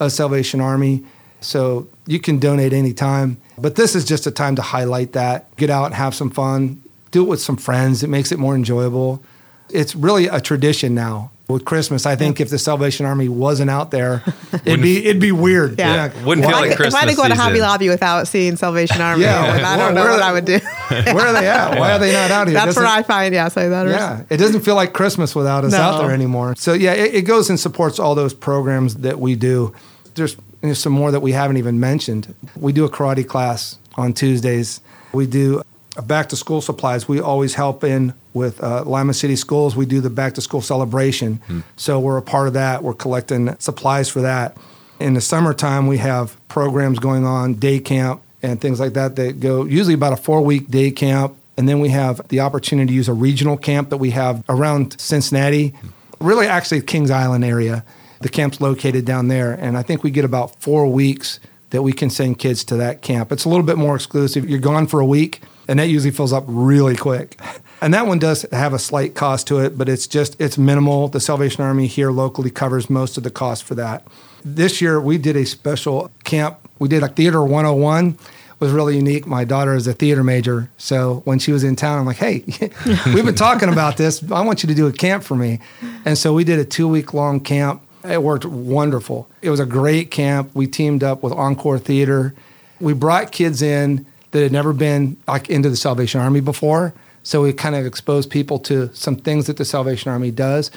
of 0.00 0.12
Salvation 0.12 0.62
Army. 0.62 1.04
So 1.42 1.86
you 2.06 2.18
can 2.18 2.38
donate 2.38 2.72
anytime. 2.72 3.36
But 3.58 3.74
this 3.74 3.94
is 3.94 4.06
just 4.06 4.26
a 4.26 4.30
time 4.30 4.56
to 4.56 4.62
highlight 4.62 5.12
that. 5.12 5.54
Get 5.56 5.68
out 5.68 5.92
have 5.92 6.14
some 6.14 6.30
fun. 6.30 6.82
Do 7.10 7.22
it 7.22 7.28
with 7.28 7.42
some 7.42 7.58
friends. 7.58 8.02
It 8.02 8.08
makes 8.08 8.32
it 8.32 8.38
more 8.38 8.54
enjoyable. 8.54 9.22
It's 9.68 9.94
really 9.94 10.26
a 10.26 10.40
tradition 10.40 10.94
now. 10.94 11.32
With 11.48 11.64
Christmas, 11.64 12.06
I 12.06 12.16
think 12.16 12.40
if 12.40 12.50
the 12.50 12.58
Salvation 12.58 13.06
Army 13.06 13.28
wasn't 13.28 13.70
out 13.70 13.92
there, 13.92 14.24
it'd 14.64 14.82
be 14.82 15.06
it'd 15.06 15.20
be 15.22 15.30
weird. 15.30 15.78
Yeah. 15.78 16.06
Wouldn't 16.24 16.44
If 16.44 16.50
feel 16.50 16.58
I 16.58 16.60
like 16.66 16.76
could- 16.76 16.86
If 16.86 16.94
I 16.94 17.00
had 17.00 17.08
to 17.10 17.14
go 17.14 17.28
to 17.28 17.36
Hobby. 17.36 17.60
Lobby 17.60 17.88
without 17.88 18.26
seeing 18.26 18.56
Salvation 18.56 19.00
Army, 19.00 19.22
Yeah. 19.22 19.42
like, 19.52 19.62
I 19.62 19.76
don't 19.76 19.86
Where- 19.86 19.94
know 19.94 20.00
where- 20.02 20.10
what 20.10 20.22
I 20.22 20.32
would 20.32 20.44
do. 20.44 20.58
Where 20.88 21.26
are 21.28 21.32
they 21.32 21.46
at? 21.48 21.78
Why 21.78 21.92
are 21.92 21.98
they 22.00 22.12
not 22.12 22.32
out 22.32 22.48
here? 22.48 22.54
That's 22.54 22.66
Doesn't- 22.74 22.82
where 22.82 22.90
I 22.92 23.02
find, 23.04 23.32
yeah, 23.32 23.46
so 23.46 23.70
that 23.70 23.86
is. 23.86 23.92
Yeah, 23.92 24.22
it 24.28 24.38
doesn't 24.38 24.62
feel 24.62 24.74
like 24.74 24.92
Christmas 24.92 25.36
without 25.36 25.64
us 25.64 25.70
No. 25.70 25.78
out 25.78 25.98
there 26.00 26.10
anymore. 26.10 26.54
So 26.56 26.72
yeah, 26.72 26.94
it, 26.94 27.14
it 27.14 27.22
goes 27.22 27.48
and 27.48 27.60
supports 27.60 28.00
all 28.00 28.16
those 28.16 28.34
programs 28.34 28.96
that 28.96 29.20
we 29.20 29.36
do. 29.36 29.72
There's, 30.16 30.36
there's 30.62 30.80
some 30.80 30.94
more 30.94 31.12
that 31.12 31.20
we 31.20 31.30
haven't 31.30 31.58
even 31.58 31.78
mentioned. 31.78 32.34
We 32.56 32.72
do 32.72 32.84
a 32.84 32.90
karate 32.90 33.24
class 33.26 33.78
on 33.94 34.14
Tuesdays. 34.14 34.80
We 35.12 35.26
do 35.28 35.60
a 35.60 35.64
back 36.02 36.28
to 36.30 36.36
school 36.36 36.60
supplies. 36.60 37.08
We 37.08 37.20
always 37.20 37.54
help 37.54 37.84
in 37.84 38.14
with 38.34 38.62
uh, 38.62 38.84
Lima 38.84 39.14
City 39.14 39.36
Schools. 39.36 39.76
We 39.76 39.86
do 39.86 40.00
the 40.00 40.10
back 40.10 40.34
to 40.34 40.40
school 40.40 40.60
celebration. 40.60 41.40
So 41.76 41.98
we're 41.98 42.18
a 42.18 42.22
part 42.22 42.48
of 42.48 42.54
that. 42.54 42.82
We're 42.82 42.94
collecting 42.94 43.56
supplies 43.58 44.08
for 44.08 44.20
that. 44.22 44.56
In 45.00 45.14
the 45.14 45.20
summertime, 45.20 45.86
we 45.86 45.98
have 45.98 46.36
programs 46.48 46.98
going 46.98 47.24
on, 47.24 47.54
day 47.54 47.78
camp 47.78 48.22
and 48.42 48.60
things 48.60 48.80
like 48.80 48.94
that 48.94 49.16
that 49.16 49.40
go 49.40 49.64
usually 49.64 49.94
about 49.94 50.12
a 50.12 50.16
four 50.16 50.42
week 50.42 50.70
day 50.70 50.90
camp. 50.90 51.36
And 51.58 51.68
then 51.68 51.80
we 51.80 51.88
have 51.88 52.26
the 52.28 52.40
opportunity 52.40 52.88
to 52.88 52.92
use 52.92 53.08
a 53.08 53.14
regional 53.14 53.56
camp 53.56 53.90
that 53.90 53.96
we 53.96 54.10
have 54.10 54.44
around 54.48 55.00
Cincinnati, 55.00 55.74
really 56.20 56.46
actually 56.46 56.82
Kings 56.82 57.10
Island 57.10 57.44
area. 57.44 57.84
The 58.20 58.28
camp's 58.28 58.60
located 58.60 59.04
down 59.04 59.28
there. 59.28 59.52
And 59.52 59.76
I 59.76 59.82
think 59.82 60.02
we 60.02 60.10
get 60.10 60.24
about 60.24 60.60
four 60.60 60.86
weeks 60.86 61.40
that 61.70 61.82
we 61.82 61.92
can 61.92 62.10
send 62.10 62.38
kids 62.38 62.64
to 62.64 62.76
that 62.76 63.02
camp. 63.02 63.32
It's 63.32 63.44
a 63.44 63.48
little 63.48 63.64
bit 63.64 63.76
more 63.76 63.94
exclusive. 63.94 64.48
You're 64.48 64.58
gone 64.60 64.86
for 64.86 65.00
a 65.00 65.06
week, 65.06 65.42
and 65.68 65.78
that 65.78 65.88
usually 65.88 66.12
fills 66.12 66.32
up 66.32 66.44
really 66.46 66.96
quick. 66.96 67.38
And 67.80 67.92
that 67.92 68.06
one 68.06 68.18
does 68.18 68.46
have 68.52 68.72
a 68.72 68.78
slight 68.78 69.14
cost 69.14 69.46
to 69.48 69.58
it, 69.58 69.76
but 69.76 69.88
it's 69.88 70.06
just 70.06 70.40
it's 70.40 70.56
minimal. 70.56 71.08
The 71.08 71.20
Salvation 71.20 71.62
Army 71.62 71.86
here 71.86 72.10
locally 72.10 72.50
covers 72.50 72.88
most 72.88 73.16
of 73.18 73.24
the 73.24 73.30
cost 73.30 73.64
for 73.64 73.74
that. 73.74 74.06
This 74.44 74.80
year 74.80 75.00
we 75.00 75.18
did 75.18 75.36
a 75.36 75.44
special 75.44 76.10
camp. 76.24 76.58
We 76.78 76.88
did 76.88 77.02
a 77.02 77.08
theater 77.08 77.42
101. 77.42 78.08
It 78.08 78.60
was 78.60 78.72
really 78.72 78.96
unique. 78.96 79.26
My 79.26 79.44
daughter 79.44 79.74
is 79.74 79.86
a 79.86 79.92
theater 79.92 80.24
major, 80.24 80.70
so 80.78 81.20
when 81.24 81.38
she 81.38 81.52
was 81.52 81.62
in 81.62 81.76
town, 81.76 81.98
I'm 81.98 82.06
like, 82.06 82.16
"Hey, 82.16 82.44
we've 83.14 83.24
been 83.24 83.34
talking 83.34 83.68
about 83.68 83.98
this. 83.98 84.22
I 84.30 84.40
want 84.40 84.62
you 84.62 84.68
to 84.68 84.74
do 84.74 84.86
a 84.86 84.92
camp 84.92 85.24
for 85.24 85.36
me." 85.36 85.60
And 86.06 86.16
so 86.16 86.32
we 86.32 86.44
did 86.44 86.58
a 86.58 86.64
two 86.64 86.88
week 86.88 87.12
long 87.12 87.40
camp. 87.40 87.82
It 88.10 88.22
worked 88.22 88.44
wonderful. 88.44 89.28
It 89.42 89.50
was 89.50 89.60
a 89.60 89.66
great 89.66 90.10
camp. 90.10 90.50
We 90.54 90.66
teamed 90.66 91.02
up 91.02 91.22
with 91.22 91.32
Encore 91.32 91.78
Theater. 91.78 92.34
We 92.80 92.92
brought 92.92 93.32
kids 93.32 93.62
in 93.62 94.06
that 94.32 94.42
had 94.42 94.52
never 94.52 94.72
been 94.72 95.16
like 95.26 95.48
into 95.48 95.70
the 95.70 95.76
Salvation 95.76 96.20
Army 96.20 96.40
before. 96.40 96.92
So 97.22 97.42
we 97.42 97.52
kind 97.52 97.74
of 97.74 97.84
exposed 97.86 98.30
people 98.30 98.58
to 98.60 98.94
some 98.94 99.16
things 99.16 99.46
that 99.46 99.56
the 99.56 99.64
Salvation 99.64 100.10
Army 100.10 100.30
does. 100.30 100.70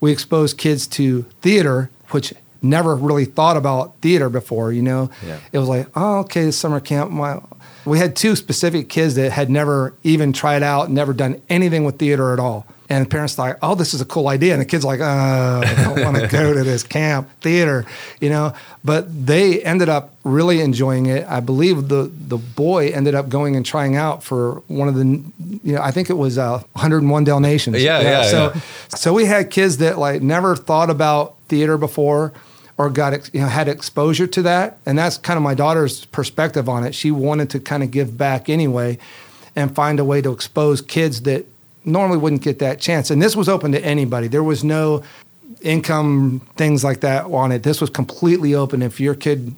We 0.00 0.12
exposed 0.12 0.58
kids 0.58 0.86
to 0.88 1.22
theater, 1.40 1.90
which 2.10 2.34
never 2.60 2.94
really 2.96 3.24
thought 3.24 3.56
about 3.56 3.96
theater 4.00 4.28
before. 4.28 4.72
You 4.72 4.82
know, 4.82 5.10
Yeah. 5.26 5.38
it 5.52 5.58
was 5.58 5.68
like, 5.68 5.86
oh, 5.94 6.18
okay, 6.20 6.50
summer 6.50 6.80
camp. 6.80 7.10
My, 7.10 7.40
we 7.84 7.98
had 7.98 8.16
two 8.16 8.36
specific 8.36 8.88
kids 8.88 9.14
that 9.14 9.32
had 9.32 9.48
never 9.50 9.94
even 10.02 10.32
tried 10.32 10.62
out, 10.62 10.90
never 10.90 11.12
done 11.12 11.40
anything 11.48 11.84
with 11.84 11.98
theater 11.98 12.32
at 12.32 12.38
all. 12.40 12.66
And 12.88 13.06
the 13.06 13.08
parents 13.08 13.34
thought, 13.34 13.56
oh, 13.62 13.74
this 13.74 13.94
is 13.94 14.02
a 14.02 14.04
cool 14.04 14.28
idea. 14.28 14.52
And 14.52 14.60
the 14.60 14.66
kid's 14.66 14.84
like, 14.84 15.00
oh, 15.00 15.62
I 15.64 15.74
don't 15.84 16.04
want 16.04 16.18
to 16.18 16.26
go 16.28 16.52
to 16.52 16.62
this 16.62 16.82
camp 16.98 17.30
theater, 17.40 17.86
you 18.20 18.28
know. 18.28 18.52
But 18.84 19.26
they 19.26 19.62
ended 19.62 19.88
up 19.88 20.14
really 20.22 20.60
enjoying 20.60 21.06
it. 21.06 21.26
I 21.26 21.40
believe 21.40 21.88
the 21.88 22.10
the 22.14 22.36
boy 22.36 22.88
ended 22.88 23.14
up 23.14 23.30
going 23.30 23.56
and 23.56 23.64
trying 23.64 23.96
out 23.96 24.22
for 24.22 24.62
one 24.66 24.88
of 24.88 24.94
the, 24.96 25.04
you 25.62 25.74
know, 25.74 25.80
I 25.80 25.92
think 25.92 26.10
it 26.10 26.18
was 26.18 26.36
uh, 26.36 26.58
101 26.74 27.24
Dalmatians. 27.24 27.82
Yeah, 27.82 28.00
yeah, 28.00 28.22
So, 28.24 28.52
yeah. 28.54 28.60
so 28.94 29.14
we 29.14 29.24
had 29.24 29.50
kids 29.50 29.78
that 29.78 29.96
like 29.98 30.20
never 30.20 30.54
thought 30.54 30.90
about 30.90 31.36
theater 31.48 31.78
before 31.78 32.32
or 32.76 32.90
got 32.90 33.14
ex- 33.14 33.30
you 33.32 33.40
know 33.40 33.46
had 33.46 33.68
exposure 33.68 34.26
to 34.26 34.42
that 34.42 34.78
and 34.84 34.98
that's 34.98 35.16
kind 35.16 35.36
of 35.36 35.42
my 35.44 35.54
daughter's 35.54 36.06
perspective 36.06 36.68
on 36.68 36.82
it 36.84 36.92
she 36.94 37.10
wanted 37.10 37.48
to 37.50 37.60
kind 37.60 37.82
of 37.84 37.90
give 37.92 38.18
back 38.18 38.48
anyway 38.48 38.98
and 39.54 39.74
find 39.76 40.00
a 40.00 40.04
way 40.04 40.20
to 40.20 40.32
expose 40.32 40.80
kids 40.80 41.22
that 41.22 41.46
normally 41.84 42.18
wouldn't 42.18 42.42
get 42.42 42.58
that 42.60 42.80
chance. 42.80 43.10
And 43.10 43.20
this 43.20 43.36
was 43.36 43.48
open 43.48 43.72
to 43.72 43.84
anybody. 43.84 44.28
There 44.28 44.42
was 44.42 44.64
no 44.64 45.02
income 45.62 46.40
things 46.56 46.84
like 46.84 47.00
that 47.00 47.24
on 47.26 47.52
it. 47.52 47.62
This 47.62 47.80
was 47.80 47.90
completely 47.90 48.54
open. 48.54 48.82
If 48.82 49.00
your 49.00 49.14
kid 49.14 49.54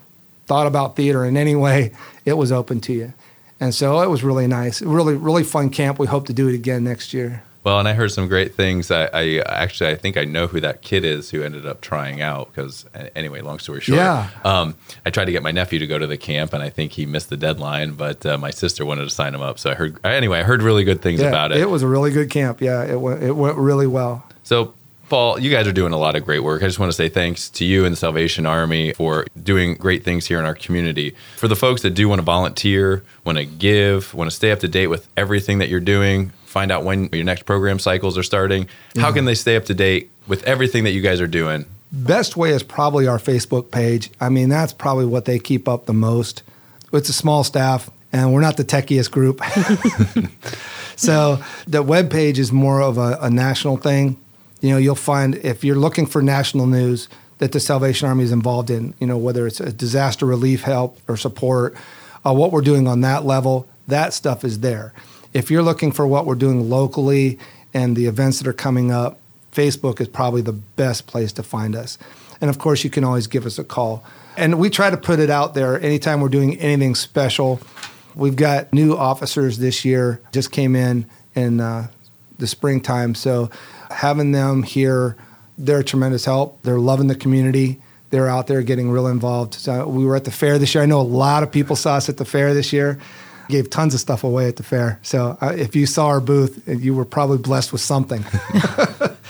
thought 0.46 0.66
about 0.66 0.94
theater 0.94 1.24
in 1.24 1.36
any 1.36 1.56
way 1.56 1.92
it 2.24 2.34
was 2.34 2.52
open 2.52 2.80
to 2.80 2.92
you. 2.92 3.12
And 3.58 3.74
so 3.74 4.00
it 4.00 4.08
was 4.08 4.22
really 4.22 4.46
nice. 4.46 4.82
Really 4.82 5.14
really 5.14 5.44
fun 5.44 5.70
camp. 5.70 5.98
We 5.98 6.06
hope 6.06 6.26
to 6.26 6.32
do 6.32 6.48
it 6.48 6.54
again 6.54 6.84
next 6.84 7.12
year 7.12 7.42
Well, 7.66 7.80
and 7.80 7.88
I 7.88 7.94
heard 7.94 8.12
some 8.12 8.28
great 8.28 8.54
things. 8.54 8.92
I, 8.92 9.06
I 9.06 9.38
actually 9.40 9.90
I 9.90 9.96
think 9.96 10.16
I 10.16 10.22
know 10.24 10.46
who 10.46 10.60
that 10.60 10.82
kid 10.82 11.04
is 11.04 11.30
who 11.30 11.42
ended 11.42 11.66
up 11.66 11.80
trying 11.80 12.20
out 12.20 12.46
because 12.52 12.86
anyway, 13.16 13.40
long 13.40 13.58
story 13.58 13.80
short, 13.80 13.96
Yeah. 13.98 14.30
Um, 14.44 14.76
I 15.04 15.10
tried 15.10 15.24
to 15.24 15.32
get 15.32 15.42
my 15.42 15.50
nephew 15.50 15.80
to 15.80 15.86
go 15.88 15.98
to 15.98 16.06
the 16.06 16.16
camp, 16.16 16.52
and 16.52 16.62
I 16.62 16.70
think 16.70 16.92
he 16.92 17.06
missed 17.06 17.28
the 17.28 17.36
deadline. 17.36 17.94
But 17.94 18.24
uh, 18.24 18.38
my 18.38 18.52
sister 18.52 18.86
wanted 18.86 19.02
to 19.02 19.10
sign 19.10 19.34
him 19.34 19.40
up, 19.42 19.58
so 19.58 19.72
I 19.72 19.74
heard 19.74 19.98
anyway. 20.06 20.38
I 20.38 20.42
heard 20.44 20.62
really 20.62 20.84
good 20.84 21.02
things 21.02 21.20
Yeah, 21.20 21.26
about 21.26 21.50
it. 21.50 21.58
It 21.58 21.68
was 21.68 21.82
a 21.82 21.88
really 21.88 22.12
good 22.12 22.30
camp. 22.30 22.60
Yeah, 22.60 22.84
it 22.84 23.00
went 23.00 23.20
it 23.24 23.32
went 23.32 23.56
really 23.56 23.88
well. 23.88 24.24
So, 24.44 24.72
Paul, 25.08 25.40
you 25.40 25.50
guys 25.50 25.66
are 25.66 25.72
doing 25.72 25.92
a 25.92 25.98
lot 25.98 26.14
of 26.14 26.24
great 26.24 26.44
work. 26.44 26.62
I 26.62 26.66
just 26.66 26.78
want 26.78 26.92
to 26.92 26.96
say 26.96 27.08
thanks 27.08 27.50
to 27.50 27.64
you 27.64 27.84
and 27.84 27.92
the 27.92 27.96
Salvation 27.96 28.46
Army 28.46 28.92
for 28.92 29.26
doing 29.42 29.74
great 29.74 30.04
things 30.04 30.26
here 30.26 30.38
in 30.38 30.44
our 30.44 30.54
community. 30.54 31.16
For 31.36 31.48
the 31.48 31.56
folks 31.56 31.82
that 31.82 31.90
do 31.90 32.08
want 32.08 32.20
to 32.20 32.24
volunteer, 32.24 33.02
want 33.24 33.38
to 33.38 33.44
give, 33.44 34.14
want 34.14 34.30
to 34.30 34.36
stay 34.36 34.52
up 34.52 34.60
to 34.60 34.68
date 34.68 34.86
with 34.86 35.08
everything 35.16 35.58
that 35.58 35.68
you're 35.68 35.80
doing, 35.80 36.32
find 36.56 36.72
out 36.72 36.84
when 36.84 37.10
your 37.12 37.22
next 37.22 37.42
program 37.42 37.78
cycles 37.78 38.16
are 38.16 38.22
starting, 38.22 38.66
how 38.96 39.12
can 39.12 39.26
they 39.26 39.34
stay 39.34 39.56
up 39.56 39.66
to 39.66 39.74
date 39.74 40.10
with 40.26 40.42
everything 40.44 40.84
that 40.84 40.92
you 40.92 41.02
guys 41.02 41.20
are 41.20 41.26
doing? 41.26 41.66
Best 41.92 42.34
way 42.34 42.48
is 42.48 42.62
probably 42.62 43.06
our 43.06 43.18
Facebook 43.18 43.70
page. 43.70 44.10
I 44.22 44.30
mean, 44.30 44.48
that's 44.48 44.72
probably 44.72 45.04
what 45.04 45.26
they 45.26 45.38
keep 45.38 45.68
up 45.68 45.84
the 45.84 45.92
most. 45.92 46.42
It's 46.94 47.10
a 47.10 47.12
small 47.12 47.44
staff, 47.44 47.90
and 48.10 48.32
we're 48.32 48.40
not 48.40 48.56
the 48.56 48.64
techiest 48.64 49.10
group. 49.10 49.42
so 50.96 51.44
the 51.66 51.82
web 51.82 52.10
page 52.10 52.38
is 52.38 52.52
more 52.52 52.80
of 52.80 52.96
a, 52.96 53.18
a 53.20 53.28
national 53.28 53.76
thing. 53.76 54.16
You 54.62 54.70
know, 54.70 54.78
you'll 54.78 54.94
find 54.94 55.34
if 55.34 55.62
you're 55.62 55.76
looking 55.76 56.06
for 56.06 56.22
national 56.22 56.66
news 56.66 57.10
that 57.36 57.52
the 57.52 57.60
Salvation 57.60 58.08
Army 58.08 58.24
is 58.24 58.32
involved 58.32 58.70
in, 58.70 58.94
you 58.98 59.06
know, 59.06 59.18
whether 59.18 59.46
it's 59.46 59.60
a 59.60 59.74
disaster 59.74 60.24
relief 60.24 60.62
help 60.62 60.98
or 61.06 61.18
support, 61.18 61.76
uh, 62.24 62.32
what 62.32 62.50
we're 62.50 62.62
doing 62.62 62.88
on 62.88 63.02
that 63.02 63.26
level, 63.26 63.68
that 63.88 64.14
stuff 64.14 64.42
is 64.42 64.60
there. 64.60 64.94
If 65.32 65.50
you're 65.50 65.62
looking 65.62 65.92
for 65.92 66.06
what 66.06 66.26
we're 66.26 66.34
doing 66.34 66.68
locally 66.70 67.38
and 67.74 67.96
the 67.96 68.06
events 68.06 68.38
that 68.38 68.46
are 68.46 68.52
coming 68.52 68.90
up, 68.90 69.20
Facebook 69.52 70.00
is 70.00 70.08
probably 70.08 70.42
the 70.42 70.52
best 70.52 71.06
place 71.06 71.32
to 71.32 71.42
find 71.42 71.74
us. 71.74 71.98
And 72.40 72.50
of 72.50 72.58
course, 72.58 72.84
you 72.84 72.90
can 72.90 73.04
always 73.04 73.26
give 73.26 73.46
us 73.46 73.58
a 73.58 73.64
call. 73.64 74.04
And 74.36 74.58
we 74.58 74.68
try 74.68 74.90
to 74.90 74.96
put 74.96 75.18
it 75.18 75.30
out 75.30 75.54
there 75.54 75.80
anytime 75.80 76.20
we're 76.20 76.28
doing 76.28 76.58
anything 76.58 76.94
special. 76.94 77.60
We've 78.14 78.36
got 78.36 78.72
new 78.72 78.94
officers 78.96 79.58
this 79.58 79.84
year, 79.84 80.20
just 80.32 80.52
came 80.52 80.76
in 80.76 81.06
in 81.34 81.60
uh, 81.60 81.88
the 82.38 82.46
springtime. 82.46 83.14
So 83.14 83.50
having 83.90 84.32
them 84.32 84.62
here, 84.62 85.16
they're 85.56 85.80
a 85.80 85.84
tremendous 85.84 86.26
help. 86.26 86.62
They're 86.62 86.78
loving 86.78 87.06
the 87.06 87.14
community. 87.14 87.80
They're 88.10 88.28
out 88.28 88.46
there 88.46 88.62
getting 88.62 88.90
real 88.90 89.06
involved. 89.06 89.54
So 89.54 89.88
we 89.88 90.04
were 90.04 90.16
at 90.16 90.24
the 90.24 90.30
fair 90.30 90.58
this 90.58 90.74
year. 90.74 90.82
I 90.82 90.86
know 90.86 91.00
a 91.00 91.02
lot 91.02 91.42
of 91.42 91.50
people 91.50 91.76
saw 91.76 91.94
us 91.94 92.08
at 92.08 92.18
the 92.18 92.24
fair 92.24 92.54
this 92.54 92.72
year. 92.72 92.98
Gave 93.48 93.70
tons 93.70 93.94
of 93.94 94.00
stuff 94.00 94.24
away 94.24 94.48
at 94.48 94.56
the 94.56 94.62
fair. 94.62 94.98
So 95.02 95.38
uh, 95.40 95.54
if 95.56 95.76
you 95.76 95.86
saw 95.86 96.08
our 96.08 96.20
booth, 96.20 96.62
you 96.66 96.94
were 96.94 97.04
probably 97.04 97.38
blessed 97.38 97.72
with 97.72 97.80
something. 97.80 98.24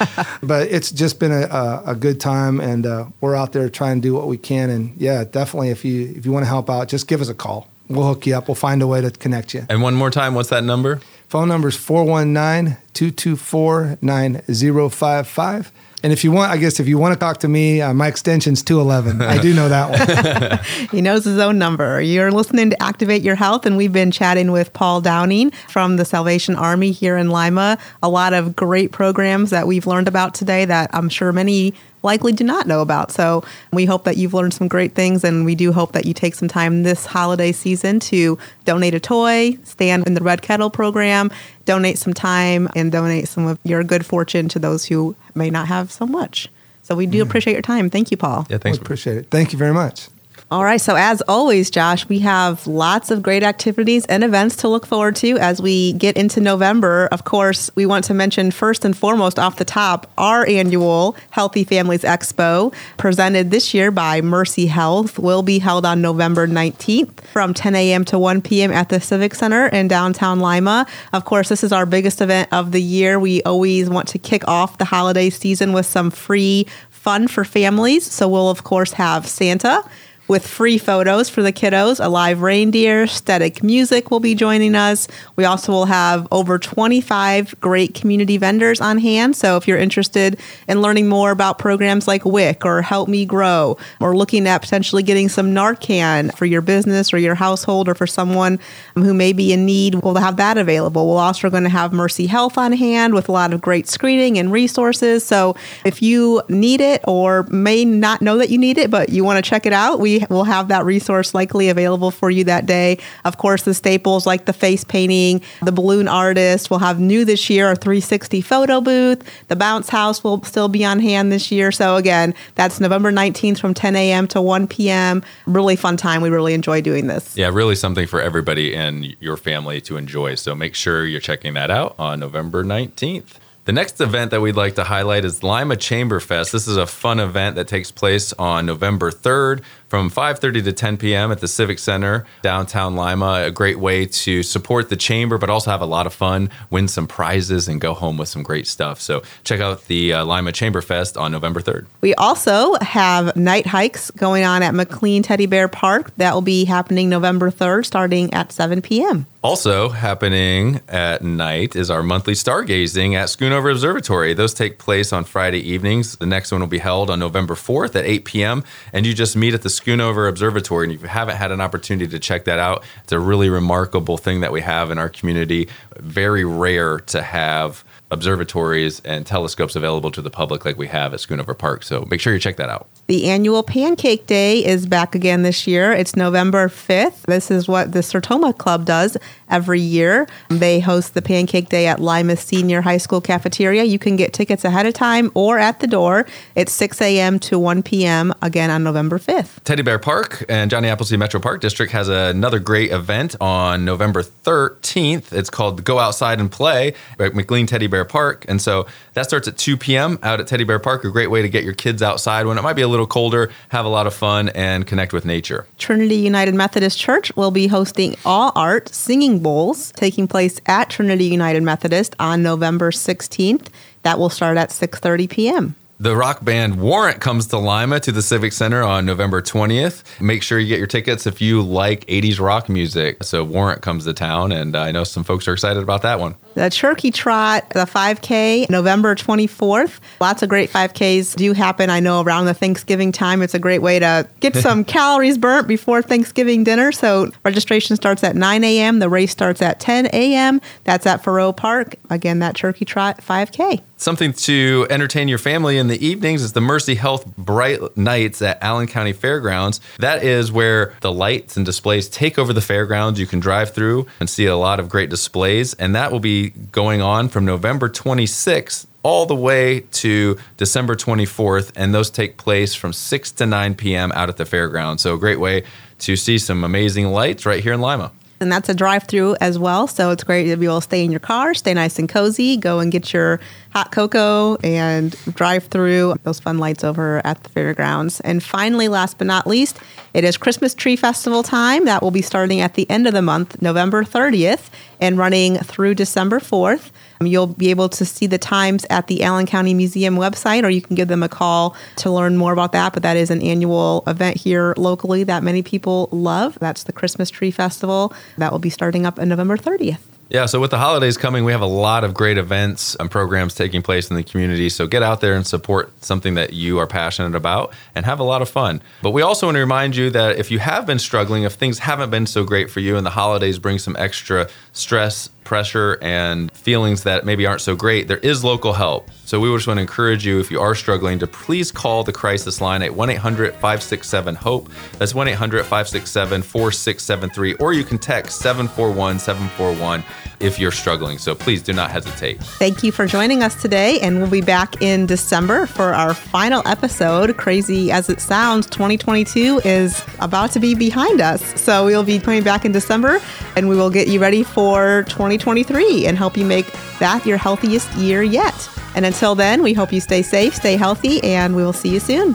but 0.43 0.69
it's 0.69 0.91
just 0.91 1.19
been 1.19 1.33
a, 1.33 1.43
a, 1.43 1.83
a 1.89 1.95
good 1.95 2.21
time, 2.21 2.61
and 2.61 2.87
uh, 2.87 3.07
we're 3.21 3.35
out 3.35 3.53
there 3.53 3.69
trying 3.69 4.01
to 4.01 4.09
do 4.09 4.15
what 4.15 4.27
we 4.27 4.37
can. 4.37 4.71
And 4.71 4.95
yeah, 4.97 5.25
definitely, 5.25 5.71
if 5.71 5.85
you 5.85 6.13
if 6.17 6.27
you 6.27 6.33
want 6.33 6.45
to 6.45 6.49
help 6.49 6.69
out, 6.71 6.89
just 6.89 7.09
give 7.09 7.21
us 7.21 7.29
a 7.29 7.35
call. 7.35 7.69
We'll 7.89 8.07
hook 8.07 8.27
you 8.27 8.37
up. 8.37 8.49
We'll 8.49 8.57
find 8.57 8.83
a 8.83 8.87
way 8.87 9.01
to 9.01 9.11
connect 9.11 9.55
you. 9.55 9.65
And 9.69 9.81
one 9.81 9.95
more 9.95 10.11
time, 10.11 10.35
what's 10.35 10.49
that 10.51 10.65
number? 10.65 11.01
Phone 11.29 11.49
number 11.49 11.69
is 11.69 11.77
419 11.77 12.77
224 12.95 13.99
9055. 14.01 15.73
And 16.07 16.13
if 16.13 16.23
you 16.23 16.31
want, 16.31 16.53
I 16.53 16.57
guess 16.57 16.79
if 16.79 16.87
you 16.87 16.99
want 16.99 17.15
to 17.15 17.19
talk 17.19 17.39
to 17.39 17.49
me, 17.49 17.81
uh, 17.81 17.93
my 17.93 18.07
extension's 18.07 18.63
211. 18.63 19.21
I 19.23 19.43
do 19.43 19.53
know 19.53 19.69
that 19.69 19.91
one. 19.91 20.87
He 20.93 21.01
knows 21.01 21.25
his 21.25 21.41
own 21.41 21.59
number. 21.59 22.01
You're 22.01 22.31
listening 22.31 22.71
to 22.71 22.81
Activate 22.81 23.23
Your 23.23 23.35
Health, 23.35 23.67
and 23.67 23.77
we've 23.77 23.93
been 23.93 24.13
chatting 24.13 24.53
with 24.53 24.73
Paul 24.73 25.01
Downing 25.01 25.51
from 25.67 25.97
the 25.97 26.05
Salvation 26.05 26.55
Army 26.55 26.93
here 26.93 27.17
in 27.17 27.31
Lima. 27.31 27.77
A 28.05 28.09
lot 28.09 28.35
of 28.35 28.55
great 28.55 28.93
programs 28.93 29.51
that 29.51 29.67
we've 29.67 29.85
learned 29.85 30.07
about 30.07 30.33
today 30.33 30.65
that 30.65 30.91
I'm 30.93 31.09
sure 31.09 31.33
many 31.33 31.75
likely 32.07 32.33
do 32.33 32.45
not 32.45 32.67
know 32.67 32.81
about. 32.81 33.13
So 33.13 33.45
we 33.73 33.85
hope 33.85 34.05
that 34.05 34.17
you've 34.17 34.33
learned 34.33 34.55
some 34.55 34.69
great 34.69 34.95
things, 34.95 35.25
and 35.25 35.45
we 35.45 35.55
do 35.55 35.73
hope 35.73 35.93
that 35.93 36.07
you 36.07 36.15
take 36.15 36.35
some 36.35 36.49
time 36.49 36.85
this 36.85 37.05
holiday 37.05 37.53
season 37.53 38.01
to 38.01 38.39
donate 38.65 38.95
a 38.95 39.01
toy, 39.01 39.59
stand 39.65 40.07
in 40.07 40.15
the 40.15 40.23
Red 40.23 40.41
Kettle 40.41 40.71
program, 40.71 41.31
donate 41.67 41.99
some 41.99 42.15
time, 42.15 42.69
and 42.75 42.91
donate 42.91 43.29
some 43.29 43.47
of 43.47 43.59
your 43.65 43.85
good 43.85 44.07
fortune 44.07 44.49
to 44.49 44.59
those 44.59 44.87
who 44.87 45.15
may 45.35 45.51
not 45.51 45.67
have 45.67 45.93
so 45.93 46.07
much. 46.07 46.49
So 46.83 46.95
we 46.95 47.07
do 47.07 47.19
mm. 47.19 47.27
appreciate 47.27 47.55
your 47.55 47.63
time. 47.63 47.91
Thank 47.91 48.11
you, 48.11 48.17
Paul. 48.17 48.47
Yeah, 48.49 48.57
I 48.57 48.59
thanks. 48.61 48.79
appreciate 48.79 49.19
it. 49.19 49.27
Thank 49.31 49.53
you 49.53 49.59
very 49.59 49.75
much. 49.75 50.09
All 50.49 50.63
right. 50.63 50.81
So, 50.81 50.95
as 50.95 51.23
always, 51.27 51.71
Josh, 51.71 52.09
we 52.09 52.21
have 52.21 52.69
lots 52.69 53.11
of 53.11 53.21
great 53.21 53.43
activities 53.43 54.07
and 54.07 54.23
events 54.23 54.55
to 54.59 54.69
look 54.69 54.87
forward 54.87 55.17
to 55.17 55.37
as 55.39 55.61
we 55.61 55.95
get 55.95 56.17
into 56.17 56.41
November. 56.41 57.09
Of 57.11 57.25
course, 57.25 57.69
we 57.75 57.85
want 57.85 58.05
to 58.05 58.15
mention 58.15 58.53
first 58.53 58.85
and 58.85 58.97
foremost 58.97 59.41
off 59.41 59.57
the 59.57 59.65
top 59.65 60.09
our 60.17 60.47
annual 60.47 61.17
Healthy 61.31 61.65
Families 61.65 62.03
Expo, 62.03 62.73
presented 62.97 63.51
this 63.51 63.75
year 63.75 63.91
by 63.91 64.21
Mercy 64.21 64.67
Health, 64.67 65.19
will 65.19 65.43
be 65.43 65.59
held 65.59 65.85
on 65.85 66.01
November 66.01 66.47
19th 66.47 67.23
from 67.23 67.53
10 67.53 67.75
a.m. 67.75 68.05
to 68.05 68.17
1 68.17 68.41
p.m. 68.41 68.71
at 68.71 68.89
the 68.89 69.01
Civic 69.01 69.35
Center 69.35 69.67
in 69.67 69.89
downtown 69.89 70.39
Lima. 70.39 70.87
Of 71.13 71.25
course, 71.25 71.49
this 71.49 71.65
is 71.65 71.73
our 71.73 71.87
biggest 71.87 72.21
event 72.21 72.51
of 72.53 72.71
the 72.71 72.81
year. 72.81 73.19
We 73.19 73.43
always 73.43 73.91
want 73.91 74.07
to 74.11 74.19
kick 74.21 74.47
off 74.47 74.79
the 74.79 74.85
holiday 74.85 75.29
season 75.29 75.73
with 75.73 75.87
some 75.87 76.13
free 76.13 76.69
fun 76.89 77.27
for 77.27 77.45
families. 77.45 78.09
So, 78.09 78.29
we'll, 78.29 78.49
of 78.49 78.63
course, 78.63 78.93
have 78.93 79.27
Santa 79.27 79.83
with 80.29 80.47
free 80.47 80.79
photos 80.79 81.29
for 81.29 81.43
the 81.43 81.53
kiddos, 81.53 82.05
a 82.05 82.09
live 82.09 82.43
reindeer, 82.43 83.07
static 83.07 83.63
music 83.63 84.11
will 84.11 84.21
be 84.21 84.35
joining 84.35 84.75
us. 84.75 85.07
We 85.37 85.45
also 85.45 85.73
will 85.73 85.87
have 85.87 86.27
over 86.31 86.59
25 86.59 87.61
great 87.61 87.95
community 87.95 88.37
vendors 88.37 88.81
on 88.81 88.99
hand. 88.99 89.37
So 89.37 89.57
if 89.57 89.69
you're 89.69 89.79
interested 89.79 90.39
in 90.69 90.83
learning 90.83 91.09
more 91.09 91.31
about 91.31 91.59
programs 91.59 92.09
like 92.09 92.25
WIC 92.25 92.65
or 92.65 92.83
Help 92.83 93.09
Me 93.09 93.25
Grow, 93.25 93.79
or 94.01 94.17
looking 94.17 94.47
at 94.47 94.63
potentially 94.63 95.03
getting 95.03 95.29
some 95.29 95.55
Narcan 95.55 96.37
for 96.37 96.47
your 96.47 96.61
business 96.61 97.13
or 97.13 97.19
your 97.19 97.35
household 97.35 97.89
or 97.89 97.95
for 97.95 98.07
someone 98.07 98.59
who 98.95 99.15
may 99.15 99.33
be 99.33 99.53
in 99.53 99.65
need, 99.65 99.97
we'll 99.97 100.17
have 100.17 100.37
that 100.37 100.59
available. 100.59 101.09
We're 101.09 101.21
also 101.21 101.51
going 101.51 101.63
to 101.63 101.69
have 101.69 101.93
Mercy 101.93 102.27
Health 102.27 102.59
on 102.59 102.73
hand 102.73 103.15
with 103.15 103.29
a 103.29 103.33
lot 103.33 103.53
of 103.53 103.61
great 103.61 103.89
screening 103.89 104.39
and 104.39 104.51
resources. 104.51 105.25
So 105.25 105.55
if 105.85 106.03
you 106.03 106.43
need 106.49 106.81
it 106.81 107.03
or 107.07 107.45
may 107.45 107.85
not 107.85 108.23
know 108.23 108.39
that 108.39 108.51
you 108.51 108.59
need 108.59 108.79
it, 108.79 108.91
but 108.91 109.11
you 109.11 109.25
want 109.25 109.43
to 109.43 109.49
check 109.49 109.67
it 109.67 109.73
out, 109.73 110.01
we 110.01 110.16
will 110.29 110.45
have 110.45 110.69
that 110.69 110.85
resource 110.85 111.35
likely 111.35 111.69
available 111.69 112.11
for 112.11 112.31
you 112.31 112.45
that 112.45 112.67
day. 112.67 112.99
Of 113.25 113.39
course, 113.39 113.63
the 113.63 113.75
staples 113.75 114.27
like 114.27 114.45
the 114.45 114.53
face 114.53 114.85
painting, 114.85 115.43
the 115.63 115.73
balloon 115.73 116.09
artist 116.09 116.71
will 116.71 116.79
have 116.79 117.01
new 117.01 117.25
this 117.25 117.51
year 117.51 117.71
a 117.71 117.77
360 117.77 118.41
photo 118.41 118.81
booth. 118.81 119.23
The 119.49 119.57
bounce 119.57 119.89
house 119.89 120.23
will 120.23 120.43
still 120.45 120.69
be 120.69 120.85
on 120.85 121.01
hand 121.01 121.33
this 121.33 121.51
year. 121.51 121.73
So 121.73 121.97
again, 121.97 122.35
that's 122.55 122.81
November 122.81 123.13
19th 123.13 123.59
from 123.59 123.75
10 123.75 123.97
a.m. 123.97 124.27
to 124.29 124.41
1 124.41 124.67
p.m. 124.69 125.23
Really 125.47 125.77
fun 125.77 125.97
time. 125.97 126.23
We 126.23 126.31
really 126.31 126.55
enjoy 126.55 126.81
doing 126.81 127.07
this. 127.07 127.37
Yeah, 127.37 127.49
really 127.49 127.75
something 127.75 128.07
for 128.07 128.21
everybody 128.21 128.75
and 128.75 129.17
your 129.21 129.37
family 129.37 129.81
to 129.83 129.97
enjoy. 129.97 130.35
So 130.37 130.55
make 130.55 130.75
sure 130.75 131.05
you're 131.05 131.21
checking 131.21 131.55
that 131.55 131.71
out 131.71 131.95
on 131.99 132.21
November 132.21 132.65
19th. 132.65 133.39
The 133.67 133.73
next 133.73 134.01
event 134.01 134.31
that 134.31 134.41
we'd 134.41 134.55
like 134.55 134.77
to 134.77 134.85
highlight 134.85 135.25
is 135.25 135.43
Lima 135.43 135.75
Chamber 135.75 136.21
Fest. 136.21 136.53
This 136.53 136.69
is 136.69 136.77
a 136.77 136.87
fun 136.87 137.19
event 137.19 137.57
that 137.57 137.67
takes 137.67 137.91
place 137.91 138.33
on 138.35 138.65
November 138.65 139.11
3rd 139.11 139.65
from 139.89 140.11
5:30 140.11 140.65
to 140.65 140.73
10 140.73 140.97
p.m. 140.97 141.31
at 141.31 141.41
the 141.41 141.49
Civic 141.49 141.79
Center 141.79 142.27
downtown 142.43 142.97
Lima. 142.97 143.45
A 143.47 143.51
great 143.51 143.79
way 143.79 144.07
to 144.07 144.43
support 144.43 144.89
the 144.89 144.97
chamber, 144.97 145.39
but 145.39 145.51
also 145.51 145.71
have 145.71 145.81
a 145.81 145.87
lot 145.87 146.07
of 146.07 146.15
fun, 146.15 146.51
win 146.71 146.89
some 146.89 147.07
prizes, 147.07 147.69
and 147.69 147.81
go 147.81 147.95
home 147.95 148.17
with 148.17 148.29
some 148.29 148.43
great 148.43 148.67
stuff. 148.67 149.01
So 149.01 149.23
check 149.45 149.61
out 149.61 149.87
the 149.87 150.13
uh, 150.13 150.25
Lima 150.25 150.53
Chamber 150.53 150.81
Fest 150.81 151.17
on 151.17 151.33
November 151.33 151.61
3rd. 151.61 151.87
We 152.01 152.15
also 152.15 152.75
have 152.81 153.37
night 153.37 153.67
hikes 153.67 154.11
going 154.13 154.45
on 154.45 154.63
at 154.63 154.75
McLean 154.75 155.23
Teddy 155.23 155.47
Bear 155.47 155.69
Park. 155.69 156.15
That 156.17 156.35
will 156.35 156.43
be 156.43 156.65
happening 156.65 157.09
November 157.09 157.51
3rd, 157.51 157.87
starting 157.87 158.33
at 158.35 158.53
7 158.53 158.83
p.m. 158.83 159.27
Also 159.47 159.91
happening 159.91 160.81
at 160.89 161.23
night 161.23 161.77
is 161.77 161.89
our 161.89 162.03
monthly 162.03 162.35
stargazing 162.35 163.15
at 163.15 163.29
Schoonover 163.29 163.71
Observatory. 163.71 164.35
Those 164.35 164.53
take 164.53 164.79
place 164.79 165.13
on 165.13 165.23
Friday 165.23 165.61
evenings. 165.61 166.17
The 166.17 166.27
next 166.27 166.51
one 166.51 166.61
will 166.61 166.67
be 166.67 166.79
held 166.79 167.11
on 167.11 167.21
November 167.21 167.55
4th 167.55 167.95
at 167.95 168.05
8 168.05 168.25
p.m. 168.25 168.65
And 168.93 169.07
you 169.07 169.15
just 169.15 169.37
meet 169.37 169.55
at 169.55 169.63
the 169.63 169.71
Schoonover 169.79 170.29
Observatory. 170.29 170.87
And 170.87 170.95
if 170.95 171.03
you 171.03 171.09
haven't 171.09 171.37
had 171.37 171.53
an 171.53 171.61
opportunity 171.61 172.09
to 172.11 172.19
check 172.19 172.45
that 172.45 172.59
out, 172.59 172.85
it's 173.03 173.13
a 173.13 173.21
really 173.21 173.49
remarkable 173.49 174.19
thing 174.19 174.41
that 174.41 174.53
we 174.53 174.61
have 174.61 174.91
in 174.91 174.99
our 174.99 175.09
community. 175.09 175.69
Very 175.99 176.45
rare 176.45 176.99
to 177.01 177.23
have 177.23 177.85
observatories 178.11 179.01
and 179.01 179.27
telescopes 179.27 179.75
available 179.75 180.11
to 180.13 180.23
the 180.23 180.31
public 180.31 180.65
like 180.65 180.79
we 180.79 180.87
have 180.87 181.13
at 181.13 181.21
Schoonover 181.21 181.57
Park. 181.57 181.83
So 181.83 182.07
make 182.11 182.21
sure 182.21 182.33
you 182.33 182.39
check 182.39 182.57
that 182.57 182.69
out. 182.69 182.89
The 183.07 183.29
annual 183.29 183.63
Pancake 183.63 184.27
Day 184.27 184.65
is 184.65 184.87
back 184.87 185.15
again 185.15 185.43
this 185.43 185.67
year. 185.67 185.93
It's 185.93 186.17
November 186.17 186.69
5th. 186.69 187.23
This 187.23 187.51
is 187.51 187.69
what 187.69 187.93
the 187.93 188.01
Sertoma 188.01 188.57
Club 188.57 188.85
does 188.85 189.17
every 189.49 189.81
year. 189.81 190.27
They 190.49 190.81
host 190.81 191.15
the 191.15 191.23
Pancake 191.23 191.69
Day 191.69 191.87
at 191.87 192.01
Lima 192.01 192.37
Senior 192.37 192.81
High 192.81 192.97
School 192.97 193.21
cafeteria. 193.21 193.85
You 193.85 193.99
can 193.99 194.17
get 194.17 194.33
tickets 194.33 194.65
ahead 194.65 194.87
of 194.87 194.95
time 194.95 195.31
or 195.35 195.59
at 195.59 195.81
the 195.81 195.87
door. 195.87 196.27
It's 196.55 196.73
6 196.73 197.01
a.m. 197.01 197.39
to 197.41 197.59
1 197.59 197.83
p.m. 197.83 198.35
again 198.43 198.71
on 198.71 198.83
November 198.83 199.19
5th. 199.19 199.63
Teddy 199.65 199.83
Bear 199.83 199.99
Park 199.99 200.45
and 200.49 200.71
Johnny 200.71 200.89
Appleseed 200.89 201.19
Metro 201.19 201.41
Park 201.41 201.61
District 201.61 201.93
has 201.93 202.09
another 202.09 202.59
great 202.59 202.91
event 202.91 203.37
on 203.41 203.85
November 203.85 204.23
13th. 204.23 205.33
It's 205.33 205.51
called 205.51 205.85
Go 205.85 205.99
Outside 205.99 206.41
and 206.41 206.51
Play 206.51 206.95
at 207.19 207.35
McLean 207.35 207.67
Teddy 207.67 207.87
Bear 207.87 207.96
Bear 207.97 208.05
Park. 208.05 208.45
And 208.47 208.61
so 208.61 208.87
that 209.15 209.25
starts 209.25 209.49
at 209.49 209.57
2 209.57 209.79
p.m. 209.79 210.19
out 210.23 210.39
at 210.39 210.47
Teddy 210.47 210.65
Bear 210.65 210.79
Park, 210.79 211.05
a 211.05 211.11
great 211.11 211.31
way 211.31 211.41
to 211.41 211.49
get 211.49 211.65
your 211.65 211.73
kids 211.73 212.03
outside 212.03 212.45
when 212.45 212.59
it 212.59 212.63
might 212.63 212.75
be 212.75 212.83
a 212.83 212.89
little 212.89 213.07
colder, 213.07 213.51
have 213.71 213.87
a 213.87 213.89
lot 213.89 214.07
of 214.07 214.13
fun, 214.13 214.51
and 214.51 214.87
connect 214.87 215.15
with 215.15 215.25
nature. 215.25 215.67
Trinity 215.79 216.17
United 216.17 216.55
Methodist 216.55 216.99
Church 216.99 217.35
will 217.37 217.51
be 217.51 217.69
hosting 217.69 218.15
All 218.27 218.53
Art 218.55 218.91
Singing 218.91 219.39
Bowls 219.39 219.93
taking 219.93 220.29
place 220.29 220.61
at 220.67 220.91
Trinity 220.91 221.25
United 221.25 221.63
Methodist 221.63 222.15
on 222.21 222.43
November 222.43 222.91
16th. 222.91 223.69
That 224.03 224.19
will 224.19 224.29
start 224.29 224.59
at 224.59 224.69
6:30 224.69 225.31
p.m. 225.31 225.75
The 225.99 226.15
rock 226.15 226.45
band 226.45 226.79
Warrant 226.79 227.23
comes 227.23 227.47
to 227.47 227.57
Lima 227.57 228.01
to 228.01 228.13
the 228.13 228.21
Civic 228.21 228.53
Center 228.53 228.83
on 228.83 229.07
November 229.07 229.41
20th. 229.41 230.03
Make 230.21 230.43
sure 230.43 230.59
you 230.59 230.69
get 230.69 230.77
your 230.77 230.87
tickets 230.87 231.27
if 231.27 231.41
you 231.41 231.63
like 231.63 232.05
80s 232.05 232.39
rock 232.39 232.69
music. 232.69 233.25
So, 233.25 233.43
Warrant 233.43 233.81
comes 233.81 234.05
to 234.05 234.13
town, 234.13 234.53
and 234.53 234.77
I 234.77 234.91
know 234.93 235.05
some 235.05 235.25
folks 235.25 235.49
are 235.49 235.55
excited 235.55 235.83
about 235.83 236.03
that 236.03 236.21
one. 236.21 236.35
The 236.53 236.69
Turkey 236.69 237.11
Trot, 237.11 237.71
the 237.71 237.87
5K, 237.87 238.69
November 238.69 239.15
24th. 239.15 240.01
Lots 240.21 240.43
of 240.43 240.51
great 240.51 240.71
5Ks 240.71 241.35
do 241.35 241.55
happen. 241.55 241.89
I 241.89 242.01
know 242.01 242.21
around 242.21 242.45
the 242.45 242.55
Thanksgiving 242.55 243.11
time, 243.11 243.41
it's 243.41 243.55
a 243.55 243.59
great 243.59 243.81
way 243.81 243.99
to 243.99 244.29
get 244.41 244.55
some 244.57 244.85
calories 244.85 245.39
burnt 245.39 245.67
before 245.67 246.03
Thanksgiving 246.03 246.63
dinner. 246.63 246.93
So, 246.93 247.31
registration 247.43 247.97
starts 247.97 248.23
at 248.23 248.37
9 248.37 248.65
a.m., 248.65 248.99
the 248.99 249.09
race 249.09 249.33
starts 249.33 249.63
at 249.63 249.81
10 249.81 250.09
a.m. 250.13 250.61
That's 250.85 251.07
at 251.07 251.23
Faurot 251.23 251.57
Park. 251.57 251.97
Again, 252.11 252.41
that 252.41 252.55
Turkey 252.55 252.85
Trot 252.85 253.23
5K. 253.23 253.81
Something 253.99 254.35
to 254.35 254.87
entertain 254.91 255.27
your 255.27 255.39
family 255.39 255.79
in 255.79 255.86
the 255.89 256.05
evenings 256.05 256.43
is 256.43 256.53
the 256.53 256.61
Mercy 256.61 256.95
Health 256.95 257.27
Bright 257.37 257.97
Nights 257.97 258.43
at 258.43 258.63
Allen 258.63 258.87
County 258.87 259.13
Fairgrounds. 259.13 259.81
That 259.99 260.23
is 260.23 260.51
where 260.53 260.95
the 261.01 261.13
lights 261.13 261.57
and 261.57 261.67
displays 261.67 262.09
take 262.09 262.39
over 262.39 262.53
the 262.53 262.61
fairgrounds. 262.61 263.21
You 263.21 263.27
can 263.27 263.41
drive 263.41 263.73
through 263.75 264.07
and 264.21 264.29
see 264.29 264.47
a 264.47 264.57
lot 264.57 264.81
of 264.81 264.89
great 264.89 265.11
displays, 265.11 265.75
and 265.75 265.95
that 265.95 266.13
will 266.13 266.21
be 266.21 266.51
going 266.51 267.03
on 267.03 267.29
from 267.29 267.45
November 267.45 267.89
26th 267.89 268.87
all 269.03 269.25
the 269.25 269.37
way 269.37 269.81
to 269.93 270.37
December 270.57 270.97
24th, 270.97 271.71
and 271.77 271.95
those 271.95 272.11
take 272.11 272.37
place 272.37 272.75
from 272.75 272.93
6 272.93 273.33
to 273.33 273.47
9 273.47 273.77
p.m. 273.77 274.11
out 274.13 274.29
at 274.29 274.37
the 274.37 274.45
fairgrounds. 274.45 275.03
So, 275.03 275.15
a 275.15 275.19
great 275.19 275.39
way 275.39 275.63
to 276.01 276.17
see 276.17 276.39
some 276.39 276.65
amazing 276.65 277.07
lights 277.07 277.47
right 277.47 277.63
here 277.63 277.73
in 277.73 277.81
Lima 277.81 278.11
and 278.41 278.51
that's 278.51 278.69
a 278.69 278.75
drive 278.75 279.05
through 279.05 279.37
as 279.41 279.59
well. 279.59 279.87
So 279.87 280.11
it's 280.11 280.25
great 280.25 280.49
able 280.49 280.77
to 280.77 280.83
stay 280.83 281.05
in 281.05 281.11
your 281.11 281.21
car, 281.21 281.55
stay 281.55 281.75
nice 281.75 281.99
and 281.99 282.09
cozy, 282.09 282.57
go 282.57 282.81
and 282.81 282.93
get 282.93 283.13
your 283.13 283.41
hot 283.71 283.93
cocoa 283.93 284.57
and 284.57 285.13
drive 285.35 285.67
through 285.67 286.15
those 286.23 286.41
fun 286.41 286.59
lights 286.59 286.85
over 286.85 287.21
at 287.25 287.43
the 287.43 287.49
fairgrounds. 287.51 288.21
And 288.21 288.43
finally, 288.43 288.89
last 288.89 289.19
but 289.19 289.27
not 289.27 289.47
least, 289.47 289.79
it 290.15 290.25
is 290.25 290.37
Christmas 290.37 290.75
Tree 290.75 290.97
Festival 290.97 291.43
time. 291.43 291.85
That 291.85 292.03
will 292.03 292.11
be 292.11 292.23
starting 292.23 292.61
at 292.61 292.75
the 292.75 292.89
end 292.91 293.07
of 293.07 293.13
the 293.13 293.23
month, 293.23 293.61
November 293.61 294.05
30th, 294.05 294.71
and 295.01 295.19
running 295.19 295.59
through 295.59 295.95
December 295.95 296.41
4th. 296.41 296.91
Um, 297.21 297.27
you'll 297.27 297.47
be 297.47 297.71
able 297.71 297.89
to 297.91 298.05
see 298.05 298.27
the 298.27 298.39
times 298.39 298.87
at 298.91 299.07
the 299.07 299.23
Allen 299.23 299.47
County 299.47 299.75
Museum 299.75 300.17
website, 300.17 300.65
or 300.65 300.71
you 300.71 300.83
can 300.83 300.97
give 300.97 301.09
them 301.09 301.23
a 301.23 301.29
call 301.29 301.77
to 301.97 302.11
learn 302.11 302.37
more 302.37 302.53
about 302.53 302.73
that. 302.73 302.93
But 302.93 303.03
that 303.03 303.17
is 303.17 303.31
an 303.31 303.43
annual 303.43 304.03
event 304.07 304.37
here 304.37 304.75
locally 304.77 305.25
that 305.25 305.43
many 305.43 305.63
people 305.63 306.09
love. 306.13 306.59
That's 306.61 306.85
the 306.85 306.93
Christmas 306.93 307.31
Tree 307.31 307.51
Festival. 307.51 308.13
That 308.39 308.53
will 308.53 308.59
be 308.59 308.71
starting 308.71 309.07
up 309.07 309.19
on 309.19 309.29
November 309.29 309.57
30th. 309.57 309.99
Yeah, 310.29 310.47
so 310.47 310.59
with 310.59 310.73
the 310.73 310.79
holidays 310.79 311.17
coming, 311.17 311.45
we 311.45 311.53
have 311.53 311.61
a 311.61 311.67
lot 311.67 312.03
of 312.03 312.13
great 312.13 312.37
events 312.37 312.97
and 312.97 313.09
programs 313.09 313.55
taking 313.55 313.81
place 313.81 314.11
in 314.11 314.17
the 314.17 314.25
community. 314.25 314.69
So 314.69 314.89
get 314.89 315.01
out 315.01 315.21
there 315.21 315.35
and 315.35 315.47
support 315.47 315.93
something 316.03 316.35
that 316.35 316.53
you 316.53 316.79
are 316.81 316.87
passionate 316.89 317.37
about 317.37 317.73
and 317.95 318.05
have 318.05 318.19
a 318.19 318.25
lot 318.25 318.43
of 318.43 318.49
fun. 318.49 318.83
But 319.03 319.13
we 319.13 319.23
also 319.23 319.47
want 319.47 319.55
to 319.55 319.61
remind 319.61 319.95
you 319.95 320.11
that 320.11 320.37
if 320.37 320.51
you 320.51 320.59
have 320.59 320.85
been 320.85 320.99
struggling, 320.99 321.45
if 321.45 321.53
things 321.53 321.79
haven't 321.79 322.11
been 322.11 322.27
so 322.27 322.43
great 322.43 322.71
for 322.71 322.81
you 322.81 322.97
and 322.97 323.07
the 323.07 323.11
holidays 323.11 323.61
bring 323.61 323.79
some 323.79 323.95
extra 323.97 324.49
stress, 324.73 325.31
pressure, 325.47 325.99
and 326.03 326.53
feelings 326.53 327.05
that 327.05 327.25
maybe 327.25 327.47
aren't 327.47 327.63
so 327.63 327.75
great, 327.75 328.09
there 328.09 328.19
is 328.19 328.45
local 328.45 328.75
help. 328.75 329.11
So 329.25 329.41
we 329.41 329.49
just 329.55 329.67
want 329.67 329.79
to 329.79 329.83
encourage 329.83 330.27
you, 330.27 330.39
if 330.41 330.51
you 330.51 330.61
are 330.61 330.75
struggling, 330.75 331.19
to 331.21 331.27
please 331.27 331.73
call 331.73 332.05
the 332.05 332.13
crisis 332.13 332.61
line 332.61 332.83
at 332.83 332.95
1 332.95 333.09
800 333.09 333.53
567 333.55 334.35
HOPE. 334.35 334.69
That's 334.99 335.15
1 335.15 335.29
800 335.29 335.63
567 335.63 336.43
4673, 336.43 337.55
or 337.55 337.73
you 337.73 337.85
can 337.85 337.99
text 337.99 338.41
741 338.41 339.19
741 339.19 340.05
if 340.41 340.59
you're 340.59 340.73
struggling. 340.73 341.19
So 341.19 341.35
please 341.35 341.63
do 341.63 341.73
not 341.73 341.91
hesitate. 341.91 342.43
Thank 342.43 342.83
you 342.83 342.93
for 342.93 343.07
joining 343.07 343.43
us 343.43 343.61
today, 343.61 344.01
and 344.01 344.19
we'll 344.19 344.31
be 344.31 344.43
back 344.43 344.83
in 344.83 345.07
December 345.07 345.67
for 345.67 345.95
our 345.95 346.15
final 346.15 346.63
episode. 346.67 347.37
Crazy 347.37 347.91
as 347.91 348.11
it 348.11 348.21
sounds, 348.21 348.67
2022 348.67 349.63
is 349.65 350.03
about 350.21 350.51
to 350.53 350.61
be 350.61 350.75
behind 350.75 351.21
us. 351.21 351.61
So 351.61 351.87
we'll 351.87 352.05
be 352.05 352.19
coming 352.19 352.43
back 352.43 352.65
in 352.65 352.73
December, 352.73 353.21
and 353.57 353.69
we 353.69 353.77
will 353.77 353.91
get 353.91 354.09
you 354.09 354.21
ready 354.21 354.43
for 354.43 354.67
for 354.67 355.05
2023 355.05 356.07
and 356.07 356.19
help 356.19 356.37
you 356.37 356.45
make 356.45 356.67
that 356.99 357.25
your 357.25 357.37
healthiest 357.37 357.93
year 357.95 358.23
yet. 358.23 358.69
And 358.95 359.05
until 359.05 359.35
then, 359.35 359.63
we 359.63 359.75
hope 359.75 359.93
you 359.93 360.01
stay 360.01 360.23
safe, 360.23 360.55
stay 360.55 360.77
healthy, 360.77 361.23
and 361.23 361.55
we 361.55 361.63
will 361.63 361.73
see 361.73 361.91
you 361.91 362.01
soon. 362.01 362.33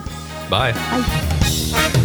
Bye. 0.48 0.72
Bye. 0.72 1.98